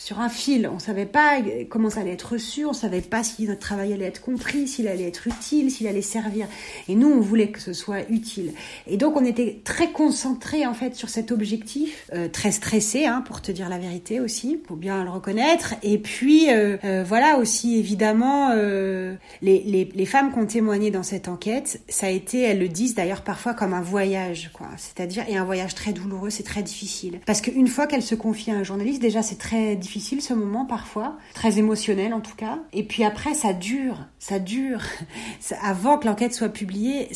sur 0.08 0.22
un 0.22 0.30
fil. 0.30 0.70
On 0.74 0.80
savait 0.80 1.06
pas 1.06 1.40
comment 1.70 1.90
ça 1.90 2.00
allait 2.00 2.14
être 2.14 2.32
reçu, 2.32 2.66
on 2.66 2.72
savait 2.72 3.02
pas 3.02 3.26
si 3.26 3.44
notre 3.44 3.60
travail 3.60 3.92
allait 3.92 4.06
être 4.06 4.22
compris, 4.22 4.66
s'il 4.66 4.88
allait 4.88 5.10
être 5.10 5.28
utile, 5.28 5.70
s'il 5.70 5.86
allait 5.86 6.02
servir. 6.02 6.48
Et 6.88 6.96
nous, 6.96 7.10
on 7.10 7.20
voulait 7.20 7.52
que 7.52 7.60
ce 7.60 7.74
soit 7.74 8.10
utile. 8.10 8.54
Et 8.88 8.96
donc, 8.96 9.18
on 9.18 9.26
était 9.26 9.60
très 9.66 9.92
concentrés 9.92 10.66
en 10.66 10.74
fait 10.74 10.96
sur 10.96 11.10
cet 11.10 11.34
objectif, 11.34 12.08
euh, 12.14 12.30
très 12.30 12.52
stressé, 12.52 13.06
hein, 13.06 13.22
pour 13.28 13.42
te 13.42 13.52
dire 13.52 13.68
la 13.68 13.80
vérité 13.80 14.22
aussi, 14.22 14.56
pour 14.56 14.78
bien 14.78 15.04
le 15.04 15.10
reconnaître. 15.10 15.76
Et 15.84 15.98
puis, 15.98 16.54
euh, 16.54 16.78
euh, 16.86 17.04
voilà 17.06 17.38
aussi 17.38 17.78
évidemment 17.78 18.54
les, 18.54 19.20
les, 19.42 19.92
les 19.94 20.06
femmes 20.06 20.32
qui 20.32 20.40
ont 20.40 20.46
témoigné 20.46 20.90
dans 20.90 21.04
cette 21.04 21.28
enquête, 21.28 21.82
ça 21.90 22.08
a 22.08 22.12
été, 22.12 22.40
elles 22.44 22.60
le 22.60 22.70
disent 22.70 22.96
d'ailleurs 22.96 23.24
parfois 23.24 23.54
comme 23.54 23.74
un 23.74 23.82
voyage, 23.82 24.52
quoi. 24.54 24.68
C'est-à-dire 24.78 25.26
et 25.28 25.36
un 25.36 25.44
voyage 25.44 25.76
très 25.76 25.92
douloureux, 25.92 26.30
c'est 26.30 26.44
très 26.44 26.64
difficile, 26.64 27.20
parce 27.26 27.42
qu'une 27.42 27.68
fois 27.68 27.88
qu'elles 27.88 28.02
se 28.02 28.16
confient 28.16 28.52
à 28.52 28.56
un 28.56 28.64
journaliste, 28.64 29.02
déjà 29.02 29.22
c'est 29.22 29.38
très 29.38 29.76
difficile 29.76 29.97
difficile 29.98 30.22
ce 30.22 30.36
moment 30.36 30.64
parfois, 30.64 31.18
très 31.34 31.58
émotionnel 31.58 32.14
en 32.14 32.22
tout 32.22 32.36
cas. 32.36 32.60
Et 32.72 32.84
puis 32.84 33.04
après, 33.04 33.34
ça 33.34 33.52
dure, 33.52 34.06
ça 34.20 34.38
dure. 34.38 34.84
Avant 35.64 35.98
que 35.98 36.06
l'enquête 36.06 36.36
soit 36.36 36.50
publiée, 36.50 37.10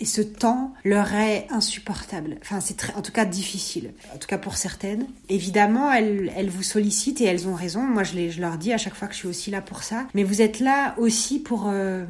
et 0.00 0.04
ce 0.04 0.20
temps 0.20 0.74
leur 0.84 1.14
est 1.14 1.46
insupportable. 1.50 2.36
Enfin, 2.42 2.58
c'est 2.60 2.92
en 2.96 3.02
tout 3.02 3.12
cas 3.12 3.24
difficile. 3.24 3.92
En 4.12 4.18
tout 4.18 4.26
cas 4.26 4.38
pour 4.38 4.56
certaines. 4.56 5.06
Évidemment, 5.28 5.92
elles, 5.92 6.32
elles 6.36 6.50
vous 6.50 6.64
sollicitent 6.64 7.20
et 7.20 7.24
elles 7.24 7.46
ont 7.46 7.54
raison. 7.54 7.82
Moi, 7.82 8.02
je, 8.02 8.30
je 8.30 8.40
leur 8.40 8.58
dis 8.58 8.72
à 8.72 8.78
chaque 8.78 8.96
fois 8.96 9.06
que 9.06 9.14
je 9.14 9.20
suis 9.20 9.28
aussi 9.28 9.52
là 9.52 9.60
pour 9.60 9.84
ça. 9.84 10.06
Mais 10.14 10.24
vous 10.24 10.42
êtes 10.42 10.58
là 10.58 10.96
aussi 10.98 11.38
pour... 11.38 11.68
Euh, 11.68 12.04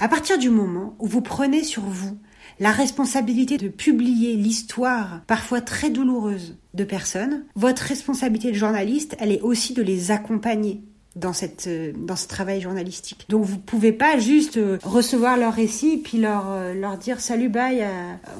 à 0.00 0.08
partir 0.08 0.38
du 0.38 0.48
moment 0.48 0.96
où 0.98 1.06
vous 1.06 1.20
prenez 1.20 1.62
sur 1.62 1.82
vous 1.82 2.18
la 2.60 2.70
responsabilité 2.70 3.56
de 3.56 3.68
publier 3.68 4.34
l'histoire, 4.36 5.22
parfois 5.26 5.60
très 5.60 5.90
douloureuse, 5.90 6.56
de 6.74 6.84
personnes, 6.84 7.44
votre 7.54 7.82
responsabilité 7.82 8.50
de 8.50 8.56
journaliste, 8.56 9.16
elle 9.18 9.32
est 9.32 9.40
aussi 9.40 9.74
de 9.74 9.82
les 9.82 10.10
accompagner 10.10 10.82
dans 11.16 11.32
cette 11.32 11.66
euh, 11.68 11.92
dans 11.96 12.16
ce 12.16 12.26
travail 12.26 12.60
journalistique. 12.60 13.26
Donc 13.28 13.44
vous 13.44 13.58
pouvez 13.58 13.92
pas 13.92 14.18
juste 14.18 14.56
euh, 14.56 14.78
recevoir 14.82 15.36
leur 15.36 15.52
récit 15.52 15.96
puis 15.96 16.18
leur 16.18 16.46
euh, 16.48 16.74
leur 16.74 16.98
dire 16.98 17.20
salut 17.20 17.48
bye 17.48 17.84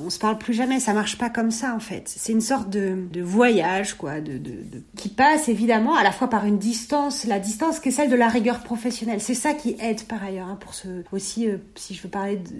on 0.05 0.11
se 0.11 0.19
parle 0.19 0.39
plus 0.39 0.55
jamais 0.55 0.81
ça 0.81 0.93
marche 0.93 1.17
pas 1.17 1.31
comme 1.31 1.51
ça 1.51 1.75
en 1.75 1.81
fait. 1.81 2.13
C'est 2.17 2.33
une 2.33 2.41
sorte 2.41 2.71
de, 2.71 2.97
de 3.13 3.23
voyage 3.23 3.95
quoi 3.95 4.21
de, 4.21 4.39
de, 4.39 4.83
qui 4.97 5.09
passe 5.09 5.49
évidemment 5.49 5.95
à 5.95 6.03
la 6.03 6.11
fois 6.11 6.29
par 6.29 6.47
une 6.47 6.59
distance 6.59 7.25
la 7.27 7.39
distance 7.39 7.79
qui 7.79 7.91
est 7.91 7.93
celle 7.93 8.11
de 8.11 8.17
la 8.17 8.29
rigueur 8.29 8.61
professionnelle. 8.61 9.21
C'est 9.21 9.35
ça 9.35 9.55
qui 9.55 9.77
aide 9.81 10.03
par 10.05 10.23
ailleurs 10.25 10.49
hein, 10.49 10.59
pour 10.61 10.75
ce 10.75 10.89
aussi 11.13 11.49
si 11.77 11.95
je 11.95 12.03
veux 12.03 12.09
parler 12.09 12.37
de, 12.37 12.51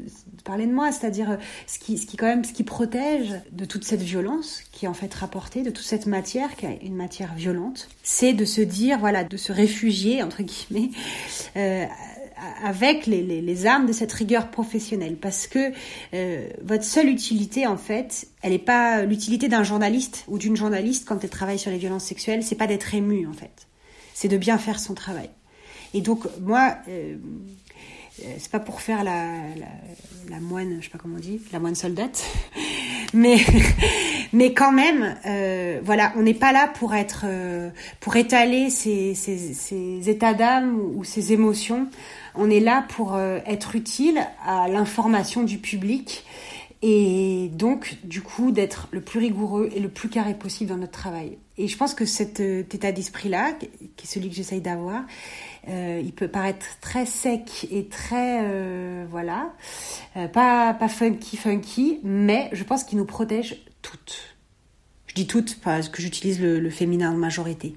parler 0.45 0.67
de 0.67 0.73
moi, 0.73 0.93
c'est-à-dire 0.93 1.39
ce 1.67 1.79
qui 1.79 1.99
ce 1.99 2.07
qui 2.07 2.17
quand 2.17 2.27
même 2.27 2.45
ce 2.45 2.53
qui 2.53 2.63
protège 2.63 3.35
de 3.51 3.65
toute 3.65 3.85
cette 3.85 4.03
violence 4.03 4.63
qui 4.71 4.85
est 4.85 4.89
en 4.89 4.95
fait 4.95 5.13
rapportée 5.13 5.63
de 5.63 5.71
toute 5.71 5.85
cette 5.85 6.07
matière 6.07 6.55
qui 6.57 6.67
est 6.67 6.79
une 6.83 6.95
matière 6.95 7.35
violente, 7.35 7.89
c'est 8.03 8.33
de 8.33 8.45
se 8.45 8.61
dire 8.61 8.99
voilà 9.01 9.25
de 9.25 9.37
se 9.37 9.53
réfugier 9.53 10.04
entre 10.23 10.43
guillemets, 10.43 10.91
euh, 11.57 11.85
avec 12.63 13.07
les, 13.07 13.23
les, 13.23 13.67
armes 13.67 13.87
de 13.87 13.93
cette 13.93 14.13
rigueur 14.13 14.51
professionnelle. 14.51 15.17
Parce 15.17 15.47
que 15.47 15.73
euh, 16.15 16.49
votre 16.63 16.85
seule 16.85 17.09
utilité, 17.09 17.67
en 17.67 17.77
fait, 17.77 18.27
elle 18.43 18.53
n'est 18.53 18.59
pas 18.59 19.05
l'utilité 19.05 19.49
d'un 19.49 19.63
journaliste 19.63 20.25
ou 20.29 20.39
d'une 20.39 20.57
journaliste 20.57 21.07
quand 21.07 21.23
elle 21.23 21.31
travaille 21.31 21.59
sur 21.59 21.71
les 21.71 21.79
violences 21.79 22.05
sexuelles, 22.05 22.43
c'est 22.43 22.57
pas 22.57 22.67
d'être 22.67 22.95
ému, 22.95 23.27
en 23.27 23.33
fait. 23.33 23.67
C'est 24.15 24.29
de 24.29 24.37
bien 24.37 24.59
faire 24.59 24.79
son 24.79 24.95
travail. 24.95 25.31
Et 25.95 26.01
donc, 26.01 26.25
moi, 26.41 26.77
euh, 26.89 27.17
c'est 28.39 28.51
pas 28.51 28.61
pour 28.61 28.81
faire 28.81 29.05
la, 29.05 29.27
la, 30.29 30.41
moine, 30.41 30.79
je 30.81 30.85
sais 30.85 30.91
pas 30.91 30.99
comment 30.99 31.17
on 31.17 31.21
dit, 31.21 31.41
la 31.53 31.59
moine 31.59 31.75
soldate, 31.75 32.25
mais 33.15 33.37
mais 34.35 34.53
quand 34.53 34.73
même, 34.73 35.17
euh, 35.27 35.81
voilà, 35.85 36.13
on 36.17 36.23
n'est 36.23 36.35
pas 36.35 36.53
là 36.53 36.67
pour 36.67 36.95
être, 36.95 37.25
euh, 37.25 37.71
pour 38.01 38.17
étaler 38.17 38.69
ces, 38.69 39.15
états 40.09 40.35
d'âme 40.35 40.79
ou, 40.97 41.05
ces 41.05 41.33
émotions. 41.33 41.89
On 42.35 42.51
est 42.51 42.61
là 42.61 42.85
pour 42.89 43.15
euh, 43.15 43.39
être 43.47 43.77
utile 43.77 44.21
à 44.45 44.69
l'information 44.69 45.45
du 45.45 45.59
public 45.59 46.25
et 46.83 47.49
donc 47.55 47.97
du 48.03 48.21
coup 48.21 48.51
d'être 48.51 48.89
le 48.91 49.01
plus 49.01 49.21
rigoureux 49.21 49.71
et 49.75 49.81
le 49.81 49.89
plus 49.89 50.09
carré 50.09 50.35
possible 50.35 50.71
dans 50.71 50.77
notre 50.77 50.93
travail. 50.93 51.39
Et 51.57 51.69
je 51.69 51.77
pense 51.77 51.95
que 51.95 52.05
cet 52.05 52.41
état 52.41 52.91
d'esprit-là, 52.91 53.53
qui 53.53 53.67
est 54.05 54.07
celui 54.07 54.29
que 54.29 54.35
j'essaye 54.35 54.61
d'avoir, 54.61 55.05
il 55.69 56.13
peut 56.13 56.29
paraître 56.29 56.67
très 56.81 57.07
sec 57.07 57.67
et 57.71 57.87
très 57.87 58.43
voilà, 59.11 59.53
pas 60.33 60.75
pas 60.75 60.89
funky 60.89 61.37
funky, 61.37 62.01
mais 62.03 62.51
je 62.53 62.65
pense 62.65 62.85
qu'il 62.85 62.99
nous 62.99 63.05
protège 63.05 63.65
toutes. 63.83 64.35
Je 65.15 65.23
dis 65.23 65.29
toutes 65.29 65.61
parce 65.61 65.89
que 65.89 66.03
j'utilise 66.03 66.41
le, 66.41 66.71
féminin 66.71 67.13
en 67.13 67.17
majorité. 67.17 67.77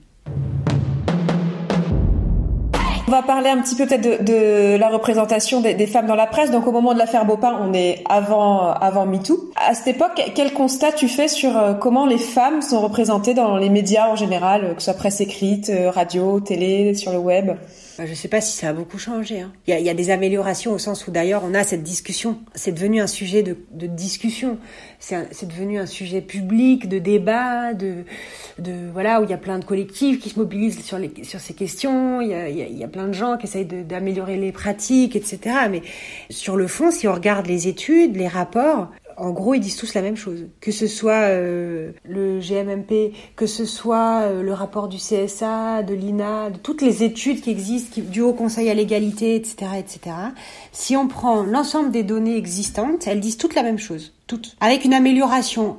On 3.10 3.12
va 3.14 3.22
parler 3.22 3.50
un 3.50 3.62
petit 3.62 3.76
peu 3.76 3.86
peut-être 3.86 4.26
de, 4.26 4.76
la 4.76 4.90
représentation 4.90 5.62
des, 5.62 5.88
femmes 5.88 6.08
dans 6.08 6.16
la 6.16 6.28
presse. 6.28 6.52
Donc 6.52 6.68
au 6.68 6.74
moment 6.74 6.94
de 6.94 7.00
l'affaire 7.00 7.24
Beaupin, 7.24 7.58
on 7.62 7.74
est 7.74 8.04
avant 8.10 8.72
avant 8.74 9.06
MeToo. 9.06 9.50
À 9.56 9.74
cette 9.74 9.88
époque, 9.88 10.22
quel 10.36 10.52
constat 10.52 10.92
tu 10.92 11.08
fais 11.08 11.30
sur 11.30 11.58
euh, 11.58 11.74
comment 11.74 12.06
les 12.06 12.18
femmes 12.18 12.62
sont 12.62 12.82
représentées 12.82 13.34
dans 13.34 13.56
les 13.56 13.70
médias 13.70 14.10
en 14.10 14.18
général, 14.18 14.74
que 14.76 14.82
ce 14.82 14.92
soit 14.92 14.94
presse 14.94 15.22
écrite, 15.22 15.70
euh, 15.70 15.90
radio, 15.90 16.42
télé, 16.42 16.96
sur 16.96 17.14
le 17.14 17.18
web? 17.18 17.52
Je 18.06 18.12
ne 18.12 18.16
sais 18.16 18.28
pas 18.28 18.42
si 18.42 18.56
ça 18.56 18.70
a 18.70 18.74
beaucoup 18.74 19.00
changé. 19.00 19.42
Hein. 19.42 19.52
Il, 19.66 19.74
y 19.74 19.90
a, 19.90 19.94
des 19.94 20.12
améliorations 20.12 20.74
au 20.74 20.78
sens 20.78 21.08
où 21.08 21.12
d'ailleurs 21.12 21.44
on 21.44 21.54
a 21.56 21.64
cette 21.64 21.82
discussion. 21.82 22.40
C'est 22.54 22.72
devenu 22.72 23.02
un 23.02 23.08
sujet 23.08 23.42
de, 23.42 23.58
discussion. 23.88 24.60
C'est 25.00 25.48
devenu 25.48 25.80
un 25.80 25.86
sujet 25.88 26.22
public, 26.22 26.88
de 26.88 27.00
débat, 27.00 27.74
de, 27.74 28.04
voilà 28.94 29.20
où 29.20 29.24
il 29.24 29.30
y 29.32 29.34
a 29.34 29.38
plein 29.38 29.58
de 29.58 29.66
collectifs 29.66 30.20
qui 30.20 30.30
se 30.30 30.38
mobilisent 30.38 30.84
sur, 30.84 31.00
sur 31.24 31.40
ces 31.40 31.54
questions. 31.56 32.22
Il 32.22 32.30
y 32.30 32.84
a 32.84 32.88
plein 32.88 33.08
de 33.08 33.14
gens 33.14 33.38
qui 33.38 33.48
essayent 33.48 33.66
d'améliorer 33.66 34.38
les 34.38 34.52
pratiques, 34.52 35.16
etc. 35.16 35.40
Mais 35.72 35.82
sur 36.30 36.56
le 36.56 36.68
fond, 36.68 36.92
si 36.92 37.08
on 37.08 37.14
regarde 37.14 37.48
les 37.48 37.68
études, 37.68 38.16
les 38.16 38.28
rapports, 38.28 38.92
en 39.18 39.32
gros, 39.32 39.56
ils 39.56 39.60
disent 39.60 39.76
tous 39.76 39.96
la 39.96 40.04
même 40.04 40.16
chose. 40.16 40.48
Que 40.62 40.72
ce 40.72 40.86
soit 40.86 41.30
euh, 41.30 41.92
le 42.04 42.40
GMMP, 42.40 43.14
que 43.36 43.48
ce 43.48 43.66
soit 43.66 44.22
euh, 44.22 44.44
le 44.44 44.54
rapport 44.54 44.88
du 44.88 44.98
CSA, 44.98 45.82
de 45.82 45.96
l'INA, 45.96 46.52
de 46.52 46.58
toutes 46.58 46.84
les 46.84 47.04
études 47.04 47.42
qui 47.42 47.50
existent, 47.50 48.00
du 48.02 48.22
Haut 48.22 48.34
Conseil 48.34 48.70
à 48.70 48.76
l'égalité, 48.76 49.36
etc., 49.36 49.72
etc. 49.80 50.16
Si 50.72 50.96
on 50.96 51.08
prend 51.08 51.42
l'ensemble 51.42 51.92
des 51.92 52.04
données 52.04 52.38
existantes, 52.38 53.08
elles 53.08 53.20
disent 53.20 53.38
toutes 53.38 53.56
la 53.56 53.64
même 53.64 53.80
chose. 53.80 54.14
Toutes. 54.28 54.56
Avec 54.60 54.86
une 54.86 54.94
amélioration 54.94 55.78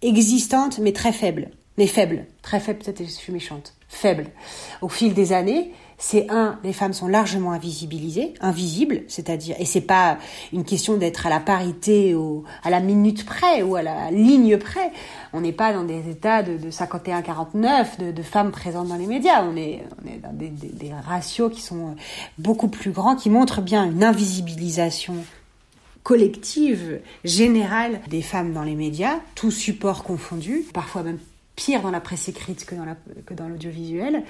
existante, 0.00 0.78
mais 0.78 0.92
très 0.92 1.12
faible. 1.12 1.50
Mais 1.76 1.86
faible. 1.86 2.26
Très 2.40 2.60
faible, 2.60 2.78
peut-être 2.78 3.04
je 3.04 3.10
suis 3.10 3.32
méchante. 3.32 3.74
Faible. 3.88 4.26
Au 4.80 4.88
fil 4.88 5.12
des 5.12 5.32
années, 5.34 5.72
c'est 6.02 6.30
un, 6.30 6.58
les 6.64 6.72
femmes 6.72 6.94
sont 6.94 7.08
largement 7.08 7.52
invisibilisées, 7.52 8.32
invisibles, 8.40 9.02
c'est-à-dire, 9.06 9.54
et 9.58 9.66
c'est 9.66 9.82
pas 9.82 10.16
une 10.50 10.64
question 10.64 10.96
d'être 10.96 11.26
à 11.26 11.30
la 11.30 11.40
parité 11.40 12.14
ou 12.14 12.44
à 12.64 12.70
la 12.70 12.80
minute 12.80 13.26
près 13.26 13.62
ou 13.62 13.76
à 13.76 13.82
la 13.82 14.10
ligne 14.10 14.56
près. 14.56 14.92
On 15.34 15.42
n'est 15.42 15.52
pas 15.52 15.74
dans 15.74 15.84
des 15.84 16.08
états 16.08 16.42
de, 16.42 16.56
de 16.56 16.70
51-49 16.70 18.14
de, 18.14 18.22
femmes 18.22 18.50
présentes 18.50 18.88
dans 18.88 18.96
les 18.96 19.06
médias. 19.06 19.44
On 19.44 19.54
est, 19.56 19.84
on 20.02 20.08
est 20.08 20.16
dans 20.16 20.32
des, 20.32 20.90
ratios 21.06 21.52
qui 21.52 21.60
sont 21.60 21.94
beaucoup 22.38 22.68
plus 22.68 22.92
grands, 22.92 23.14
qui 23.14 23.28
montrent 23.28 23.60
bien 23.60 23.84
une 23.84 24.02
invisibilisation 24.02 25.16
collective, 26.02 27.00
générale 27.24 28.00
des 28.08 28.22
femmes 28.22 28.54
dans 28.54 28.62
les 28.62 28.74
médias, 28.74 29.18
tous 29.34 29.50
supports 29.50 30.02
confondus, 30.02 30.64
parfois 30.72 31.02
même 31.02 31.18
pire 31.56 31.82
dans 31.82 31.90
la 31.90 32.00
presse 32.00 32.26
écrite 32.30 32.64
que 32.64 33.34
dans 33.34 33.48
l'audiovisuel. 33.48 34.22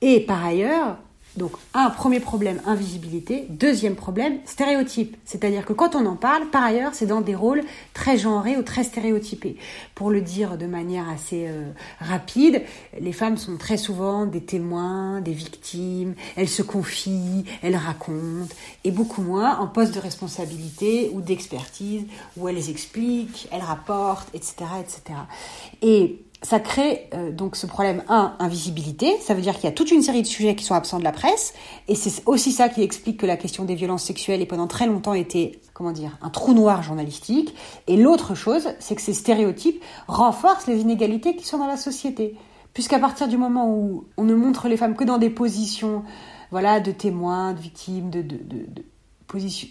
Et 0.00 0.20
par 0.20 0.42
ailleurs, 0.42 0.96
donc, 1.38 1.52
un 1.72 1.88
premier 1.88 2.20
problème, 2.20 2.60
invisibilité. 2.66 3.46
Deuxième 3.48 3.94
problème, 3.94 4.38
stéréotype. 4.44 5.16
C'est-à-dire 5.24 5.64
que 5.64 5.72
quand 5.72 5.94
on 5.94 6.04
en 6.04 6.16
parle, 6.16 6.48
par 6.50 6.64
ailleurs, 6.64 6.94
c'est 6.94 7.06
dans 7.06 7.20
des 7.20 7.34
rôles 7.34 7.62
très 7.94 8.18
genrés 8.18 8.56
ou 8.56 8.62
très 8.62 8.84
stéréotypés. 8.84 9.56
Pour 9.94 10.10
le 10.10 10.20
dire 10.20 10.58
de 10.58 10.66
manière 10.66 11.08
assez 11.08 11.46
euh, 11.46 11.70
rapide, 12.00 12.62
les 13.00 13.12
femmes 13.12 13.38
sont 13.38 13.56
très 13.56 13.76
souvent 13.76 14.26
des 14.26 14.42
témoins, 14.42 15.20
des 15.20 15.32
victimes, 15.32 16.14
elles 16.36 16.48
se 16.48 16.62
confient, 16.62 17.44
elles 17.62 17.76
racontent, 17.76 18.54
et 18.84 18.90
beaucoup 18.90 19.22
moins 19.22 19.58
en 19.58 19.68
poste 19.68 19.94
de 19.94 20.00
responsabilité 20.00 21.10
ou 21.14 21.20
d'expertise, 21.20 22.04
où 22.36 22.48
elles 22.48 22.68
expliquent, 22.68 23.48
elles 23.52 23.62
rapportent, 23.62 24.28
etc. 24.34 24.54
etc. 24.80 25.20
Et 25.82 26.18
ça 26.42 26.60
crée 26.60 27.08
euh, 27.14 27.32
donc 27.32 27.56
ce 27.56 27.66
problème 27.66 28.02
1 28.08 28.36
invisibilité. 28.38 29.16
Ça 29.20 29.34
veut 29.34 29.40
dire 29.40 29.54
qu'il 29.54 29.64
y 29.64 29.68
a 29.68 29.72
toute 29.72 29.90
une 29.90 30.02
série 30.02 30.22
de 30.22 30.26
sujets 30.26 30.54
qui 30.54 30.64
sont 30.64 30.74
absents 30.74 30.98
de 30.98 31.04
la 31.04 31.12
presse. 31.12 31.52
Et 31.88 31.94
c'est 31.94 32.22
aussi 32.26 32.52
ça 32.52 32.68
qui 32.68 32.82
explique 32.82 33.18
que 33.18 33.26
la 33.26 33.36
question 33.36 33.64
des 33.64 33.74
violences 33.74 34.04
sexuelles 34.04 34.40
est 34.40 34.46
pendant 34.46 34.66
très 34.66 34.86
longtemps 34.86 35.14
été 35.14 35.60
comment 35.74 35.92
dire 35.92 36.16
un 36.22 36.30
trou 36.30 36.54
noir 36.54 36.82
journalistique. 36.82 37.54
Et 37.86 37.96
l'autre 37.96 38.34
chose 38.34 38.68
c'est 38.78 38.94
que 38.94 39.02
ces 39.02 39.14
stéréotypes 39.14 39.82
renforcent 40.06 40.66
les 40.66 40.80
inégalités 40.80 41.34
qui 41.34 41.46
sont 41.46 41.58
dans 41.58 41.66
la 41.66 41.76
société. 41.76 42.36
Puisqu'à 42.72 43.00
partir 43.00 43.26
du 43.26 43.36
moment 43.36 43.68
où 43.68 44.04
on 44.16 44.24
ne 44.24 44.34
montre 44.34 44.68
les 44.68 44.76
femmes 44.76 44.94
que 44.94 45.04
dans 45.04 45.18
des 45.18 45.30
positions 45.30 46.04
voilà 46.50 46.80
de 46.80 46.92
témoins 46.92 47.52
de 47.52 47.60
victimes 47.60 48.10
de 48.10 48.22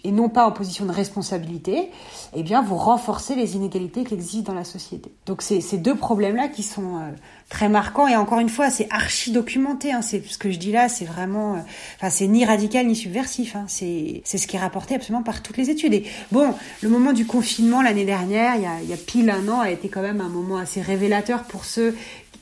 et 0.04 0.12
non 0.12 0.30
pas 0.30 0.46
en 0.46 0.52
position 0.52 0.86
de 0.86 0.92
responsabilité, 0.92 1.90
eh 2.36 2.44
bien, 2.44 2.62
vous 2.62 2.76
renforcez 2.76 3.36
les 3.36 3.56
inégalités 3.56 4.04
qui 4.04 4.14
existent 4.14 4.52
dans 4.52 4.58
la 4.58 4.64
société. 4.64 5.12
Donc, 5.26 5.42
c'est 5.42 5.62
ces 5.62 5.78
deux 5.80 5.96
problèmes-là 5.96 6.48
qui 6.48 6.62
sont 6.62 6.98
euh, 6.98 7.10
très 7.50 7.68
marquants. 7.68 8.08
Et 8.08 8.16
encore 8.16 8.40
une 8.40 8.50
fois, 8.50 8.70
c'est 8.70 8.88
archi 8.92 9.32
documenté. 9.32 9.92
Hein, 9.92 10.04
c'est 10.04 10.24
ce 10.28 10.38
que 10.38 10.52
je 10.52 10.60
dis 10.60 10.72
là, 10.72 10.90
c'est 10.90 11.06
vraiment, 11.06 11.56
euh, 11.56 11.60
enfin, 11.96 12.12
c'est 12.12 12.28
ni 12.28 12.46
radical 12.46 12.86
ni 12.86 12.96
subversif. 12.96 13.56
Hein, 13.56 13.66
c'est 13.68 14.22
c'est 14.26 14.38
ce 14.38 14.48
qui 14.48 14.58
est 14.58 14.60
rapporté 14.60 14.94
absolument 14.94 15.24
par 15.24 15.42
toutes 15.42 15.58
les 15.58 15.72
études. 15.72 15.94
Et 15.94 16.04
bon, 16.32 16.54
le 16.82 16.90
moment 16.90 17.14
du 17.14 17.26
confinement 17.26 17.82
l'année 17.82 18.06
dernière, 18.06 18.56
il 18.58 18.62
y, 18.62 18.68
a, 18.68 18.82
il 18.84 18.90
y 18.90 18.94
a 18.94 18.98
pile 18.98 19.30
un 19.32 19.48
an, 19.50 19.62
a 19.62 19.72
été 19.72 19.90
quand 19.90 20.04
même 20.04 20.22
un 20.22 20.30
moment 20.30 20.58
assez 20.58 20.82
révélateur 20.82 21.46
pour 21.46 21.66
ceux 21.66 21.96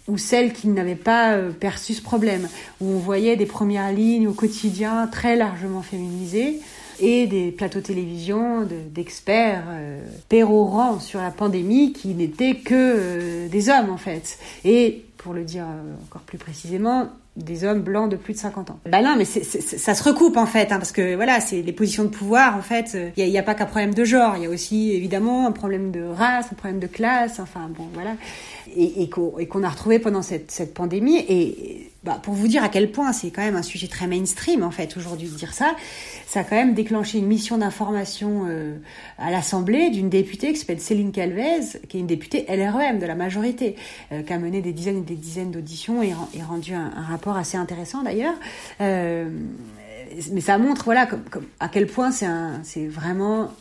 ou 0.08 0.18
celles 0.18 0.54
qui 0.54 0.68
n'avaient 0.68 0.96
pas 0.96 1.32
euh, 1.32 1.50
perçu 1.52 1.94
ce 1.94 2.02
problème, 2.02 2.48
où 2.82 2.90
on 2.90 3.00
voyait 3.00 3.38
des 3.38 3.46
premières 3.46 3.92
lignes 3.92 4.28
au 4.28 4.34
quotidien 4.34 5.08
très 5.08 5.36
largement 5.36 5.82
féminisées 5.82 6.60
et 7.00 7.28
des 7.28 7.52
plateaux 7.52 7.82
télévision 7.82 8.68
d'experts 8.92 9.64
euh, 9.70 10.02
pérorants 10.30 11.00
sur 11.00 11.22
la 11.22 11.32
pandémie 11.32 11.94
qui 11.94 12.10
n'étaient 12.10 12.56
que 12.56 12.74
euh, 12.74 13.48
des 13.48 13.70
hommes 13.70 13.90
en 13.90 13.98
fait. 13.98 14.38
Et 14.64 15.06
pour 15.18 15.34
le 15.34 15.44
dire 15.44 15.64
euh, 15.64 15.94
encore 16.08 16.22
plus 16.22 16.38
précisément, 16.38 17.10
des 17.36 17.66
hommes 17.66 17.82
blancs 17.82 18.10
de 18.10 18.16
plus 18.16 18.34
de 18.34 18.38
50 18.38 18.70
ans. 18.70 18.80
Bah 18.90 19.02
non, 19.02 19.16
mais 19.18 19.26
ça 19.26 19.94
se 19.94 20.04
recoupe 20.04 20.38
en 20.38 20.46
fait, 20.46 20.72
hein, 20.72 20.78
parce 20.78 20.94
que 20.94 21.16
voilà, 21.16 21.42
c'est 21.42 21.62
les 21.62 21.74
positions 21.74 22.04
de 22.04 22.10
pouvoir 22.10 22.56
en 22.56 22.62
fait. 22.62 22.98
Il 23.18 23.30
n'y 23.30 23.38
a, 23.38 23.44
pas 23.44 23.56
qu'un 23.56 23.66
problème 23.66 23.94
de 23.94 24.06
genre, 24.06 24.38
il 24.38 24.44
y 24.44 24.46
a 24.46 24.50
aussi 24.50 24.92
évidemment 24.92 25.46
un 25.46 25.52
problème 25.52 25.92
de 25.92 26.02
race, 26.02 26.46
un 26.54 26.56
problème 26.56 26.80
de 26.80 26.88
classe, 26.88 27.42
enfin 27.42 27.70
bon 27.78 27.90
voilà, 27.94 28.16
et, 28.78 29.10
qu'on 29.10 29.64
a 29.64 29.70
retrouvé 29.70 30.00
pendant 30.00 30.22
cette, 30.22 30.50
cette 30.50 30.74
pandémie. 30.74 31.18
Et 31.28 31.92
bah, 32.06 32.20
pour 32.22 32.36
vous 32.36 32.48
dire 32.48 32.64
à 32.64 32.70
quel 32.70 32.92
point 32.92 33.12
c'est 33.14 33.32
quand 33.32 33.42
même 33.42 33.56
un 33.56 33.64
sujet 33.64 33.88
très 33.88 34.06
mainstream 34.06 34.62
en 34.64 34.70
fait 34.70 34.96
aujourd'hui 34.96 35.28
de 35.28 35.36
dire 35.36 35.54
ça, 35.54 35.76
ça 36.28 36.42
a 36.42 36.44
quand 36.44 36.56
même 36.56 36.74
déclenché 36.74 37.20
une 37.20 37.28
mission 37.28 37.58
d'information 37.58 38.46
euh, 38.48 38.78
à 39.18 39.32
l'Assemblée 39.32 39.90
d'une 39.90 40.10
députée 40.10 40.54
qui 40.54 40.60
s'appelle 40.60 40.80
Céline 40.80 41.12
Calvez, 41.12 41.80
qui 41.88 41.98
est 41.98 42.00
une 42.00 42.08
députée 42.08 42.46
LREM 42.50 43.00
de 43.00 43.06
la 43.06 43.16
majorité, 43.16 43.76
euh, 44.12 44.22
qui 44.24 44.34
a 44.34 44.40
mené 44.40 44.62
des 44.62 44.74
dizaines 44.74 44.98
et 44.98 45.02
des 45.02 45.16
dizaines 45.16 45.52
d'auditions 45.52 46.02
et, 46.02 46.14
rendu 46.44 46.74
un, 46.74 46.90
rapport 46.90 47.38
assez 47.38 47.58
intéressant 47.58 48.04
d'ailleurs. 48.04 48.36
Euh, 48.82 49.30
mais 50.32 50.42
ça 50.42 50.58
montre 50.58 50.86
voilà 50.86 51.08
à 51.60 51.68
quel 51.68 51.88
point 51.88 52.12
c'est 52.12 52.28
c'est 52.64 52.88
vraiment 52.88 53.52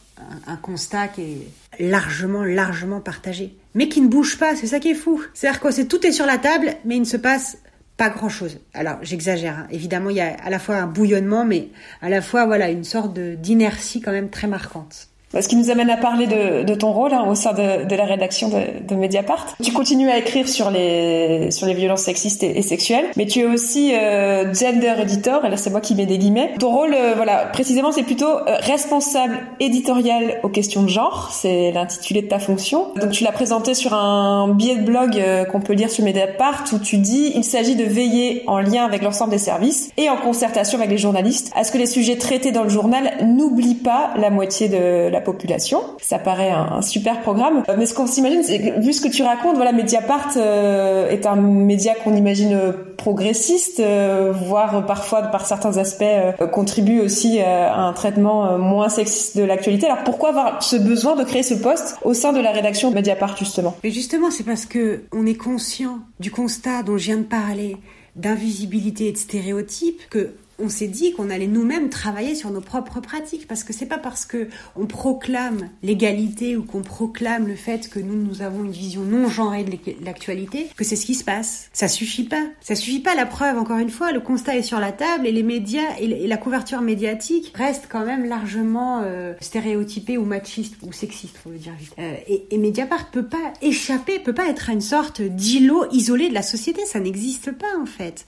un, 0.47 0.57
constat 0.57 1.09
qui 1.09 1.23
est 1.23 1.49
largement, 1.81 2.45
largement 2.45 3.01
partagé. 3.01 3.55
Mais 3.75 3.89
qui 3.89 4.01
ne 4.01 4.09
bouge 4.09 4.39
pas, 4.39 4.55
c'est 4.55 4.69
ça 4.69 4.79
qui 4.79 4.91
est 4.91 4.95
fou. 4.95 5.23
C'est-à-dire 5.35 5.61
que 5.61 5.83
tout 5.83 6.07
est 6.07 6.13
sur 6.13 6.27
la 6.27 6.39
table, 6.39 6.75
mais 6.85 6.97
il 6.97 7.01
ne 7.01 7.07
se 7.07 7.17
passe 7.17 7.59
pas 7.97 8.11
grand 8.11 8.29
chose. 8.29 8.59
Alors 8.73 8.99
j'exagère. 9.03 9.61
Hein. 9.61 9.67
Évidemment, 9.71 10.11
il 10.11 10.17
y 10.17 10.21
a 10.21 10.35
à 10.35 10.51
la 10.51 10.59
fois 10.59 10.77
un 10.77 10.87
bouillonnement, 10.87 11.45
mais 11.45 11.69
à 12.03 12.09
la 12.09 12.23
fois 12.23 12.47
voilà 12.47 12.71
une 12.71 12.85
sorte 12.85 13.19
d'inertie 13.19 14.01
quand 14.01 14.13
même 14.13 14.31
très 14.31 14.47
marquante. 14.47 15.09
Ce 15.41 15.49
qui 15.49 15.57
nous 15.57 15.71
amène 15.71 15.91
à 15.91 15.97
parler 15.97 16.27
de, 16.27 16.63
de 16.63 16.75
ton 16.75 16.93
rôle 16.93 17.13
hein, 17.13 17.25
au 17.29 17.35
sein 17.35 17.53
de, 17.53 17.85
de, 17.85 17.97
la 17.97 18.05
rédaction 18.05 18.49
de, 18.49 18.87
de, 18.87 18.95
Mediapart. 18.95 19.57
Tu 19.63 19.73
continues 19.73 20.11
à 20.11 20.19
écrire 20.19 20.49
sur 20.49 20.71
les 20.71 21.51
sur 21.51 21.67
les 21.67 21.75
violences 21.75 22.03
sexistes 22.03 22.43
et, 22.43 22.63
sexuelles, 22.63 23.07
mais 23.17 23.27
tu 23.27 23.41
es 23.41 23.47
aussi 23.47 23.95
euh, 23.95 24.53
gender 24.55 24.95
editor. 25.01 25.45
Et 25.45 25.51
là, 25.51 25.57
c'est 25.57 25.71
moi 25.71 25.81
qui 25.81 25.95
mets 25.95 26.07
des 26.07 26.19
guillemets. 26.19 26.55
Ton 26.59 26.71
rôle, 26.71 26.95
euh, 26.95 27.15
voilà, 27.17 27.47
précisément, 27.47 27.93
c'est 27.93 28.03
plutôt 28.03 28.27
euh, 28.27 28.57
responsable 28.61 29.39
éditorial 29.61 30.41
aux 30.43 30.49
questions 30.49 30.83
de 30.83 30.89
genre. 30.89 31.31
C'est 31.33 31.73
l'intitulé 31.73 32.23
de 32.23 32.29
ta 32.29 32.39
fonction. 32.39 32.89
Donc, 32.97 33.11
tu 33.11 33.25
l'as 33.25 33.33
présenté 33.33 33.75
sur 33.75 33.95
un 33.95 34.49
billet 34.49 34.77
de 34.77 34.85
blog 34.85 35.17
euh, 35.17 35.45
qu'on 35.45 35.61
peut 35.61 35.73
lire 35.73 35.91
sur 35.91 36.05
Mediapart 36.05 36.65
où 36.73 36.79
tu 36.79 36.99
dis 36.99 37.33
il 37.35 37.45
s'agit 37.45 37.77
de 37.77 37.85
veiller 37.85 38.43
en 38.47 38.61
lien 38.61 38.85
avec 38.85 39.03
l'ensemble 39.03 39.31
des 39.31 39.39
services 39.39 39.91
et 39.97 40.09
en 40.09 40.17
concertation 40.17 40.79
avec 40.79 40.91
les 40.91 40.99
journalistes 40.99 41.51
à 41.55 41.65
ce 41.65 41.73
que 41.73 41.79
les 41.79 41.87
sujets 41.87 42.17
traités 42.17 42.53
dans 42.53 42.63
le 42.63 42.69
journal 42.69 43.13
n'oublient 43.25 43.75
pas 43.75 44.11
la 44.17 44.31
moitié 44.31 44.69
de 44.69 45.09
la 45.09 45.21
population. 45.25 45.81
Ça 46.01 46.19
paraît 46.19 46.51
un, 46.51 46.83
super 46.83 47.21
programme. 47.23 47.63
Euh, 47.69 47.75
mais 47.79 47.87
ce 47.87 47.95
qu'on 47.95 48.07
s'imagine, 48.07 48.43
c'est 48.43 48.59
vu 48.81 48.93
ce 48.93 49.01
que 49.01 49.09
tu 49.09 49.23
racontes, 49.23 49.57
voilà, 49.57 49.73
Mediapart 49.73 50.31
euh, 50.37 51.09
est 51.09 51.27
un 51.27 51.37
média 51.37 51.95
qu'on 51.95 52.15
imagine 52.15 52.59
progressiste, 52.97 53.81
euh, 53.81 54.33
voire 54.33 54.87
parfois 54.87 55.23
par 55.23 55.47
certains 55.47 55.77
aspects 55.79 56.05
contribue 56.53 57.01
aussi 57.01 57.41
à 57.41 57.77
un 57.77 57.93
traitement 57.93 58.59
moins 58.59 58.89
sexiste 58.89 59.37
de 59.37 59.43
l'actualité. 59.43 59.87
Alors 59.87 60.05
pourquoi 60.05 60.31
avoir 60.31 60.63
ce 60.63 60.77
besoin 60.77 61.17
de 61.17 61.25
créer 61.25 61.43
ce 61.43 61.55
poste 61.55 61.97
au 62.03 62.15
sein 62.15 62.33
de 62.33 62.41
la 62.41 62.53
rédaction 62.53 62.91
de 62.91 62.95
Mediapart 62.95 63.37
justement? 63.37 63.75
Mais 63.83 63.91
justement, 63.91 64.31
c'est 64.31 64.45
parce 64.45 64.67
que 64.67 65.03
on 65.13 65.27
est 65.27 65.35
conscient 65.35 65.99
du 66.21 66.31
constat 66.31 66.83
dont 66.83 66.97
je 66.97 67.07
viens 67.07 67.19
de 67.19 67.23
parler 67.23 67.77
d'invisibilité 68.17 69.09
et 69.09 69.13
de 69.13 69.17
stéréotypes 69.17 70.01
que 70.11 70.35
on 70.59 70.69
s'est 70.69 70.89
dit 70.89 71.13
qu'on 71.13 71.31
allait 71.31 71.47
nous-mêmes 71.47 71.91
travailler 71.91 72.35
sur 72.35 72.51
nos 72.51 72.61
propres 72.61 73.01
pratiques 73.01 73.47
parce 73.49 73.65
que 73.65 73.73
c'est 73.73 73.87
pas 73.87 73.99
parce 73.99 74.25
que 74.25 74.49
on 74.77 74.87
proclame 74.87 75.71
l'égalité 75.83 76.57
ou 76.57 76.63
qu'on 76.63 76.83
proclame 76.83 77.47
le 77.47 77.57
fait 77.57 77.89
que 77.89 77.99
nous 77.99 78.17
nous 78.17 78.43
avons 78.43 78.65
une 78.65 78.71
vision 78.71 79.03
non 79.03 79.29
genrée 79.29 79.65
de 79.65 80.05
l'actualité 80.05 80.69
que 80.77 80.85
c'est 80.85 80.97
ce 80.97 81.07
qui 81.07 81.15
se 81.15 81.25
passe. 81.25 81.69
Ça 81.73 81.89
suffit 81.89 82.25
pas. 82.25 82.45
Ça 82.61 82.75
suffit 82.75 83.01
pas. 83.01 83.15
La 83.15 83.27
preuve, 83.27 83.59
encore 83.59 83.79
une 83.79 83.91
fois, 83.91 84.13
le 84.13 84.21
constat 84.21 84.57
est 84.57 84.63
sur 84.63 84.81
la 84.81 84.93
table 84.93 85.27
et 85.27 85.33
les 85.33 85.43
médias 85.43 85.97
et 85.99 86.27
la 86.27 86.37
couverture 86.37 86.81
médiatique 86.81 87.53
reste 87.55 87.87
quand 87.89 88.05
même 88.05 88.25
largement 88.25 89.03
euh, 89.05 89.35
stéréotypée 89.41 90.19
ou 90.19 90.25
machiste 90.25 90.77
ou 90.83 90.93
sexiste, 90.93 91.37
faut 91.37 91.51
le 91.51 91.59
dire 91.59 91.75
vite. 91.79 91.95
Euh, 91.99 92.15
et, 92.29 92.47
et 92.51 92.59
Mediapart 92.59 93.11
peut 93.11 93.27
pas 93.27 93.53
échapper, 93.63 94.19
peut 94.19 94.35
pas 94.35 94.49
être 94.49 94.71
une 94.71 94.81
sorte 94.81 95.23
d'îlot 95.23 95.87
isolé 95.93 96.29
de 96.29 96.35
la 96.35 96.43
société. 96.43 96.85
Ça 96.87 97.01
n'existe 97.01 97.53
pas 97.53 97.79
en 97.81 97.87
fait. 97.87 98.27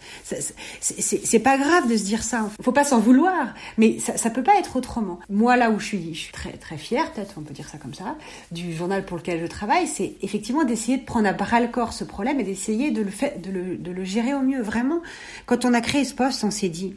C'est 0.80 1.38
pas 1.38 1.58
grave 1.58 1.90
de 1.90 1.96
se 1.96 2.04
dire 2.04 2.15
ça. 2.22 2.48
Faut 2.62 2.72
pas 2.72 2.84
s'en 2.84 2.98
vouloir, 2.98 3.54
mais 3.78 3.98
ça, 3.98 4.16
ça 4.16 4.30
peut 4.30 4.42
pas 4.42 4.58
être 4.58 4.76
autrement. 4.76 5.18
Moi, 5.28 5.56
là 5.56 5.70
où 5.70 5.78
je 5.78 5.86
suis, 5.86 6.14
je 6.14 6.20
suis 6.20 6.32
très 6.32 6.52
très 6.52 6.76
fière, 6.76 7.12
peut-être 7.12 7.34
on 7.36 7.42
peut 7.42 7.54
dire 7.54 7.68
ça 7.68 7.78
comme 7.78 7.94
ça, 7.94 8.16
du 8.50 8.74
journal 8.74 9.04
pour 9.04 9.16
lequel 9.16 9.40
je 9.40 9.46
travaille, 9.46 9.86
c'est 9.86 10.14
effectivement 10.22 10.64
d'essayer 10.64 10.98
de 10.98 11.04
prendre 11.04 11.28
à 11.28 11.32
bras 11.32 11.60
le 11.60 11.68
corps 11.68 11.92
ce 11.92 12.04
problème 12.04 12.40
et 12.40 12.44
d'essayer 12.44 12.90
de 12.90 13.02
le, 13.02 13.10
fait, 13.10 13.40
de, 13.40 13.50
le, 13.50 13.76
de 13.76 13.90
le 13.90 14.04
gérer 14.04 14.34
au 14.34 14.40
mieux. 14.40 14.62
Vraiment, 14.62 15.00
quand 15.46 15.64
on 15.64 15.74
a 15.74 15.80
créé 15.80 16.04
ce 16.04 16.14
poste, 16.14 16.44
on 16.44 16.50
s'est 16.50 16.68
dit, 16.68 16.96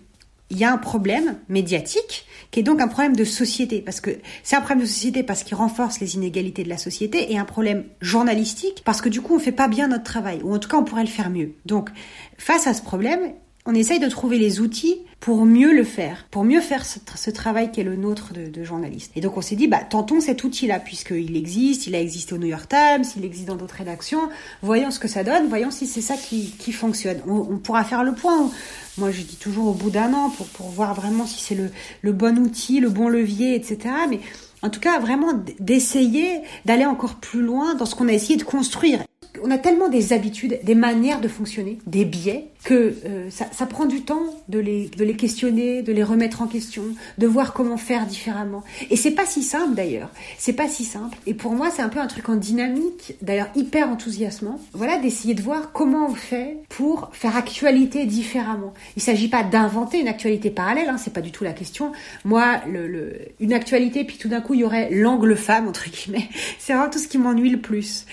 il 0.49 0.58
y 0.58 0.63
a 0.63 0.71
un 0.71 0.77
problème 0.77 1.38
médiatique 1.47 2.25
qui 2.51 2.60
est 2.60 2.63
donc 2.63 2.82
un 2.82 2.88
problème 2.88 3.15
de 3.15 3.23
société 3.23 3.82
parce 3.82 4.01
que 4.01 4.12
c'est 4.43 4.55
un 4.55 4.62
problème 4.62 4.82
de 4.82 4.89
société 4.89 5.23
parce 5.23 5.43
qu'il 5.43 5.55
renforce 5.55 5.99
les 5.99 6.15
inégalités 6.15 6.63
de 6.63 6.69
la 6.69 6.77
société 6.77 7.32
et 7.32 7.38
un 7.38 7.45
problème 7.45 7.86
journalistique 8.01 8.82
parce 8.84 9.01
que 9.01 9.10
du 9.10 9.21
coup 9.21 9.36
on 9.36 9.39
fait 9.39 9.51
pas 9.51 9.67
bien 9.67 9.88
notre 9.88 10.03
travail 10.03 10.41
ou 10.43 10.53
en 10.53 10.60
tout 10.60 10.67
cas 10.67 10.77
on 10.77 10.84
pourrait 10.84 11.03
le 11.03 11.10
faire 11.10 11.29
mieux. 11.29 11.53
Donc 11.65 11.91
face 12.38 12.65
à 12.65 12.73
ce 12.73 12.82
problème, 12.82 13.34
on 13.69 13.75
essaye 13.75 13.99
de 13.99 14.10
trouver 14.10 14.39
les 14.39 14.62
outils 14.62 14.97
pour 15.19 15.45
mieux 15.45 15.71
le 15.75 15.84
faire, 15.84 16.25
pour 16.32 16.43
mieux 16.43 16.60
faire 16.60 16.84
ce, 16.86 17.29
travail 17.29 17.71
qui 17.71 17.82
est 17.82 17.84
le 17.84 17.95
nôtre 17.95 18.34
de, 18.34 18.47
de 18.49 18.63
journaliste. 18.63 19.12
Et 19.15 19.21
donc 19.21 19.38
on 19.38 19.41
s'est 19.41 19.55
dit, 19.55 19.67
bah 19.67 19.82
tentons 19.88 20.19
cet 20.21 20.43
outil-là, 20.43 20.79
puisqu'il 20.79 21.38
existe, 21.38 21.86
il 21.86 21.93
a 21.93 22.01
existé 22.01 22.34
au 22.34 22.39
New 22.39 22.47
York 22.47 22.67
Times, 22.67 23.03
il 23.15 23.23
existe 23.23 23.47
dans 23.47 23.58
d'autres 23.58 23.75
rédactions, 23.75 24.27
voyons 24.63 24.89
ce 24.89 24.97
que 24.97 25.08
ça 25.08 25.23
donne, 25.23 25.49
voyons 25.49 25.69
si 25.69 25.86
c'est 25.86 26.01
ça 26.01 26.15
qui, 26.17 26.49
qui 26.58 26.71
fonctionne. 26.71 27.19
On, 27.27 27.36
on, 27.36 27.58
pourra 27.58 27.84
faire 27.84 28.03
le 28.03 28.13
point. 28.13 28.49
Moi 28.97 29.12
je 29.12 29.21
dis 29.21 29.36
toujours 29.36 29.67
au 29.67 29.73
bout 29.73 29.91
d'un 29.91 30.15
an 30.15 30.32
pour, 30.32 30.47
pour 30.47 30.69
voir 30.69 30.95
vraiment 30.95 31.27
si 31.27 31.39
c'est 31.39 31.55
le, 31.55 31.69
le 32.01 32.12
bon 32.12 32.39
outil, 32.39 32.79
le 32.79 32.89
bon 32.89 33.08
levier, 33.08 33.53
etc. 33.53 33.77
Mais 34.10 34.19
en 34.63 34.71
tout 34.71 34.79
cas, 34.79 34.99
vraiment 34.99 35.34
d'essayer 35.60 36.41
d'aller 36.65 36.86
encore 36.86 37.15
plus 37.15 37.41
loin 37.43 37.75
dans 37.75 37.86
ce 37.86 37.93
qu'on 37.93 38.08
a 38.08 38.13
essayé 38.13 38.36
de 38.36 38.43
construire. 38.43 39.03
On 39.43 39.52
a 39.52 39.58
tellement 39.58 39.89
des 39.89 40.13
habitudes, 40.13 40.60
des 40.63 40.75
manières 40.75 41.21
de 41.21 41.28
fonctionner, 41.28 41.78
des 41.88 42.06
biais, 42.06 42.45
que 42.63 42.73
euh, 43.06 43.30
ça, 43.30 43.45
ça, 43.52 43.65
prend 43.65 43.86
du 43.86 44.02
temps 44.02 44.23
de 44.49 44.60
les, 44.60 44.89
de 44.89 45.06
les 45.06 45.15
questionner, 45.15 45.82
de 45.82 45.93
les 45.93 46.04
remettre 46.04 46.41
en 46.41 46.47
question, 46.47 46.84
de 47.17 47.28
voir 47.28 47.54
comment 47.54 47.78
faire 47.78 48.06
différemment. 48.06 48.63
Et 48.89 48.97
c'est 48.97 49.12
pas 49.12 49.25
si 49.25 49.43
simple 49.43 49.75
d'ailleurs. 49.75 50.10
C'est 50.38 50.54
pas 50.54 50.67
si 50.67 50.84
simple. 50.84 51.17
Et 51.25 51.34
pour 51.34 51.54
moi, 51.54 51.69
c'est 51.73 51.82
un 51.82 51.89
peu 51.89 51.99
un 51.99 52.08
truc 52.08 52.28
en 52.28 52.36
dynamique, 52.36 53.15
d'ailleurs 53.21 53.49
hyper 53.56 53.89
enthousiasmant. 53.89 54.60
Voilà, 54.73 54.97
d'essayer 54.97 55.36
de 55.36 55.41
voir 55.41 55.71
comment 55.71 56.08
on 56.08 56.15
fait 56.15 56.58
pour 56.67 57.10
faire 57.13 57.38
actualité 57.38 58.06
différemment. 58.06 58.73
Il 58.97 59.02
s'agit 59.02 59.30
pas 59.30 59.43
d'inventer 59.43 59.99
une 60.02 60.10
actualité 60.10 60.49
parallèle, 60.49 60.89
hein, 60.89 60.97
c'est 60.97 61.13
pas 61.13 61.21
du 61.21 61.32
tout 61.32 61.45
la 61.45 61.54
question. 61.54 61.93
Moi, 62.25 62.60
le, 62.67 62.88
le, 62.88 63.13
une 63.39 63.54
actualité, 63.54 64.04
puis 64.04 64.17
tout 64.17 64.28
d'un 64.28 64.41
coup, 64.41 64.54
il 64.54 64.62
y 64.62 64.63
aurait 64.65 64.89
l'angle 64.91 65.38
femme, 65.38 65.67
entre 65.67 65.89
guillemets. 65.89 66.30
C'est 66.60 66.73
vraiment 66.73 66.89
tout 66.89 66.99
ce 66.99 67.08
qui 67.08 67.17
m'ennuie 67.17 67.49
le 67.49 67.60
plus. 67.60 68.06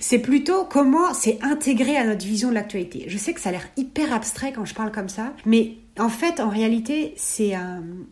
C'est 0.00 0.18
plutôt 0.18 0.64
comment 0.70 1.12
c'est 1.12 1.38
intégré 1.42 1.96
à 1.96 2.04
notre 2.04 2.24
vision 2.24 2.48
de 2.48 2.54
l'actualité. 2.54 3.04
Je 3.08 3.18
sais 3.18 3.34
que 3.34 3.40
ça 3.40 3.50
a 3.50 3.52
l'air 3.52 3.68
hyper 3.76 4.14
abstrait 4.14 4.52
quand 4.52 4.64
je 4.64 4.74
parle 4.74 4.92
comme 4.92 5.08
ça, 5.08 5.34
mais 5.44 5.74
en 6.00 6.08
fait, 6.08 6.40
en 6.40 6.48
réalité, 6.48 7.14
c'est 7.16 7.54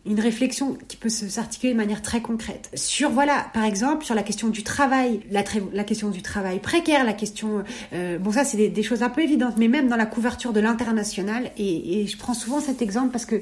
une 0.05 0.19
réflexion 0.19 0.77
qui 0.87 0.95
peut 0.95 1.09
s'articuler 1.09 1.73
de 1.73 1.77
manière 1.77 2.01
très 2.01 2.21
concrète. 2.21 2.69
Sur, 2.75 3.09
voilà, 3.09 3.47
par 3.53 3.63
exemple, 3.63 4.05
sur 4.05 4.15
la 4.15 4.23
question 4.23 4.47
du 4.47 4.63
travail, 4.63 5.21
la, 5.31 5.43
question 5.83 6.09
du 6.09 6.21
travail 6.21 6.59
précaire, 6.59 7.03
la 7.03 7.13
question... 7.13 7.63
Euh, 7.93 8.19
bon, 8.19 8.31
ça, 8.31 8.45
c'est 8.45 8.69
des, 8.69 8.83
choses 8.83 9.03
un 9.03 9.09
peu 9.09 9.21
évidentes, 9.21 9.55
mais 9.57 9.67
même 9.67 9.87
dans 9.87 9.95
la 9.95 10.05
couverture 10.05 10.53
de 10.53 10.59
l'international, 10.59 11.51
et, 11.57 12.01
et, 12.01 12.07
je 12.07 12.17
prends 12.17 12.33
souvent 12.33 12.59
cet 12.59 12.81
exemple 12.81 13.11
parce 13.11 13.25
que 13.25 13.41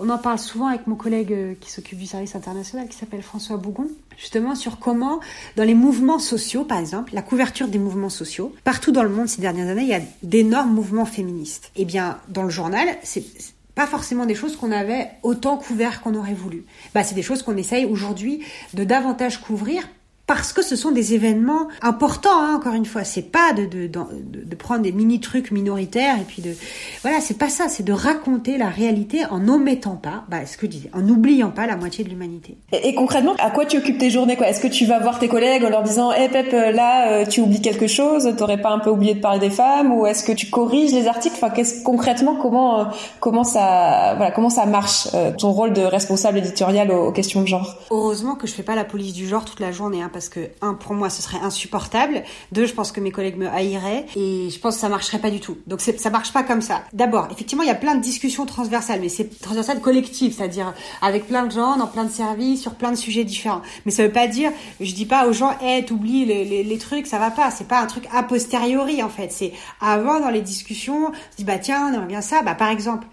on 0.00 0.08
en 0.08 0.18
parle 0.18 0.38
souvent 0.38 0.68
avec 0.68 0.86
mon 0.86 0.96
collègue 0.96 1.32
euh, 1.32 1.54
qui 1.60 1.70
s'occupe 1.70 1.98
du 1.98 2.06
service 2.06 2.34
international, 2.34 2.88
qui 2.88 2.96
s'appelle 2.96 3.22
François 3.22 3.56
Bougon, 3.56 3.88
justement 4.16 4.54
sur 4.54 4.78
comment, 4.78 5.20
dans 5.56 5.64
les 5.64 5.74
mouvements 5.74 6.18
sociaux, 6.18 6.64
par 6.64 6.78
exemple, 6.78 7.14
la 7.14 7.22
couverture 7.22 7.68
des 7.68 7.78
mouvements 7.78 8.08
sociaux, 8.08 8.54
partout 8.64 8.92
dans 8.92 9.02
le 9.02 9.10
monde 9.10 9.28
ces 9.28 9.40
dernières 9.40 9.68
années, 9.68 9.82
il 9.82 9.88
y 9.88 9.94
a 9.94 10.00
d'énormes 10.22 10.72
mouvements 10.72 11.04
féministes. 11.04 11.70
Eh 11.76 11.84
bien, 11.84 12.18
dans 12.28 12.42
le 12.42 12.50
journal, 12.50 12.88
c'est 13.02 13.24
pas 13.74 13.86
forcément 13.86 14.26
des 14.26 14.34
choses 14.34 14.56
qu'on 14.56 14.72
avait 14.72 15.10
autant 15.22 15.56
couvert 15.56 16.02
qu'on 16.02 16.14
aurait 16.14 16.34
voulu. 16.34 16.64
Bah, 16.94 17.04
c'est 17.04 17.14
des 17.14 17.22
choses 17.22 17.42
qu'on 17.42 17.56
essaye 17.56 17.84
aujourd'hui 17.84 18.44
de 18.74 18.84
davantage 18.84 19.40
couvrir 19.40 19.82
parce 20.26 20.52
que 20.52 20.62
ce 20.62 20.76
sont 20.76 20.92
des 20.92 21.14
événements 21.14 21.68
importants, 21.82 22.40
hein, 22.40 22.54
encore 22.56 22.74
une 22.74 22.86
fois. 22.86 23.04
C'est 23.04 23.30
pas 23.30 23.52
de, 23.52 23.64
de, 23.64 23.86
de, 23.86 24.44
de, 24.44 24.56
prendre 24.56 24.82
des 24.82 24.92
mini 24.92 25.20
trucs 25.20 25.50
minoritaires 25.50 26.16
et 26.18 26.24
puis 26.24 26.42
de 26.42 26.54
voilà, 27.02 27.20
c'est 27.20 27.38
pas 27.38 27.48
ça. 27.48 27.68
C'est 27.68 27.82
de 27.82 27.92
raconter 27.92 28.56
la 28.56 28.68
réalité 28.68 29.24
en 29.26 29.40
n'omettant 29.40 29.96
pas, 29.96 30.24
bah, 30.28 30.46
ce 30.46 30.56
que 30.56 30.66
je 30.66 30.70
disais, 30.70 30.90
en 30.94 31.00
n'oubliant 31.00 31.50
pas 31.50 31.66
la 31.66 31.76
moitié 31.76 32.04
de 32.04 32.08
l'humanité. 32.08 32.56
Et, 32.72 32.94
concrètement, 32.94 33.34
à 33.40 33.50
quoi 33.50 33.66
tu 33.66 33.78
occupes 33.78 33.98
tes 33.98 34.10
journées 34.10 34.38
Est-ce 34.44 34.60
que 34.60 34.68
tu 34.68 34.86
vas 34.86 35.00
voir 35.00 35.18
tes 35.18 35.28
collègues 35.28 35.64
en 35.64 35.70
leur 35.70 35.82
disant, 35.82 36.12
hé 36.12 36.28
Pep, 36.28 36.52
là, 36.52 37.10
euh, 37.10 37.26
tu 37.26 37.40
oublies 37.40 37.60
quelque 37.60 37.86
chose? 37.86 38.32
T'aurais 38.38 38.60
pas 38.60 38.70
un 38.70 38.78
peu 38.78 38.90
oublié 38.90 39.14
de 39.14 39.20
parler 39.20 39.40
des 39.40 39.50
femmes? 39.50 39.92
Ou 39.92 40.06
est-ce 40.06 40.24
que 40.24 40.32
tu 40.32 40.48
corriges 40.50 40.92
les 40.92 41.08
articles? 41.08 41.36
Enfin, 41.36 41.52
concrètement 41.84 42.36
comment 42.36 42.80
euh, 42.80 42.84
comment 43.20 43.44
ça 43.44 44.14
voilà 44.16 44.30
comment 44.30 44.50
ça 44.50 44.66
marche 44.66 45.08
euh, 45.14 45.32
ton 45.36 45.52
rôle 45.52 45.72
de 45.72 45.82
responsable 45.82 46.38
éditorial 46.38 46.90
aux, 46.90 47.08
aux, 47.08 47.12
questions 47.12 47.42
de 47.42 47.46
genre? 47.46 47.76
Heureusement 47.90 48.34
que 48.34 48.46
je 48.46 48.52
fais 48.52 48.62
pas 48.62 48.74
la 48.74 48.84
police 48.84 49.12
du 49.12 49.26
genre 49.26 49.44
toute 49.44 49.60
la 49.60 49.72
journée. 49.72 50.02
Hein, 50.02 50.10
parce 50.12 50.28
que, 50.28 50.40
un, 50.60 50.74
pour 50.74 50.94
moi, 50.94 51.10
ce 51.10 51.22
serait 51.22 51.38
insupportable. 51.38 52.22
Deux, 52.52 52.66
je 52.66 52.74
pense 52.74 52.92
que 52.92 53.00
mes 53.00 53.10
collègues 53.10 53.36
me 53.36 53.48
haïraient. 53.48 54.06
Et 54.16 54.50
je 54.50 54.58
pense 54.58 54.74
que 54.74 54.80
ça 54.80 54.88
marcherait 54.88 55.18
pas 55.18 55.30
du 55.30 55.40
tout. 55.40 55.58
Donc, 55.66 55.80
ça 55.80 56.10
marche 56.10 56.32
pas 56.32 56.42
comme 56.42 56.60
ça. 56.60 56.82
D'abord, 56.92 57.28
effectivement, 57.30 57.62
il 57.62 57.68
y 57.68 57.72
a 57.72 57.76
plein 57.76 57.94
de 57.94 58.02
discussions 58.02 58.46
transversales, 58.46 59.00
mais 59.00 59.08
c'est 59.08 59.40
transversal 59.40 59.80
collectif, 59.80 60.36
c'est-à-dire 60.36 60.74
avec 61.00 61.26
plein 61.26 61.46
de 61.46 61.52
gens, 61.52 61.76
dans 61.76 61.86
plein 61.86 62.04
de 62.04 62.10
services, 62.10 62.60
sur 62.60 62.74
plein 62.74 62.90
de 62.90 62.96
sujets 62.96 63.24
différents. 63.24 63.62
Mais 63.86 63.92
ça 63.92 64.02
veut 64.04 64.12
pas 64.12 64.26
dire, 64.26 64.50
je 64.80 64.92
dis 64.94 65.06
pas 65.06 65.26
aux 65.26 65.32
gens, 65.32 65.56
hé, 65.60 65.84
t'oublies 65.84 66.24
les, 66.24 66.78
trucs, 66.78 67.06
ça 67.06 67.18
va 67.18 67.30
pas. 67.30 67.50
C'est 67.50 67.68
pas 67.68 67.80
un 67.80 67.86
truc 67.86 68.04
a 68.12 68.22
posteriori, 68.22 69.02
en 69.02 69.08
fait. 69.08 69.30
C'est 69.30 69.52
avant, 69.80 70.20
dans 70.20 70.30
les 70.30 70.42
discussions, 70.42 71.08
on 71.08 71.12
se 71.12 71.36
dit, 71.36 71.44
bah 71.44 71.58
tiens, 71.58 71.88
on 71.90 71.94
aimerait 71.94 72.06
bien 72.06 72.20
ça. 72.20 72.42
Bah, 72.42 72.54
par 72.54 72.68
exemple, 72.68 73.06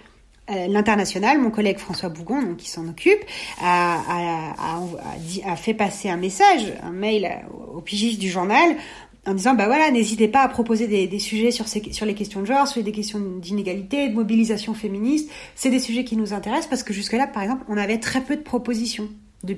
l'international, 0.68 1.40
mon 1.40 1.52
collègue 1.52 1.78
François 1.78 2.10
Bougon, 2.10 2.42
donc, 2.42 2.58
qui 2.58 2.70
s'en 2.70 2.88
occupe, 2.88 3.24
a, 3.62 3.96
a, 3.96 4.54
a, 4.58 5.52
a, 5.52 5.56
fait 5.56 5.74
passer 5.74 6.10
un 6.10 6.18
message, 6.18 6.74
un 6.84 6.92
mail 6.92 7.30
au 7.74 7.82
pigiste 7.82 8.20
du 8.20 8.30
journal 8.30 8.76
en 9.26 9.34
disant 9.34 9.54
bah 9.54 9.68
voilà 9.68 9.92
n'hésitez 9.92 10.28
pas 10.28 10.42
à 10.42 10.48
proposer 10.48 10.88
des, 10.88 11.08
des 11.08 11.20
sujets 11.20 11.52
sur, 11.52 11.68
ces, 11.68 11.92
sur 11.92 12.06
les 12.06 12.16
questions 12.16 12.42
de 12.42 12.46
genre 12.46 12.68
sur 12.68 12.82
des 12.82 12.92
questions 12.92 13.20
d'inégalité 13.20 14.10
de 14.10 14.16
mobilisation 14.16 14.74
féministe. 14.74 15.30
C'est 15.56 15.70
des 15.70 15.80
sujets 15.80 16.04
qui 16.04 16.16
nous 16.16 16.34
intéressent 16.34 16.68
parce 16.68 16.84
que 16.84 16.94
jusque 16.94 17.14
là 17.14 17.28
par 17.28 17.44
exemple 17.44 17.64
on 17.68 17.78
avait 17.78 18.00
très 18.00 18.22
peu 18.22 18.36
de 18.36 18.42
propositions 18.42 19.10
de 19.44 19.56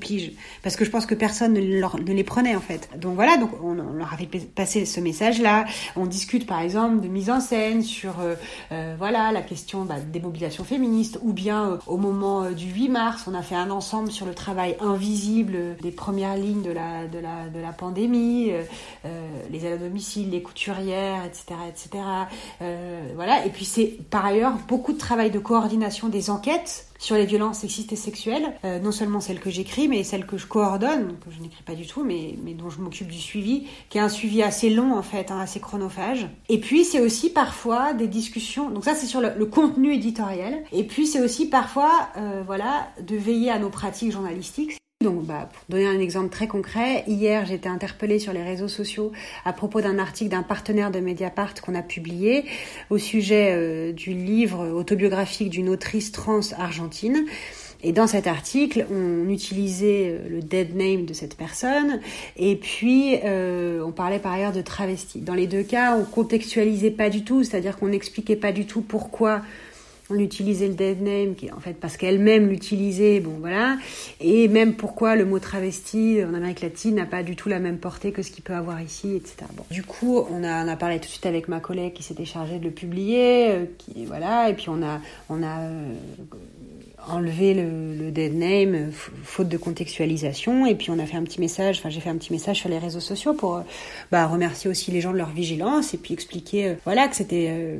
parce 0.62 0.76
que 0.76 0.86
je 0.86 0.91
pense 0.91 1.08
que 1.08 1.15
personne 1.15 1.54
ne, 1.54 2.13
les 2.13 2.24
prenait 2.24 2.56
en 2.56 2.60
fait. 2.60 2.89
Donc 2.98 3.15
voilà 3.15 3.38
on, 3.63 3.74
leur 3.74 4.13
avait 4.13 4.28
passé 4.28 4.86
ce 4.86 5.00
message 5.00 5.41
là 5.41 5.65
on 5.96 6.06
discute 6.06 6.46
par 6.46 6.62
exemple 6.62 7.02
de 7.02 7.08
mise 7.08 7.30
en 7.32 7.39
scène 7.39 7.82
sur 7.82 8.20
euh, 8.20 8.36
euh, 8.72 8.96
voilà 8.98 9.32
la 9.32 9.41
question 9.41 9.86
bah, 9.86 9.96
des 10.00 10.20
mobilisations 10.20 10.63
féministes 10.63 11.20
ou 11.24 11.34
bien 11.34 11.72
euh, 11.72 11.78
au 11.88 11.98
moment 11.98 12.52
du 12.52 12.72
8 12.72 12.89
mars 12.89 13.24
on 13.28 13.34
a 13.34 13.41
fait 13.41 13.56
un 13.56 13.72
ensemble 13.72 14.12
sur 14.12 14.26
le 14.28 14.36
travail 14.36 14.76
invisible 14.80 15.76
des 15.82 15.91
premières 15.91 16.38
lignes 16.38 16.62
de 16.62 16.72
la 16.72 17.08
de 17.08 17.78
pandémie 17.78 18.52
les 19.50 19.65
aides 19.65 19.74
à 19.74 19.78
domicile 19.78 20.30
les 20.30 20.41
couturières 20.41 21.24
etc 21.26 21.60
etc 21.70 22.04
voilà. 23.15 23.46
Et 23.46 23.50
puis 23.50 23.65
c'est 23.65 23.98
par 24.10 24.26
ailleurs 24.26 24.54
beaucoup 24.67 24.94
de 24.94 24.98
travail 24.98 25.32
de 25.32 25.39
coordination 25.39 26.10
des 26.10 26.30
enquêtes 26.30 26.90
sur 27.01 27.15
les 27.15 27.25
violences 27.25 27.57
sexistes 27.57 27.91
et 27.91 27.95
sexuelles, 27.95 28.53
euh, 28.63 28.79
non 28.79 28.91
seulement 28.91 29.19
celles 29.19 29.39
que 29.39 29.49
j'écris, 29.49 29.87
mais 29.87 30.03
celles 30.03 30.27
que 30.27 30.37
je 30.37 30.45
coordonne, 30.45 31.17
que 31.25 31.31
je 31.31 31.41
n'écris 31.41 31.63
pas 31.63 31.73
du 31.73 31.87
tout, 31.87 32.03
mais, 32.03 32.35
mais 32.43 32.53
dont 32.53 32.69
je 32.69 32.79
m'occupe 32.79 33.07
du 33.07 33.17
suivi, 33.17 33.65
qui 33.89 33.97
est 33.97 34.01
un 34.01 34.07
suivi 34.07 34.43
assez 34.43 34.69
long 34.69 34.93
en 34.95 35.01
fait, 35.01 35.31
hein, 35.31 35.39
assez 35.39 35.59
chronophage. 35.59 36.27
Et 36.47 36.59
puis 36.59 36.85
c'est 36.85 36.99
aussi 36.99 37.31
parfois 37.31 37.93
des 37.93 38.07
discussions, 38.07 38.69
donc 38.69 38.85
ça 38.85 38.93
c'est 38.93 39.07
sur 39.07 39.19
le, 39.19 39.45
contenu 39.45 39.95
éditorial, 39.95 40.63
et 40.71 40.83
puis 40.83 41.07
c'est 41.07 41.19
aussi 41.19 41.49
parfois, 41.49 41.91
euh, 42.17 42.43
voilà, 42.45 42.87
de 43.01 43.15
veiller 43.15 43.49
à 43.49 43.57
nos 43.57 43.69
pratiques 43.69 44.11
journalistiques. 44.11 44.81
Donc, 45.01 45.25
bah, 45.25 45.49
pour 45.51 45.63
donner 45.69 45.87
un 45.87 45.99
exemple 45.99 46.29
très 46.29 46.47
concret, 46.47 47.03
hier 47.07 47.45
j'ai 47.45 47.55
été 47.55 47.67
interpellée 47.67 48.19
sur 48.19 48.33
les 48.33 48.43
réseaux 48.43 48.67
sociaux 48.67 49.11
à 49.45 49.51
propos 49.51 49.81
d'un 49.81 49.97
article 49.97 50.29
d'un 50.29 50.43
partenaire 50.43 50.91
de 50.91 50.99
Mediapart 50.99 51.55
qu'on 51.61 51.73
a 51.73 51.81
publié 51.81 52.45
au 52.91 52.99
sujet 52.99 53.49
euh, 53.51 53.91
du 53.93 54.13
livre 54.13 54.67
autobiographique 54.69 55.49
d'une 55.49 55.69
autrice 55.69 56.11
trans 56.11 56.41
argentine. 56.57 57.25
Et 57.83 57.93
dans 57.93 58.05
cet 58.05 58.27
article, 58.27 58.85
on 58.91 59.27
utilisait 59.29 60.11
euh, 60.11 60.29
le 60.29 60.41
dead 60.41 60.75
name 60.75 61.05
de 61.05 61.13
cette 61.13 61.35
personne, 61.35 61.99
et 62.37 62.55
puis 62.55 63.17
euh, 63.23 63.83
on 63.83 63.91
parlait 63.91 64.19
par 64.19 64.33
ailleurs 64.33 64.51
de 64.51 64.61
travesti. 64.61 65.19
Dans 65.19 65.33
les 65.33 65.47
deux 65.47 65.63
cas, 65.63 65.97
on 65.97 66.03
contextualisait 66.03 66.91
pas 66.91 67.09
du 67.09 67.23
tout, 67.23 67.43
c'est-à-dire 67.43 67.77
qu'on 67.77 67.87
n'expliquait 67.87 68.35
pas 68.35 68.51
du 68.51 68.67
tout 68.67 68.81
pourquoi 68.81 69.41
on 70.12 70.19
utilisait 70.19 70.67
le 70.67 70.74
dead 70.74 71.02
name, 71.02 71.36
en 71.56 71.60
fait, 71.60 71.74
parce 71.74 71.97
qu'elle-même 71.97 72.47
l'utilisait, 72.47 73.19
bon 73.19 73.36
voilà, 73.39 73.78
et 74.19 74.47
même 74.47 74.76
pourquoi 74.76 75.15
le 75.15 75.26
mot 75.26 75.39
travesti 75.39 76.19
en 76.24 76.34
Amérique 76.34 76.62
latine 76.62 76.95
n'a 76.95 77.06
pas 77.06 77.24
du 77.24 77.36
tout 77.36 77.50
la 77.50 77.60
même 77.60 77.78
portée 77.78 78.12
que 78.12 78.21
ce 78.21 78.32
qu'il 78.32 78.43
peut 78.43 78.54
avoir 78.54 78.82
ici, 78.82 79.15
etc. 79.15 79.45
Du 79.69 79.84
coup, 79.84 80.26
on 80.30 80.43
a, 80.43 80.76
parlé 80.76 81.00
tout 81.00 81.06
de 81.06 81.12
suite 81.12 81.26
avec 81.26 81.47
ma 81.47 81.60
collègue 81.60 81.93
qui 81.93 82.04
s'était 82.04 82.26
chargée 82.26 82.60
de 82.60 82.63
le 82.63 82.71
publier, 82.71 83.52
euh, 83.52 83.65
voilà, 84.08 84.50
et 84.50 84.54
puis 84.54 84.67
on 84.69 84.82
a, 84.82 85.00
euh, 85.32 85.93
enlevé 87.08 87.54
le, 87.54 88.12
dead 88.12 88.34
name 88.34 88.91
faute 89.24 89.47
de 89.47 89.58
contextualisation. 89.58 90.65
Et 90.65 90.76
puis 90.76 90.91
on 90.91 91.00
a 91.00 91.06
fait 91.06 91.17
un 91.17 91.24
petit 91.24 91.39
message 91.39 91.80
enfin 91.80 91.89
j'ai 91.89 92.02
fait 92.02 92.10
un 92.10 92.17
petit 92.17 92.34
message 92.34 92.58
sur 92.58 92.69
les 92.69 92.78
réseaux 92.78 93.00
sociaux 93.00 93.34
pour 93.34 93.63
bah, 94.12 94.28
remercier 94.28 94.69
aussi 94.69 94.91
les 94.91 95.02
gens 95.02 95.12
de 95.12 95.17
leur 95.17 95.30
vigilance 95.30 95.93
et 95.93 95.97
puis 95.97 96.13
expliquer 96.13 96.67
euh, 96.67 96.74
voilà 96.84 97.08
que 97.08 97.15
c'était 97.15 97.80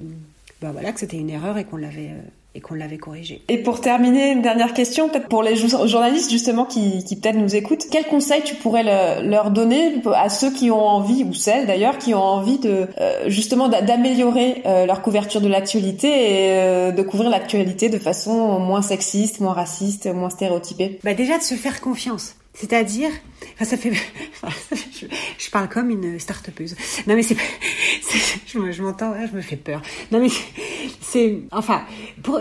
bah 0.62 0.70
voilà, 0.72 0.92
que 0.92 1.00
c'était 1.00 1.18
une 1.18 1.30
erreur 1.30 1.58
et 1.58 1.64
qu'on 1.64 1.78
l'avait 1.78 2.10
euh, 2.10 2.22
et 2.54 2.60
qu'on 2.60 2.74
l'avait 2.74 2.98
corrigé. 2.98 3.42
Et 3.48 3.60
pour 3.60 3.80
terminer, 3.80 4.32
une 4.32 4.42
dernière 4.42 4.74
question, 4.74 5.08
peut-être 5.08 5.30
pour 5.30 5.42
les 5.42 5.56
journalistes 5.56 6.30
justement 6.30 6.66
qui, 6.66 7.04
qui 7.06 7.16
peut-être 7.16 7.38
nous 7.38 7.56
écoutent, 7.56 7.86
quel 7.90 8.06
conseil 8.06 8.42
tu 8.44 8.56
pourrais 8.56 8.84
le, 8.84 9.30
leur 9.30 9.52
donner 9.52 10.02
à 10.14 10.28
ceux 10.28 10.52
qui 10.52 10.70
ont 10.70 10.86
envie, 10.86 11.24
ou 11.24 11.34
celles 11.34 11.66
d'ailleurs, 11.66 11.98
qui 11.98 12.14
ont 12.14 12.22
envie 12.22 12.60
de 12.60 12.88
euh, 13.00 13.30
justement 13.30 13.70
d'améliorer 13.70 14.64
euh, 14.66 14.86
leur 14.86 15.02
couverture 15.02 15.40
de 15.40 15.48
l'actualité 15.48 16.08
et 16.08 16.52
euh, 16.52 16.92
de 16.92 17.02
couvrir 17.04 17.30
l'actualité 17.30 17.88
de 17.88 17.98
façon 17.98 18.60
moins 18.60 18.82
sexiste, 18.82 19.40
moins 19.40 19.54
raciste, 19.54 20.08
moins 20.14 20.30
stéréotypée? 20.30 21.00
Bah 21.04 21.14
déjà 21.14 21.38
de 21.38 21.44
se 21.44 21.56
faire 21.56 21.80
confiance. 21.80 22.36
C'est-à-dire, 22.54 23.10
enfin 23.54 23.66
ça 23.66 23.78
fait, 23.78 23.92
je, 25.38 25.50
parle 25.52 25.70
comme 25.70 25.90
une 25.90 26.20
start-upeuse. 26.20 26.76
Non 27.08 27.16
mais 27.16 27.24
c'est, 27.24 27.38
je, 28.48 28.82
m'entends, 28.82 29.14
je 29.30 29.36
me 29.36 29.42
fais 29.42 29.56
peur. 29.56 29.82
Non 30.12 30.20
mais 30.20 30.28
c'est, 31.02 31.40
enfin, 31.52 31.84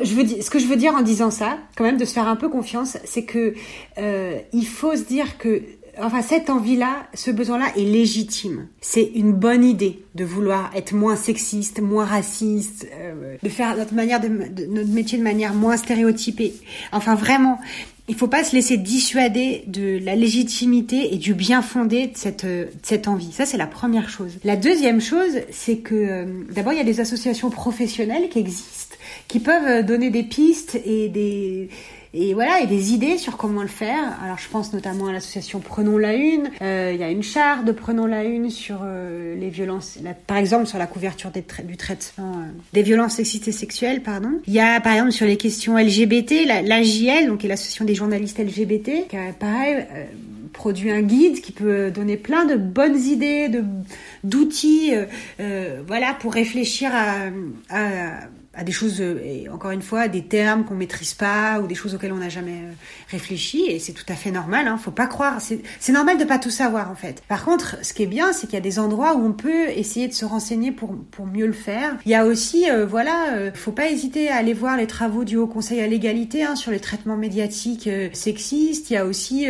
je 0.02 0.14
veux 0.14 0.24
dire, 0.24 0.42
ce 0.42 0.50
que 0.50 0.58
je 0.58 0.66
veux 0.66 0.76
dire 0.76 0.94
en 0.94 1.02
disant 1.02 1.30
ça, 1.30 1.58
quand 1.76 1.84
même, 1.84 1.96
de 1.96 2.04
se 2.04 2.12
faire 2.12 2.26
un 2.26 2.36
peu 2.36 2.48
confiance, 2.48 2.98
c'est 3.04 3.24
que 3.24 3.54
euh, 3.98 4.38
il 4.52 4.66
faut 4.66 4.96
se 4.96 5.02
dire 5.02 5.38
que 5.38 5.62
enfin 6.02 6.22
cette 6.22 6.50
envie-là, 6.50 7.06
ce 7.14 7.30
besoin-là 7.30 7.66
est 7.76 7.84
légitime. 7.84 8.66
C'est 8.80 9.10
une 9.14 9.32
bonne 9.32 9.64
idée 9.64 10.02
de 10.14 10.24
vouloir 10.24 10.70
être 10.74 10.92
moins 10.92 11.16
sexiste, 11.16 11.80
moins 11.80 12.04
raciste, 12.04 12.88
euh, 12.94 13.36
de 13.42 13.48
faire 13.48 13.76
notre 13.76 13.94
manière 13.94 14.20
de, 14.20 14.28
notre 14.28 14.90
métier 14.90 15.18
de 15.18 15.22
manière 15.22 15.54
moins 15.54 15.76
stéréotypée. 15.76 16.54
Enfin 16.92 17.14
vraiment, 17.14 17.58
il 18.10 18.16
faut 18.16 18.26
pas 18.26 18.42
se 18.42 18.56
laisser 18.56 18.76
dissuader 18.76 19.62
de 19.68 20.00
la 20.04 20.16
légitimité 20.16 21.14
et 21.14 21.16
du 21.16 21.32
bien 21.32 21.62
fondé 21.62 22.08
de 22.08 22.16
cette, 22.16 22.44
de 22.44 22.68
cette 22.82 23.06
envie. 23.06 23.30
Ça, 23.30 23.46
c'est 23.46 23.56
la 23.56 23.68
première 23.68 24.08
chose. 24.08 24.32
La 24.42 24.56
deuxième 24.56 25.00
chose, 25.00 25.38
c'est 25.52 25.76
que 25.76 25.94
euh, 25.94 26.26
d'abord, 26.52 26.72
il 26.72 26.76
y 26.76 26.80
a 26.80 26.84
des 26.84 26.98
associations 26.98 27.50
professionnelles 27.50 28.28
qui 28.28 28.40
existent, 28.40 28.96
qui 29.28 29.38
peuvent 29.38 29.86
donner 29.86 30.10
des 30.10 30.24
pistes 30.24 30.80
et 30.84 31.08
des 31.08 31.68
et 32.12 32.34
voilà 32.34 32.60
et 32.60 32.66
des 32.66 32.92
idées 32.92 33.18
sur 33.18 33.36
comment 33.36 33.62
le 33.62 33.68
faire. 33.68 34.18
Alors 34.22 34.38
je 34.38 34.48
pense 34.48 34.72
notamment 34.72 35.06
à 35.06 35.12
l'association 35.12 35.60
Prenons 35.60 35.96
la 35.96 36.14
Une. 36.14 36.50
Euh, 36.60 36.90
il 36.92 37.00
y 37.00 37.04
a 37.04 37.10
une 37.10 37.22
charte 37.22 37.64
de 37.64 37.72
Prenons 37.72 38.06
la 38.06 38.24
Une 38.24 38.50
sur 38.50 38.80
euh, 38.82 39.36
les 39.36 39.48
violences, 39.48 39.98
par 40.26 40.36
exemple 40.36 40.66
sur 40.66 40.78
la 40.78 40.86
couverture 40.86 41.30
des 41.30 41.44
du 41.64 41.76
traitement 41.76 42.32
euh, 42.32 42.50
des 42.72 42.82
violences 42.82 43.14
sexistes 43.14 43.46
et 43.46 43.52
sexuelles, 43.52 44.02
pardon. 44.02 44.40
Il 44.46 44.52
y 44.52 44.60
a 44.60 44.80
par 44.80 44.94
exemple 44.94 45.12
sur 45.12 45.26
les 45.26 45.36
questions 45.36 45.76
LGBT, 45.76 46.46
l'AJL, 46.64 47.28
donc 47.28 47.38
qui 47.38 47.46
est 47.46 47.48
l'association 47.48 47.84
des 47.84 47.94
journalistes 47.94 48.38
LGBT, 48.38 49.08
qui 49.08 49.16
a 49.16 49.32
pareil 49.32 49.86
produit 50.52 50.90
un 50.90 51.02
guide 51.02 51.40
qui 51.40 51.52
peut 51.52 51.92
donner 51.92 52.16
plein 52.16 52.44
de 52.44 52.56
bonnes 52.56 52.98
idées, 52.98 53.48
de 53.48 53.62
d'outils, 54.24 54.92
voilà, 55.86 56.14
pour 56.18 56.34
réfléchir 56.34 56.90
à, 56.92 57.28
à 57.70 58.20
à 58.60 58.64
des 58.64 58.72
choses, 58.72 59.00
euh, 59.00 59.46
encore 59.50 59.70
une 59.70 59.80
fois, 59.80 60.06
des 60.08 60.22
termes 60.22 60.66
qu'on 60.66 60.74
maîtrise 60.74 61.14
pas 61.14 61.60
ou 61.60 61.66
des 61.66 61.74
choses 61.74 61.94
auxquelles 61.94 62.12
on 62.12 62.18
n'a 62.18 62.28
jamais 62.28 62.58
euh, 62.62 62.72
réfléchi. 63.10 63.64
Et 63.66 63.78
c'est 63.78 63.94
tout 63.94 64.04
à 64.06 64.14
fait 64.14 64.30
normal. 64.30 64.68
Hein, 64.68 64.76
faut 64.76 64.90
pas 64.90 65.06
croire. 65.06 65.38
C'est 65.40 65.92
normal 65.92 66.18
de 66.18 66.24
pas 66.24 66.38
tout 66.38 66.50
savoir 66.50 66.90
en 66.90 66.94
fait. 66.94 67.22
Par 67.26 67.42
contre, 67.46 67.78
ce 67.82 67.94
qui 67.94 68.02
est 68.02 68.06
bien, 68.06 68.34
c'est 68.34 68.46
qu'il 68.46 68.54
y 68.54 68.58
a 68.58 68.60
des 68.60 68.78
endroits 68.78 69.16
où 69.16 69.24
on 69.24 69.32
peut 69.32 69.70
essayer 69.70 70.08
de 70.08 70.12
se 70.12 70.26
renseigner 70.26 70.72
pour 70.72 70.94
pour 71.10 71.26
mieux 71.26 71.46
le 71.46 71.54
faire. 71.54 71.96
Il 72.04 72.10
y 72.10 72.14
a 72.14 72.26
aussi, 72.26 72.70
euh, 72.70 72.84
voilà, 72.84 73.32
euh, 73.32 73.50
faut 73.54 73.72
pas 73.72 73.88
hésiter 73.88 74.28
à 74.28 74.36
aller 74.36 74.52
voir 74.52 74.76
les 74.76 74.86
travaux 74.86 75.24
du 75.24 75.38
Haut 75.38 75.46
Conseil 75.46 75.80
à 75.80 75.86
l'égalité 75.86 76.42
hein, 76.42 76.54
sur 76.54 76.70
les 76.70 76.80
traitements 76.80 77.16
médiatiques 77.16 77.88
sexistes. 78.12 78.90
Il 78.90 78.94
y 78.94 78.96
a 78.98 79.06
aussi 79.06 79.46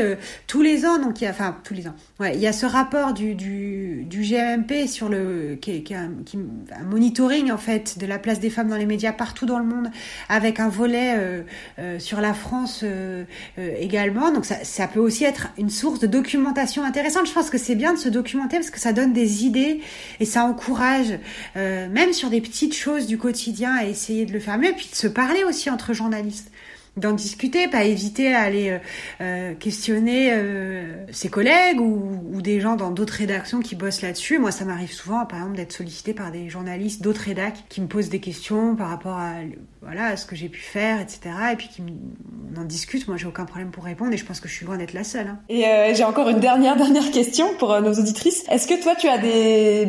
tous 0.47 0.63
les 0.63 0.87
ans, 0.87 0.99
donc 0.99 1.21
il 1.21 1.25
y 1.25 1.27
a, 1.27 1.31
enfin 1.31 1.57
tous 1.65 1.75
les 1.75 1.89
ans. 1.89 1.95
Ouais, 2.21 2.37
il 2.37 2.41
y 2.41 2.47
a 2.47 2.53
ce 2.53 2.67
rapport 2.67 3.13
du 3.13 3.35
du, 3.35 4.05
du 4.05 4.23
GMP 4.23 4.87
sur 4.87 5.09
le 5.09 5.59
qui, 5.61 5.83
qui, 5.83 5.95
qui 6.25 6.39
un 6.79 6.85
monitoring 6.85 7.51
en 7.51 7.59
fait 7.59 7.99
de 7.99 8.07
la 8.07 8.21
place 8.21 8.39
des 8.39 8.51
femmes 8.51 8.69
dans 8.69 8.77
les 8.77 8.87
médias 8.87 9.00
partout 9.17 9.47
dans 9.47 9.59
le 9.59 9.65
monde, 9.65 9.91
avec 10.29 10.61
un 10.61 10.69
volet 10.69 11.15
euh, 11.17 11.43
euh, 11.79 11.99
sur 11.99 12.21
la 12.21 12.35
France 12.35 12.81
euh, 12.85 13.25
également. 13.57 14.33
Donc 14.33 14.45
ça, 14.45 14.65
ça 14.65 14.87
peut 14.87 15.01
aussi 15.01 15.25
être 15.25 15.49
une 15.59 15.71
source 15.71 15.99
de 15.99 16.07
documentation 16.07 16.85
intéressante. 16.85 17.27
Je 17.27 17.33
pense 17.33 17.51
que 17.51 17.59
c'est 17.59 17.75
bien 17.75 17.93
de 17.93 17.99
se 17.99 18.09
documenter 18.09 18.57
parce 18.57 18.71
que 18.71 18.81
ça 18.81 18.93
donne 18.93 19.13
des 19.13 19.45
idées 19.45 19.81
et 20.21 20.25
ça 20.25 20.45
encourage, 20.45 21.19
même 21.57 22.13
sur 22.13 22.31
des 22.31 22.41
petites 22.41 22.75
choses 22.75 23.07
du 23.07 23.19
quotidien, 23.19 23.75
à 23.75 23.85
essayer 23.85 24.27
de 24.27 24.33
le 24.33 24.41
faire 24.41 24.59
mieux, 24.59 24.71
et 24.71 24.75
puis 24.75 24.89
de 24.91 24.97
se 24.97 25.07
parler 25.07 25.45
aussi 25.45 25.71
entre 25.71 25.93
journalistes 25.93 26.51
d'en 27.01 27.13
discuter, 27.13 27.69
pas 27.69 27.85
hésiter 27.85 28.35
à 28.35 28.41
aller 28.41 28.71
euh, 28.71 28.79
euh, 29.21 29.55
questionner 29.55 30.31
euh, 30.33 31.05
ses 31.11 31.29
collègues 31.29 31.81
ou, 31.81 32.21
ou, 32.33 32.43
des 32.43 32.61
gens 32.61 32.77
dans 32.77 32.91
d'autres 32.91 33.15
rédactions 33.15 33.61
qui 33.61 33.75
bossent 33.75 34.03
là-dessus. 34.03 34.39
Moi, 34.39 34.53
ça 34.53 34.65
m'arrive 34.65 34.93
souvent, 34.93 35.27
par 35.27 35.41
exemple, 35.41 35.57
d'être 35.57 35.73
sollicité 35.73 36.15
par 36.15 36.31
des 36.31 36.49
journalistes 36.49 37.03
d'autres 37.03 37.23
rédacs 37.23 37.65
qui 37.69 37.81
me 37.81 37.87
posent 37.87 38.11
des 38.11 38.21
questions 38.21 38.77
par 38.77 38.91
rapport 38.91 39.17
à 39.17 39.35
voilà 39.83 40.17
ce 40.17 40.27
que 40.27 40.37
j'ai 40.37 40.49
pu 40.49 40.61
faire, 40.61 41.01
etc. 41.01 41.21
Et 41.53 41.57
puis 41.57 41.71
on 41.81 42.61
en 42.61 42.65
discute. 42.65 43.09
Moi, 43.09 43.17
j'ai 43.17 43.27
aucun 43.27 43.47
problème 43.47 43.71
pour 43.71 43.85
répondre 43.85 44.13
et 44.13 44.17
je 44.17 44.25
pense 44.25 44.41
que 44.41 44.49
je 44.49 44.55
suis 44.55 44.67
loin 44.67 44.77
d'être 44.77 44.93
la 44.93 45.05
seule. 45.05 45.29
Hein. 45.29 45.39
Et 45.49 45.67
euh, 45.67 45.95
j'ai 45.95 46.05
encore 46.05 46.29
une 46.29 46.41
dernière 46.41 46.77
dernière 46.77 47.11
question 47.11 47.55
pour 47.59 47.73
euh, 47.73 47.81
nos 47.81 47.95
auditrices. 47.95 48.45
Est-ce 48.51 48.67
que 48.67 48.83
toi, 48.83 48.95
tu 48.95 49.09
as 49.09 49.19
des, 49.19 49.87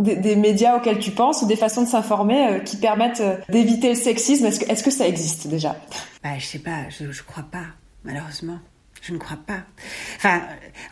des, 0.00 0.16
des 0.16 0.36
médias 0.36 0.76
auxquels 0.76 0.98
tu 0.98 1.12
penses 1.12 1.42
ou 1.42 1.46
des 1.46 1.56
façons 1.56 1.82
de 1.82 1.88
s'informer 1.88 2.46
euh, 2.46 2.58
qui 2.58 2.76
permettent 2.76 3.22
d'éviter 3.48 3.90
le 3.90 3.94
sexisme? 3.94 4.46
Est-ce 4.46 4.60
que 4.60 4.70
est-ce 4.70 4.82
que 4.82 4.90
ça 4.90 5.08
existe 5.08 5.46
déjà? 5.46 5.76
Bah, 6.22 6.30
je 6.38 6.44
sais 6.44 6.58
pas, 6.58 6.88
je, 6.90 7.10
je 7.10 7.22
crois 7.22 7.44
pas, 7.50 7.64
malheureusement. 8.04 8.58
Je 9.00 9.14
ne 9.14 9.18
crois 9.18 9.38
pas. 9.38 9.60
Enfin, 10.16 10.42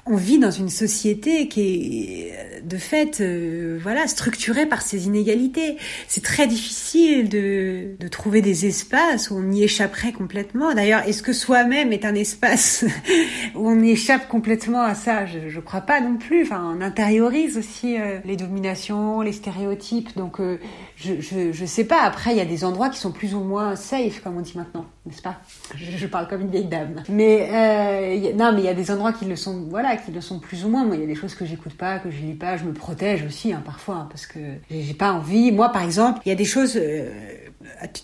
on 0.07 0.17
vit 0.17 0.39
dans 0.39 0.51
une 0.51 0.71
société 0.71 1.47
qui 1.49 2.31
est 2.31 2.63
de 2.63 2.77
fait, 2.79 3.21
euh, 3.21 3.79
voilà, 3.83 4.07
structurée 4.07 4.67
par 4.67 4.81
ces 4.81 5.07
inégalités. 5.07 5.77
C'est 6.07 6.23
très 6.23 6.47
difficile 6.47 7.29
de, 7.29 7.97
de 7.99 8.09
trouver 8.09 8.41
des 8.41 8.65
espaces 8.67 9.31
où 9.31 9.37
on 9.37 9.51
y 9.51 9.63
échapperait 9.63 10.13
complètement. 10.13 10.75
D'ailleurs, 10.75 11.07
est-ce 11.07 11.23
que 11.23 11.35
soi-même 11.35 11.93
est 11.93 12.07
un 12.07 12.15
espace 12.15 12.85
où 13.55 13.69
on 13.69 13.83
échappe 13.83 14.29
complètement 14.29 14.83
à 14.83 14.95
ça? 14.95 15.27
Je 15.27 15.39
ne 15.55 15.61
crois 15.61 15.83
pas 15.83 16.01
non 16.01 16.17
plus. 16.17 16.43
Enfin, 16.43 16.75
on 16.77 16.81
intériorise 16.81 17.59
aussi 17.59 17.99
euh, 17.99 18.21
les 18.25 18.37
dominations, 18.37 19.21
les 19.21 19.33
stéréotypes. 19.33 20.17
Donc, 20.17 20.41
euh, 20.41 20.59
je, 20.97 21.21
je, 21.21 21.53
je 21.53 21.67
sais 21.67 21.85
pas. 21.85 22.01
Après, 22.03 22.33
il 22.33 22.39
y 22.39 22.43
a 22.43 22.47
des 22.47 22.65
endroits 22.65 22.89
qui 22.89 22.99
sont 22.99 23.13
plus 23.13 23.35
ou 23.35 23.41
moins 23.41 23.77
safe, 23.77 24.23
comme 24.23 24.39
on 24.39 24.41
dit 24.41 24.57
maintenant, 24.57 24.87
n'est-ce 25.09 25.23
pas? 25.23 25.41
Je, 25.75 25.97
je, 25.97 26.07
parle 26.07 26.29
comme 26.29 26.43
une 26.43 26.51
vieille 26.51 26.67
dame. 26.67 27.03
Mais 27.09 27.49
euh, 27.51 28.31
a, 28.31 28.35
non, 28.35 28.53
mais 28.53 28.61
il 28.61 28.65
y 28.65 28.69
a 28.69 28.75
des 28.75 28.91
endroits 28.91 29.13
qui 29.13 29.25
le 29.25 29.37
sont, 29.37 29.67
voilà, 29.69 29.97
qui 29.97 30.13
le 30.13 30.21
sont 30.21 30.39
plus 30.39 30.65
ou 30.65 30.69
moins. 30.69 30.85
Moi, 30.85 30.97
il 30.97 31.01
y 31.01 31.05
a 31.05 31.07
des 31.07 31.15
choses 31.15 31.35
que 31.35 31.45
j'écoute 31.45 31.75
pas, 31.75 31.99
que 31.99 32.11
je 32.11 32.19
lis 32.19 32.35
pas. 32.35 32.57
Je 32.57 32.65
me 32.65 32.73
protège 32.73 33.25
aussi, 33.25 33.53
hein, 33.53 33.63
parfois, 33.65 33.97
hein, 33.97 34.09
parce 34.11 34.27
que 34.27 34.39
j'ai 34.71 34.95
pas 34.95 35.13
envie. 35.13 35.53
Moi, 35.53 35.71
par 35.71 35.83
exemple, 35.83 36.21
il 36.25 36.29
y 36.29 36.33
a 36.33 36.37
des 36.37 36.45
choses 36.45 36.77
euh, 36.77 37.11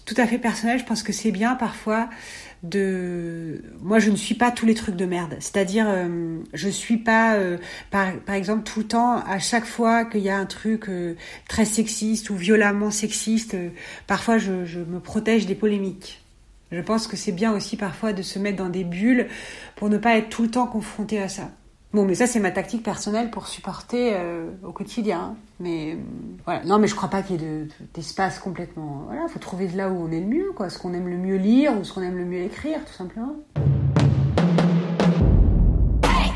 tout 0.04 0.14
à 0.16 0.26
fait 0.26 0.38
personnelles. 0.38 0.78
Je 0.78 0.84
pense 0.84 1.02
que 1.02 1.12
c'est 1.12 1.30
bien 1.30 1.54
parfois 1.54 2.08
de 2.64 3.62
moi 3.82 3.98
je 3.98 4.10
ne 4.10 4.16
suis 4.16 4.34
pas 4.34 4.50
tous 4.50 4.64
les 4.64 4.74
trucs 4.74 4.96
de 4.96 5.04
merde 5.04 5.36
c'est-à-dire 5.38 5.86
euh, 5.86 6.38
je 6.54 6.68
suis 6.68 6.96
pas 6.96 7.34
euh, 7.34 7.58
par, 7.90 8.14
par 8.20 8.34
exemple 8.34 8.62
tout 8.64 8.80
le 8.80 8.86
temps 8.86 9.18
à 9.18 9.38
chaque 9.38 9.66
fois 9.66 10.04
qu'il 10.06 10.22
y 10.22 10.30
a 10.30 10.38
un 10.38 10.46
truc 10.46 10.88
euh, 10.88 11.14
très 11.46 11.66
sexiste 11.66 12.30
ou 12.30 12.36
violemment 12.36 12.90
sexiste 12.90 13.54
parfois 14.06 14.38
je, 14.38 14.64
je 14.64 14.80
me 14.80 14.98
protège 14.98 15.46
des 15.46 15.54
polémiques 15.54 16.23
je 16.74 16.80
pense 16.80 17.06
que 17.06 17.16
c'est 17.16 17.32
bien 17.32 17.52
aussi 17.54 17.76
parfois 17.76 18.12
de 18.12 18.22
se 18.22 18.38
mettre 18.38 18.58
dans 18.58 18.68
des 18.68 18.84
bulles 18.84 19.28
pour 19.76 19.88
ne 19.88 19.98
pas 19.98 20.16
être 20.16 20.28
tout 20.28 20.42
le 20.42 20.50
temps 20.50 20.66
confronté 20.66 21.20
à 21.20 21.28
ça 21.28 21.50
Bon, 21.94 22.04
mais 22.04 22.16
ça, 22.16 22.26
c'est 22.26 22.40
ma 22.40 22.50
tactique 22.50 22.82
personnelle 22.82 23.30
pour 23.30 23.46
supporter 23.46 24.14
euh, 24.14 24.50
au 24.64 24.72
quotidien. 24.72 25.36
Mais 25.60 25.92
euh, 25.92 25.96
voilà. 26.44 26.64
Non, 26.64 26.80
mais 26.80 26.88
je 26.88 26.96
crois 26.96 27.08
pas 27.08 27.22
qu'il 27.22 27.40
y 27.40 27.44
ait 27.44 27.68
d'espace 27.94 28.38
de, 28.38 28.42
complètement. 28.42 29.04
Voilà, 29.06 29.28
faut 29.28 29.38
trouver 29.38 29.68
là 29.68 29.88
où 29.88 30.04
on 30.04 30.10
est 30.10 30.18
le 30.18 30.26
mieux, 30.26 30.50
quoi. 30.56 30.70
Ce 30.70 30.78
qu'on 30.80 30.92
aime 30.92 31.06
le 31.06 31.16
mieux 31.16 31.36
lire 31.36 31.78
ou 31.78 31.84
ce 31.84 31.92
qu'on 31.92 32.02
aime 32.02 32.16
le 32.16 32.24
mieux 32.24 32.42
écrire, 32.42 32.84
tout 32.84 32.92
simplement. 32.92 33.36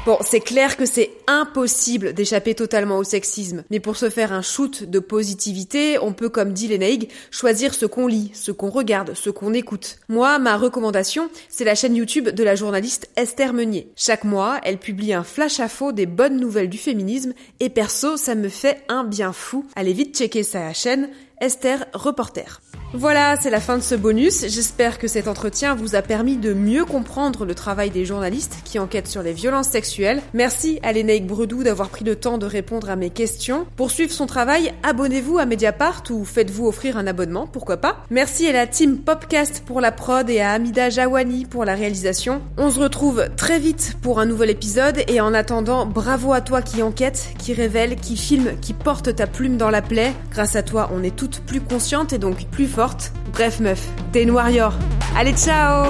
Bon, 0.09 0.17
c'est 0.23 0.41
clair 0.41 0.79
que 0.79 0.87
c'est 0.87 1.11
impossible 1.27 2.15
d'échapper 2.15 2.55
totalement 2.55 2.97
au 2.97 3.05
sexisme, 3.05 3.65
mais 3.69 3.79
pour 3.79 3.99
se 3.99 4.09
faire 4.09 4.33
un 4.33 4.41
shoot 4.41 4.85
de 4.85 5.01
positivité, 5.01 5.99
on 5.99 6.15
peut, 6.15 6.31
comme 6.31 6.55
dit 6.55 6.67
Lénaïg, 6.67 7.11
choisir 7.31 7.75
ce 7.75 7.85
qu'on 7.85 8.07
lit, 8.07 8.31
ce 8.33 8.51
qu'on 8.51 8.71
regarde, 8.71 9.13
ce 9.13 9.29
qu'on 9.29 9.53
écoute. 9.53 9.99
Moi, 10.09 10.39
ma 10.39 10.57
recommandation, 10.57 11.29
c'est 11.51 11.67
la 11.67 11.75
chaîne 11.75 11.95
YouTube 11.95 12.31
de 12.31 12.43
la 12.43 12.55
journaliste 12.55 13.11
Esther 13.17 13.53
Meunier. 13.53 13.93
Chaque 13.97 14.25
mois, 14.25 14.61
elle 14.63 14.79
publie 14.79 15.13
un 15.13 15.25
flash 15.25 15.61
à 15.61 15.69
faux 15.69 15.93
des 15.93 16.07
bonnes 16.07 16.41
nouvelles 16.41 16.71
du 16.71 16.79
féminisme, 16.79 17.35
et 17.61 17.69
perso, 17.69 18.17
ça 18.17 18.35
me 18.35 18.49
fait 18.49 18.81
un 18.89 19.05
bien 19.05 19.35
fou. 19.35 19.67
Allez 19.77 19.93
vite 19.93 20.17
checker 20.17 20.43
sa 20.43 20.73
chaîne, 20.73 21.11
Esther 21.41 21.87
Reporter. 21.95 22.61
Voilà, 22.95 23.37
c'est 23.37 23.51
la 23.51 23.61
fin 23.61 23.77
de 23.77 23.83
ce 23.83 23.95
bonus. 23.95 24.47
J'espère 24.49 24.99
que 24.99 25.09
cet 25.09 25.29
entretien 25.29 25.75
vous 25.75 25.95
a 25.95 26.01
permis 26.01 26.39
de 26.39 26.55
mieux 26.55 26.87
comprendre 26.87 27.45
le 27.45 27.55
travail 27.55 27.91
des 27.91 28.07
journalistes 28.07 28.61
qui 28.65 28.79
enquêtent 28.79 29.09
sur 29.09 29.23
les 29.23 29.35
violences 29.35 29.69
sexuelles. 29.69 30.23
Merci 30.33 30.79
à 30.83 30.95
Lénaïque 30.95 31.27
Bredou 31.27 31.63
d'avoir 31.63 31.91
pris 31.91 32.07
le 32.07 32.17
temps 32.17 32.39
de 32.39 32.47
répondre 32.47 32.89
à 32.89 32.97
mes 32.97 33.11
questions. 33.11 33.67
Pour 33.77 33.91
suivre 33.91 34.11
son 34.11 34.25
travail, 34.25 34.73
abonnez-vous 34.83 35.37
à 35.37 35.45
Mediapart 35.45 36.03
ou 36.09 36.25
faites-vous 36.25 36.67
offrir 36.67 36.97
un 36.97 37.07
abonnement, 37.07 37.47
pourquoi 37.47 37.77
pas. 37.77 37.99
Merci 38.09 38.49
à 38.49 38.53
la 38.53 38.67
team 38.67 38.97
Popcast 38.97 39.65
pour 39.67 39.83
la 39.83 39.93
prod 39.93 40.31
et 40.31 40.41
à 40.41 40.53
Amida 40.53 40.89
Jawani 40.89 41.45
pour 41.45 41.67
la 41.67 41.75
réalisation. 41.75 42.41
On 42.57 42.71
se 42.71 42.81
retrouve 42.81 43.29
très 43.37 43.59
vite 43.59 43.99
pour 44.01 44.19
un 44.19 44.25
nouvel 44.25 44.49
épisode 44.49 45.05
et 45.09 45.21
en 45.21 45.35
attendant, 45.35 45.85
bravo 45.85 46.33
à 46.33 46.41
toi 46.41 46.63
qui 46.63 46.83
enquête, 46.83 47.29
qui 47.39 47.53
révèle, 47.53 47.97
qui 47.97 48.17
filme, 48.17 48.59
qui 48.63 48.73
porte 48.73 49.15
ta 49.15 49.27
plume 49.27 49.59
dans 49.59 49.71
la 49.71 49.83
plaie. 49.83 50.15
Grâce 50.31 50.57
à 50.57 50.63
toi, 50.63 50.89
on 50.95 51.03
est 51.03 51.15
plus 51.47 51.61
conscientes 51.61 52.13
et 52.13 52.19
donc 52.19 52.47
plus 52.51 52.67
fortes. 52.67 53.13
Bref 53.33 53.61
meuf, 53.61 53.89
t'es 54.13 54.23
une 54.23 54.31
warrior. 54.31 54.73
Allez 55.17 55.35
ciao 55.35 55.87